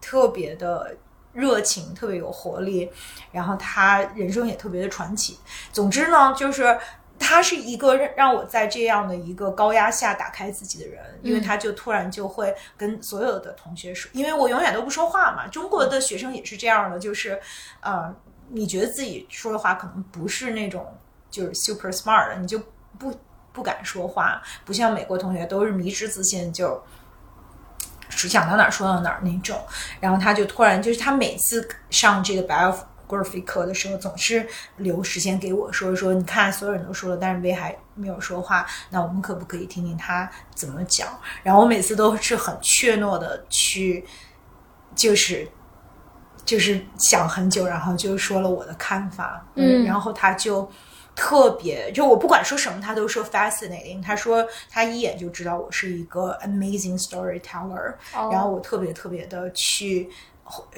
[0.00, 0.96] 特别的
[1.32, 2.90] 热情，特别有活力，
[3.32, 5.38] 然后他人生也特别的传奇。
[5.72, 6.78] 总之呢，就是。
[7.22, 15.46] 他是一个让让我在这样的一个高压下打开自己的人，因为他就突然就会跟所有的同学说，因为我永远都不说话嘛。
[15.46, 17.38] 中国的学生也是这样的，就是，
[17.80, 18.12] 呃，
[18.48, 20.96] 你觉得自己说的话可能不是那种
[21.30, 22.58] 就是 super smart 的，你就
[22.98, 23.14] 不
[23.52, 26.82] 不敢说话，不像美国同学都是迷之自信，就。
[28.10, 29.58] 想到哪儿说到哪儿那种，
[30.00, 34.46] 然后他就突然就是他每次上这个 biography 课的时候，总是
[34.76, 41.08] 留时间给我说说，你看所有人都说了，但是威还没有说话，那我们可不可以听听他怎么讲？
[41.42, 44.04] 然后我每次都是很怯懦的去，
[44.94, 45.48] 就是
[46.44, 50.70] 就是想很久，然后就说了我的看法，嗯然后他就。
[51.20, 54.02] 特别，就我不管说什么，他都说 fascinating。
[54.02, 60.08] 他说他一眼就知道我是一个 amazing storyteller，、哦然后我特别特别的去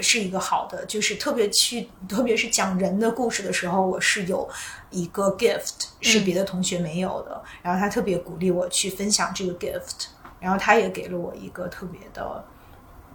[0.00, 4.48] 是一个好的，就是特别去，特别是讲人的故事的时候，我是有
[4.90, 7.40] 一个 gift 是别的同学没有的。
[7.62, 10.06] 然后他特别鼓励我去分享这个 gift，
[10.40, 12.44] 然后他也给了我一个特别的，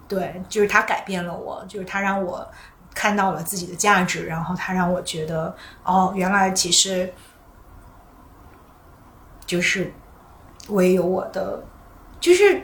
[0.07, 2.49] 对，就是他改变了我，就是他让我。
[2.97, 7.13] 看到了自己的价值，然后他让我觉得，哦，原来其实
[9.45, 9.93] 就是
[10.67, 11.63] 我也有我的，
[12.19, 12.59] 就是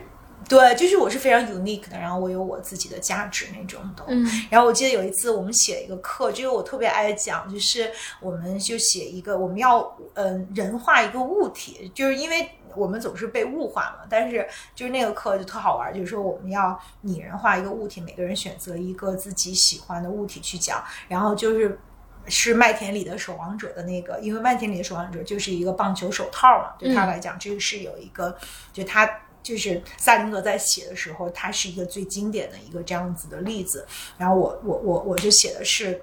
[0.50, 4.04] 对，就是我是非常 unique 的，然后我有我自己的价值那种的。
[4.08, 9.80] 嗯然后我记得有一次我们写一个课，这个我特别爱讲，就是我们就写一个，我们要
[10.16, 21.80] 嗯、呃人化一个物体，就是因为我们总是被物化嘛，但是就是那个课就特好玩，就是说我们要拟人化一个物体，每个人选择一个自己喜欢的物体去讲，然后就是。
[22.26, 28.34] 是麦田里的守望者的那个，因为麦田里的守望者就是一个棒球手套嘛，对他来讲，这个是有一个，
[28.72, 29.06] 就他
[29.42, 33.86] 就是萨林格在写的时候，他是一个最经典的一个这样子的例子。
[34.18, 36.02] 然后我我我我就写的是，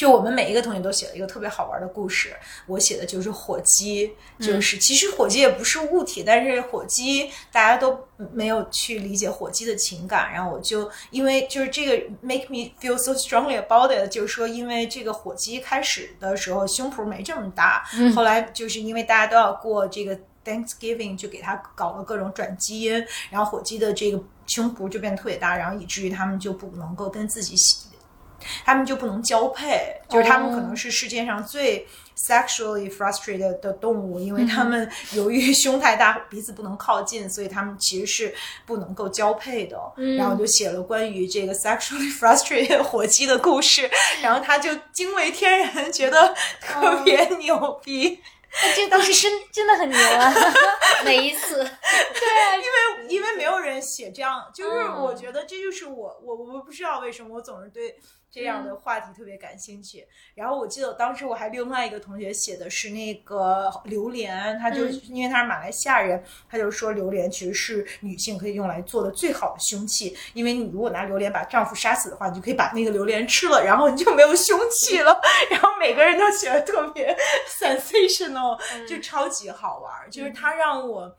[0.00, 2.34] 就我们每一个同学都写了一个特别好玩的故事。
[2.64, 8.00] 我写的就是火鸡，就是、其实火鸡也不是物体，但是火鸡大家都
[8.32, 10.32] 没有去理解火鸡的情感。
[10.32, 17.84] 然后我就因为就是这个 make me feel so strongly about it，就是说因为这个火鸡开始的时候胸脯没这么大，
[18.16, 20.18] 后来就是因为大家都要过这个。
[20.42, 27.89] Thanksgiving 就给它搞了各种转基因，然后火鸡的这个胸脯就变得特别大，然后以至于他们就不能够跟自己喜，
[28.64, 31.86] 他们就不能交配，就是他们可能是世界上最
[32.16, 38.34] sexually frustrated 的动物，因为他们由于胸太大，鼻子不能靠近，所以他们其实是
[38.66, 39.78] 不能够交配的。
[40.16, 43.90] 然后我就写了关于这个 sexually frustrated 火鸡的故事，
[44.22, 48.20] 然后他就惊为天人，觉得特别牛逼。
[48.74, 50.34] 这当时真真的很牛啊！
[51.04, 57.96] 每一次，对啊，因为因为没有人写这样，就是嗯我觉得这就是我我我不知道为什么我总是对
[58.30, 60.06] 这样的话题特别感兴趣。
[60.34, 75.20] 然后我记得当时我还另外一个同学写的是那个榴莲，他就、嗯因为他是马来西亚人，他就说榴莲其实是女性可以用来做的最好的凶器，因为你如果拿榴莲把丈夫杀死的话，你就可以把那个榴莲吃了，然后你就没有凶器了。
[75.50, 77.16] 然后每个人都写的特别
[77.60, 81.16] sensational，、就超级好玩儿，就是他让我。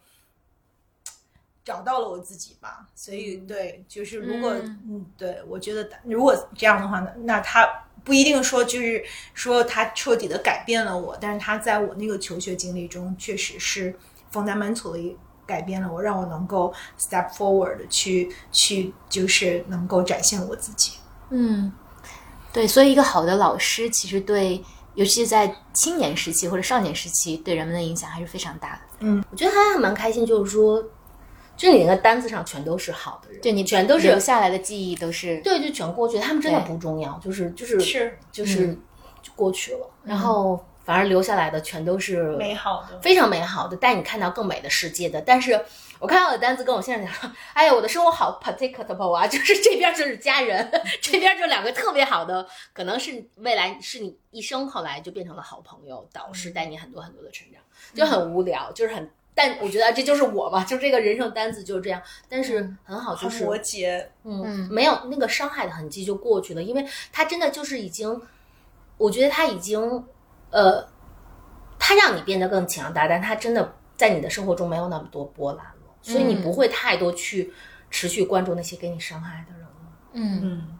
[1.63, 7.67] 找到了我自己吧，所以对，就是如果嗯嗯对我觉得如果这样的话呢，那他
[8.03, 13.95] 不一定说就是说他彻底的改变了我，但是他在我那个求学经历中确实是
[14.33, 15.15] fundamentally
[15.45, 20.93] 改变了我，让我能够 step forward 地去去就是能够展现我自己。
[21.29, 21.71] 嗯，
[22.51, 24.63] 对，所以一个好的老师其实对，
[24.95, 28.81] 尤其是在青年时期或者少年时期，对人们的影响还是非常大的。
[29.01, 30.83] 嗯我觉得他还蛮开心，就是说，
[31.57, 38.73] 就你那个单子上全都是好的人，对你全都是留下来的记忆都是对，就全过去，他们真的不重要，就是就是是就是
[39.21, 42.99] 就过去了，然后反而留下来的全都是美好的。
[42.99, 45.21] 非常美好的，带你看到更美的世界的。
[45.21, 45.63] 但是
[45.99, 57.61] 我看到的单子跟我现在讲说，哎呀，我的生活好 predictable 啊，就是这边就是家人， 这边就两个特别好的，可能是未来是你一生后来就变成了好朋友、导师，带你很多很多的成长，
[57.93, 59.07] 就很无聊，就是很。
[59.41, 61.99] 但我觉得这就是我嘛，就这个人生单子就是这样。
[62.29, 68.21] 但是很好，就是摩羯，嗯，没有那个伤害的痕迹就过去了，因为他真的就是已经，
[68.97, 70.05] 我觉得他已经，
[70.51, 70.87] 呃，
[71.79, 77.51] 他让你变得更强大，但他真的在你的生活中没有那么多波澜了，所以你不会太多去
[77.89, 79.67] 持续关注那些给你伤害的人了。
[80.13, 80.79] 嗯，嗯，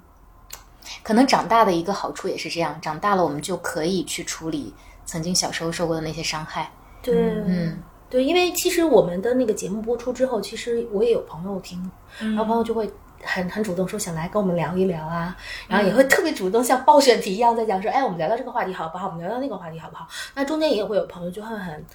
[1.02, 4.72] 可能长大的一个好处也是这样，长大了我们就可以去处理
[5.04, 6.72] 曾经小时候受过的那些伤害。
[7.02, 7.16] 对，
[7.48, 7.82] 嗯
[8.12, 11.90] 对，因为其实我们的那个节目播出之后，其实我也有朋友听，
[12.20, 12.92] 然后朋友就会
[13.24, 15.34] 很很主动说想来跟我们聊一聊啊，
[15.70, 19.08] 然后也会特别主动像报选题一样在讲说，哎，我们聊聊这个话题好不好？
[19.08, 20.06] 我们聊聊那个话题好不好？
[20.36, 21.86] 那中间也会有朋友就会很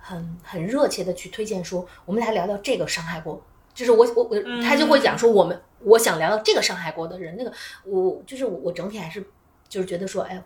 [0.00, 3.40] 很很热切的去推荐说，我们来聊聊这个伤害过，
[3.72, 7.52] 就是我我我，他就会讲说我们我想聊聊这个伤害过的人，那个
[7.84, 9.24] 我就是我我整体还是
[9.68, 10.42] 就是觉得说，哎。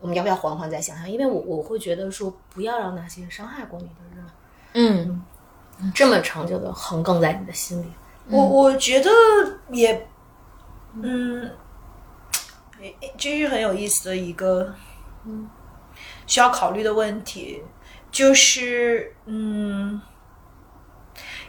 [0.00, 1.10] 我们要不要缓缓再想想？
[1.10, 4.22] 因为我我会觉得说，不要让那些伤害过你的人，
[4.74, 5.22] 嗯
[5.94, 7.86] 这么长久的横亘在你的心里。
[8.28, 9.10] 我我觉得
[9.70, 10.06] 也，
[11.00, 11.50] 嗯，
[13.16, 14.74] 这是很有意思的一个，
[15.24, 15.48] 嗯，
[16.26, 17.62] 需要考虑的问题，
[18.10, 20.00] 就是嗯，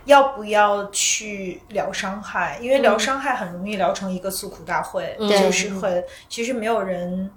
[0.06, 2.60] 要不要去聊伤害？
[2.62, 7.32] 因为聊伤害很容易聊成一个诉苦大会，嗯就是很其实没有人。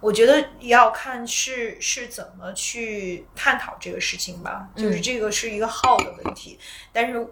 [0.00, 6.58] 我觉得也要看是是怎么去探讨这个事情吧，就是这个是一个号的问题，
[6.90, 7.26] 但是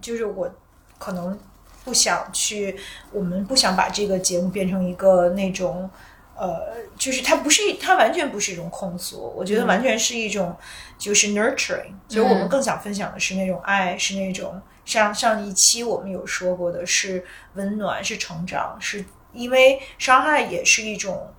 [0.00, 0.50] 就是我
[0.98, 1.38] 可能
[1.84, 2.74] 不想去，
[3.12, 5.90] 我们不想把这个节目变成一个那种，
[6.34, 10.56] 呃，就是它不是它完全不是一种控诉，我觉得完全是一种
[10.96, 17.22] 就是 nurturing，就是我们更想分享的是那种爱，是那种像上一期我们有说过的是
[17.52, 21.30] 温暖，是成长，是因为伤害也是一种。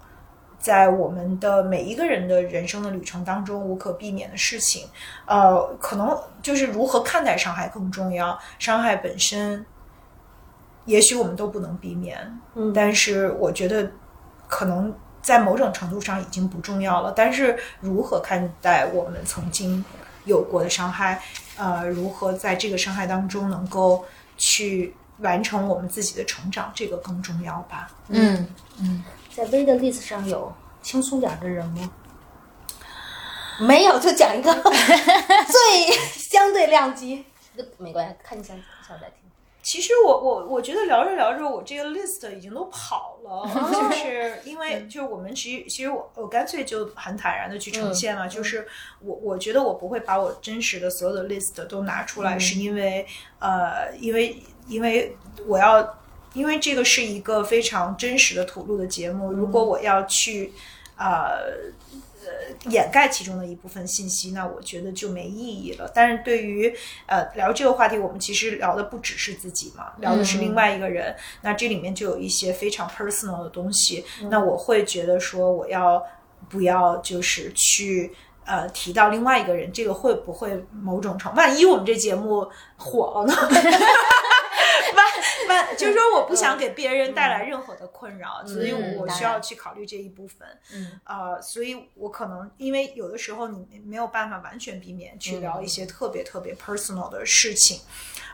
[0.65, 4.87] 在我们的每一个人的人生的旅程当中无可避免的事情，
[5.27, 8.35] 呃，可能就是如何看待伤害更重要。
[8.57, 9.63] 伤害本身，
[10.85, 13.91] 也许我们都不能避免，嗯但是我觉得
[14.47, 17.13] 可能在某种程度上已经不重要了。
[17.15, 19.85] 但是如何看待我们曾经
[20.23, 21.21] 有过的伤害，
[21.57, 24.03] 呃，如何在这个伤害当中能够
[24.35, 27.91] 去完成我们自己的成长，这个更重要吧。
[28.07, 28.47] 嗯
[29.35, 31.91] 在 V 的 list 上有轻松点儿的人吗？
[33.59, 37.25] 没有，就讲一个 最相对量级。
[37.77, 38.55] 没关系，看你想
[38.87, 39.15] 想再听。
[39.61, 48.65] 其实我我我觉得聊着聊着，我这个 list 已经都跑了， 就是因为就是我们其实其实我我干脆就很坦然的去呈现了，就是
[49.01, 53.05] 我我觉得我不会把我真实的所有的 list 都拿出来，是因为
[53.39, 55.17] 呃因为因为
[55.47, 55.81] 我要
[56.35, 60.53] 因为这个是一个非常真实的吐露的节目，如果我要去
[60.97, 61.73] 呃。
[62.27, 65.87] 呃，掩盖其中的一部分信息，那我觉得就没意义了。
[65.93, 66.75] 但是对于
[67.05, 71.15] 呃聊这个话题，我们其实聊的不只是自己嘛，聊的是另外一个人。
[71.43, 74.03] 那这里面就有一些非常 personal 的东西。
[74.31, 76.03] 那我会觉得说，我要
[76.49, 78.11] 不要就是去
[78.43, 83.35] 呃提到另外一个人，这个会不会某种程万一我们这节目火了呢？
[85.77, 90.47] 就是说，我不想给别人带来任何的困扰，所以我我需要去考虑这一部分。
[90.73, 97.81] 嗯，呃，所以我可能因为有的时候你没有办法完全避免去聊一些特别特别 personal 的事情，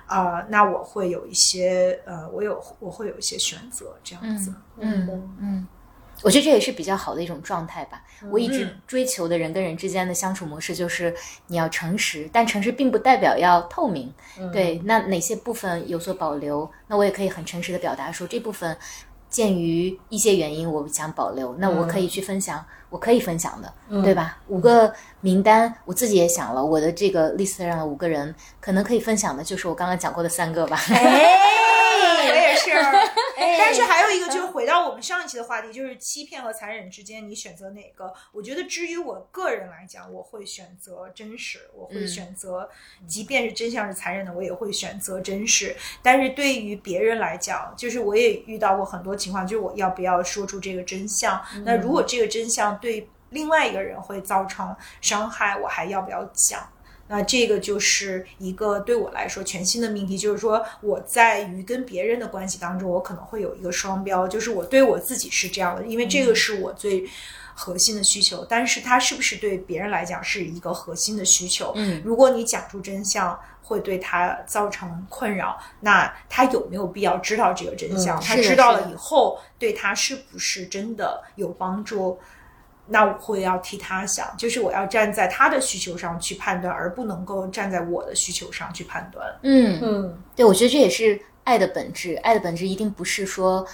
[0.06, 4.54] 啊、那我会有一些呃，我有我会有一些选择这样子。
[4.78, 5.08] 嗯
[5.40, 5.68] 嗯，
[6.24, 8.02] 我觉得这也是比较好的一种状态吧。
[8.32, 11.14] 我一直追求的人跟人之间的相处模式就是
[11.48, 14.14] 你要诚实，但诚实并不代表要透明。
[14.54, 18.78] 对，那哪些部分有所保留，那我也可以很诚实的表达说这部分。
[19.30, 23.74] 鉴于一些原因，我想保留，那我可以去分享，我可以分享的，
[24.04, 24.38] 对吧？
[24.50, 30.78] 五个名单，我自己也想了，我的这个 list 上的五个人，可能可以分享的就是我刚刚讲过的三个吧。
[30.90, 31.38] 哎，
[32.28, 32.72] 我也是。
[33.58, 38.14] 但是还有一个就是回到我们上一期的话题，就是欺骗和残忍之间，你选择哪个？
[38.32, 42.70] 我觉得，至于我个人来讲，我会选择真实，我会选择，
[43.08, 45.76] 即便是真相是残忍的，我也会选择真实。
[46.02, 51.42] 但是对于别人来讲，就是我也遇到过很多情况，就是我要不要说出这个真相？
[51.66, 56.68] 那如果这个真相对另外一个人会造成伤害，我还要不要讲？
[57.12, 67.04] 那这个就是一个对我来说全新的命题，就是说我在于跟别人的关系当中，我可能会有一个双标，就是我对我自己是这样的，因为这个是我最
[67.54, 71.74] 核心的需求，但是它是不是对别人来讲是一个核心的需求？
[71.76, 78.18] 嗯如果你讲出真相会对他造成困扰，那他有没有必要知道这个真相？
[78.18, 82.18] 嗯他知道了以后，对他是不是真的有帮助？
[82.88, 89.26] 那我会要替他想，就是我要站在他的需求上去判断，而不能够站在我的需求上去判断。
[89.44, 92.16] 嗯嗯对，我觉得这也是爱的本质。
[92.16, 93.66] 爱的本质一定不是说，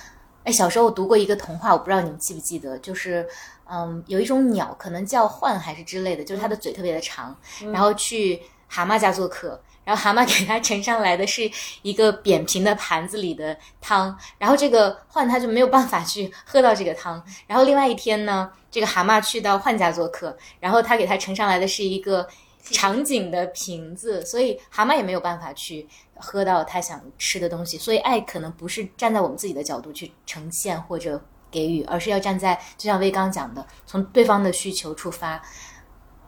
[0.43, 3.27] 哎，小时候我读过一个童话，我不知道你们记不记得，就是，
[3.69, 7.35] 嗯，有一种鸟，可能叫獾还是之类的，就是它的嘴特别的长，
[7.73, 9.59] 然后去蛤蟆家做客。
[9.87, 11.49] 然后蛤蟆给他盛上来的是
[11.81, 17.23] 一个扁平的盘子里的汤，然后这个獾他就没有办法去喝到这个汤。
[17.47, 22.27] 然后另外一天呢， 这个蛤蟆去到獾家做客，然后他给他盛上来的是一个
[22.63, 25.87] 长颈的瓶子，所以蛤蟆也没有办法去
[26.17, 27.77] 喝到他想吃的东西。
[27.77, 35.41] 所以爱可能不是站在我们自己的角度去呈现或者给予，而是要站在就像威刚讲的，从对方的需求出发。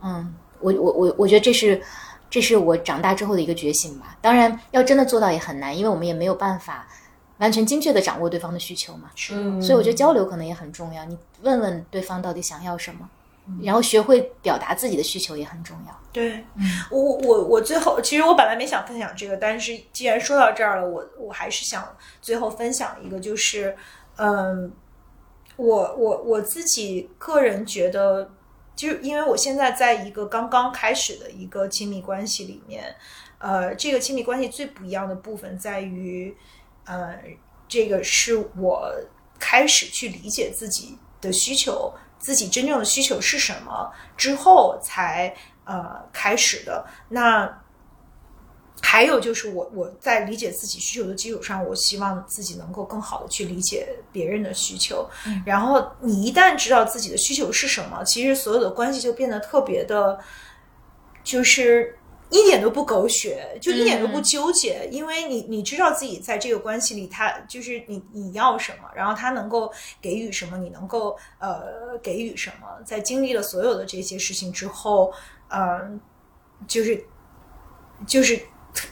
[0.01, 1.81] 嗯，我我我我觉得这是
[2.29, 4.17] 这是我长大之后的一个觉醒吧。
[4.21, 6.87] 当然，要真的做到也很难，因为我们也没有办法
[7.37, 9.09] 完全精确的掌握对方的需求嘛。
[9.31, 13.09] 嗯，所以我觉得交流可能也很重要，你问问对方到底想要什么，
[13.63, 15.99] 然后学会表达自己的需求也很重要。
[16.11, 16.43] 对，
[16.91, 21.87] 我我我最后，其实我本来没想分享这个，但是既然说到这儿了，我我还是想
[22.21, 23.75] 最后分享一个，就是，
[24.17, 24.71] 嗯，
[25.55, 28.31] 我我我自己个人觉得，
[28.79, 32.95] 就因为我现在在一个刚刚开始的一个亲密关系里面，
[33.37, 36.33] 呃，这个亲密关系最不一样的部分在于，
[36.85, 37.13] 呃，
[37.67, 38.89] 这个是我
[39.37, 45.35] 开始去理解自己的需求，自己真正的需求是什么之后才
[45.65, 46.87] 呃开始的。
[47.09, 47.61] 那
[48.81, 55.07] 还有就是我我在理解自己需求的基础上，我希望自己能够更好的去理解别人的需求。
[55.45, 60.19] 然后你一旦知道自己的需求是什么，其实所有的关系就变得特别的，
[61.23, 61.97] 就是
[62.29, 75.11] 一点都不狗血，就一点都不纠结，因为你你知道自己在这个关系里，他就是你你要什么，然后他能够给予什么，你能够呃给予什么，在经历了所有的这些事情之后，
[75.49, 75.99] 嗯、
[76.67, 77.03] 就是
[78.07, 78.39] 就是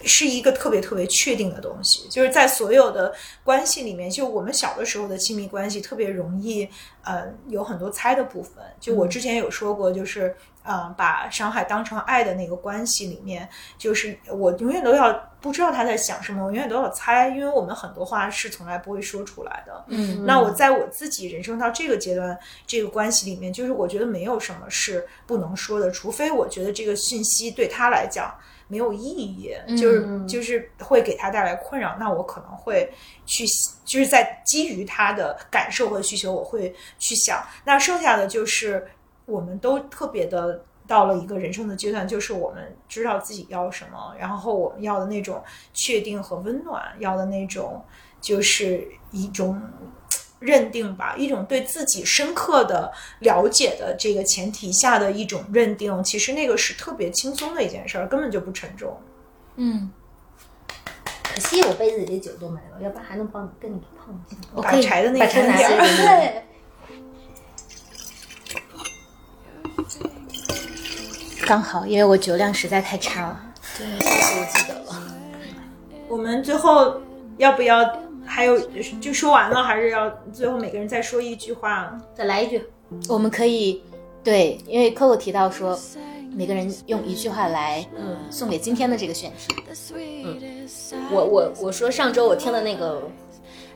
[0.04, 3.14] 是一个特别特别确定的东西，就是在所有的
[3.44, 6.68] 关系里面，就我们小的时候的亲密关系特别容易，
[7.04, 8.64] 呃，有很多猜的部分。
[8.80, 13.48] 就我之前有说过，就是呃，把伤害当成爱的那个关系里面，
[13.78, 19.86] 就是我永远都要不知道他在想什么，我永远都要猜，因为我们很多话是从来不会说出来的。
[19.88, 28.34] 嗯那我在我自己人生到这个阶段，这个关系里面，就是我觉得没有什么是不能说的，除非我觉得这个信息对他来讲
[28.68, 32.92] 没有意义，就是就是会给他带来困扰，那我可能会
[33.26, 33.46] 去，
[33.86, 37.44] 就是在基于他的感受和需求，我会去想。
[37.64, 38.88] 那剩下的就是
[39.26, 40.64] 我们都特别的。
[40.88, 47.84] 到了一个人生的阶段，就是我们知道自己要什么，然后我们要的那种确定和温暖，要的那种
[48.22, 49.62] 就是一种
[50.40, 59.00] 认定吧，一种对自己深刻的了解的这个前提下的一种认定，其实那个是特别轻松的一件事儿，根本就不沉重。
[59.56, 59.92] 嗯，
[61.24, 64.38] 可惜我杯子里的酒都没了，要不然还能帮你跟你碰一下。
[64.54, 66.46] 把我可以柴的那个拿点儿下来，
[71.48, 73.42] 刚好，因为我酒量实在太差了。
[73.78, 75.04] 对，谢谢我记得了。
[76.08, 77.02] 我们最后
[77.38, 77.84] 要不要
[78.28, 78.60] 还有
[79.00, 81.98] 就说完了，还是要最后每个人再说一句话？
[82.14, 82.62] 再来一句，
[83.10, 83.82] 我们可以
[84.24, 85.80] 对，因为 Coco 提到说，
[86.36, 89.56] 每个人用一句话来嗯，送给今天的这个选题。
[90.26, 90.68] 嗯
[91.10, 93.02] 我我我说上周我听的那个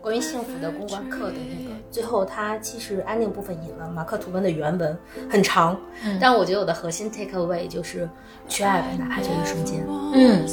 [0.02, 4.98] 关于幸福的公关课的那个，最后他其实安静部分引了马克吐温的原文，
[5.30, 5.80] 很长，
[6.20, 8.10] 但我觉得我的核心 take away 就是
[8.50, 9.86] 去爱吧，哪怕就一瞬间。
[10.14, 10.46] 嗯，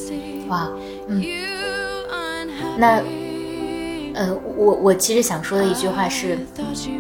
[0.49, 0.71] 哇，
[1.09, 1.25] 嗯，
[2.79, 3.03] 那
[4.19, 6.37] 呃，我我其实想说的一句话是，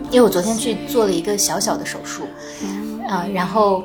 [0.09, 2.23] 因为我昨天去做了一个小小的手术，
[3.09, 3.83] 啊、然后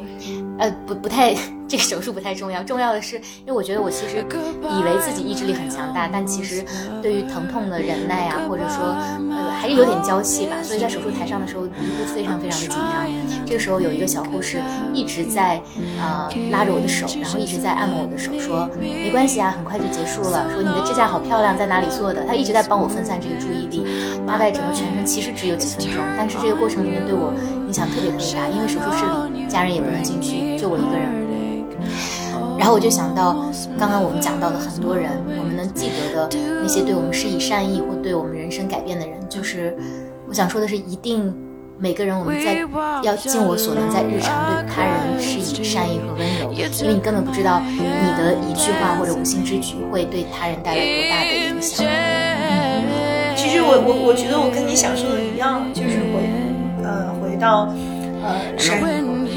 [0.60, 1.36] 呃不不太
[1.74, 4.24] 这个手术不太重要，重要的是，因为我觉得我其实
[4.62, 6.64] 以为自己意志力很强大，但其实
[7.02, 8.96] 对于疼痛的忍耐啊，或者说
[9.34, 13.08] 呃还是有点娇气吧，所以在手术台上的时候一度非常非常的紧张。
[13.44, 14.62] 这个时候有一个小护士
[14.94, 15.60] 一直在
[16.00, 20.46] 呃拉着我的手，然后一直在按摩我的手，说没关系啊，很快就结束了。
[20.54, 22.24] 说你的指甲好漂亮，在哪里做的？
[22.28, 23.84] 他一直在帮我分散这个注意力。
[24.28, 27.34] 大概整个全程其实只有几分钟，但是这个过程里面对我
[27.66, 31.33] 影响特别特别大，因为手术室里家人也不能进去，就我一个人。
[32.58, 33.46] 然后我就想到，
[33.78, 39.76] 刚刚我们讲到的很多人，我们能记得的那些对我们施以善意或对我们人生改变的人，就是
[40.28, 41.34] 我想说的是，一定
[41.78, 42.60] 每个人我们在
[43.02, 47.80] 要尽我所能，在日常对他人施以善意和温柔，因为你根本不知道你
[48.18, 51.86] 的一句话或者无心之举会对他人带来多大的影响。
[53.36, 56.30] 其实我我我觉得我跟你想说的一样，就是回
[56.84, 57.74] 呃回到
[58.24, 58.82] 呃善意，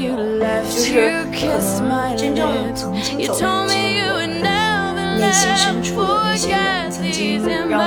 [0.07, 4.15] 就是可能真正曾经走进我
[5.19, 7.85] 内心深处的那些人，曾经让我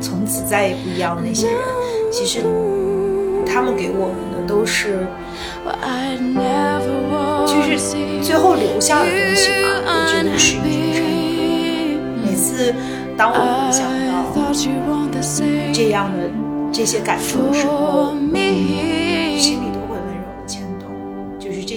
[0.00, 1.58] 从此再也不一样的那些人，
[2.10, 2.40] 其实
[3.46, 5.06] 他们给我们的都是，
[7.46, 7.78] 就是
[8.22, 11.98] 最后留下的东西吧，我觉得是一种善意。
[12.24, 12.74] 每次
[13.16, 14.92] 当我回想到
[15.72, 16.18] 这样的
[16.72, 18.14] 这些感受的时候，
[19.38, 19.66] 心里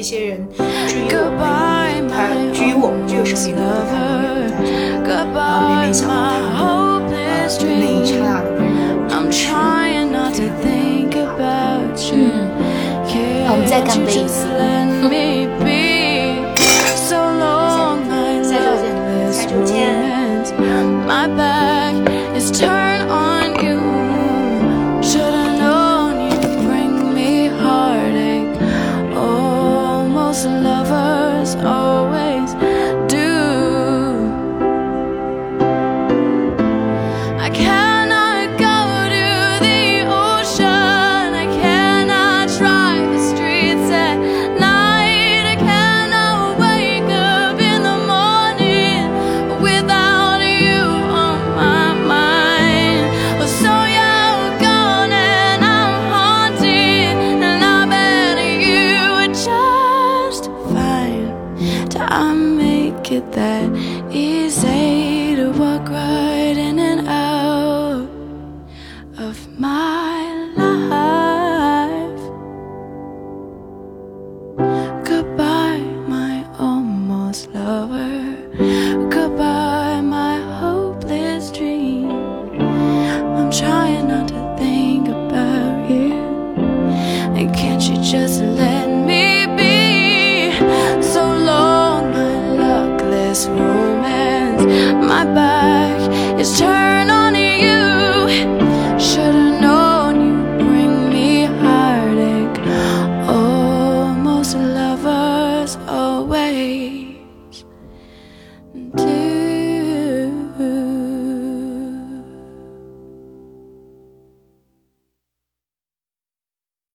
[0.06, 0.38] 些人，
[0.88, 5.10] 至于我们，他至于我们这个生命中，他
[5.66, 6.30] 永远在这里。
[6.46, 8.78] 然后每每想到他们，
[9.10, 9.42] 呃，那一刹
[10.14, 10.38] 那的
[13.50, 14.14] 我们再干杯。
[14.14, 14.46] 一次。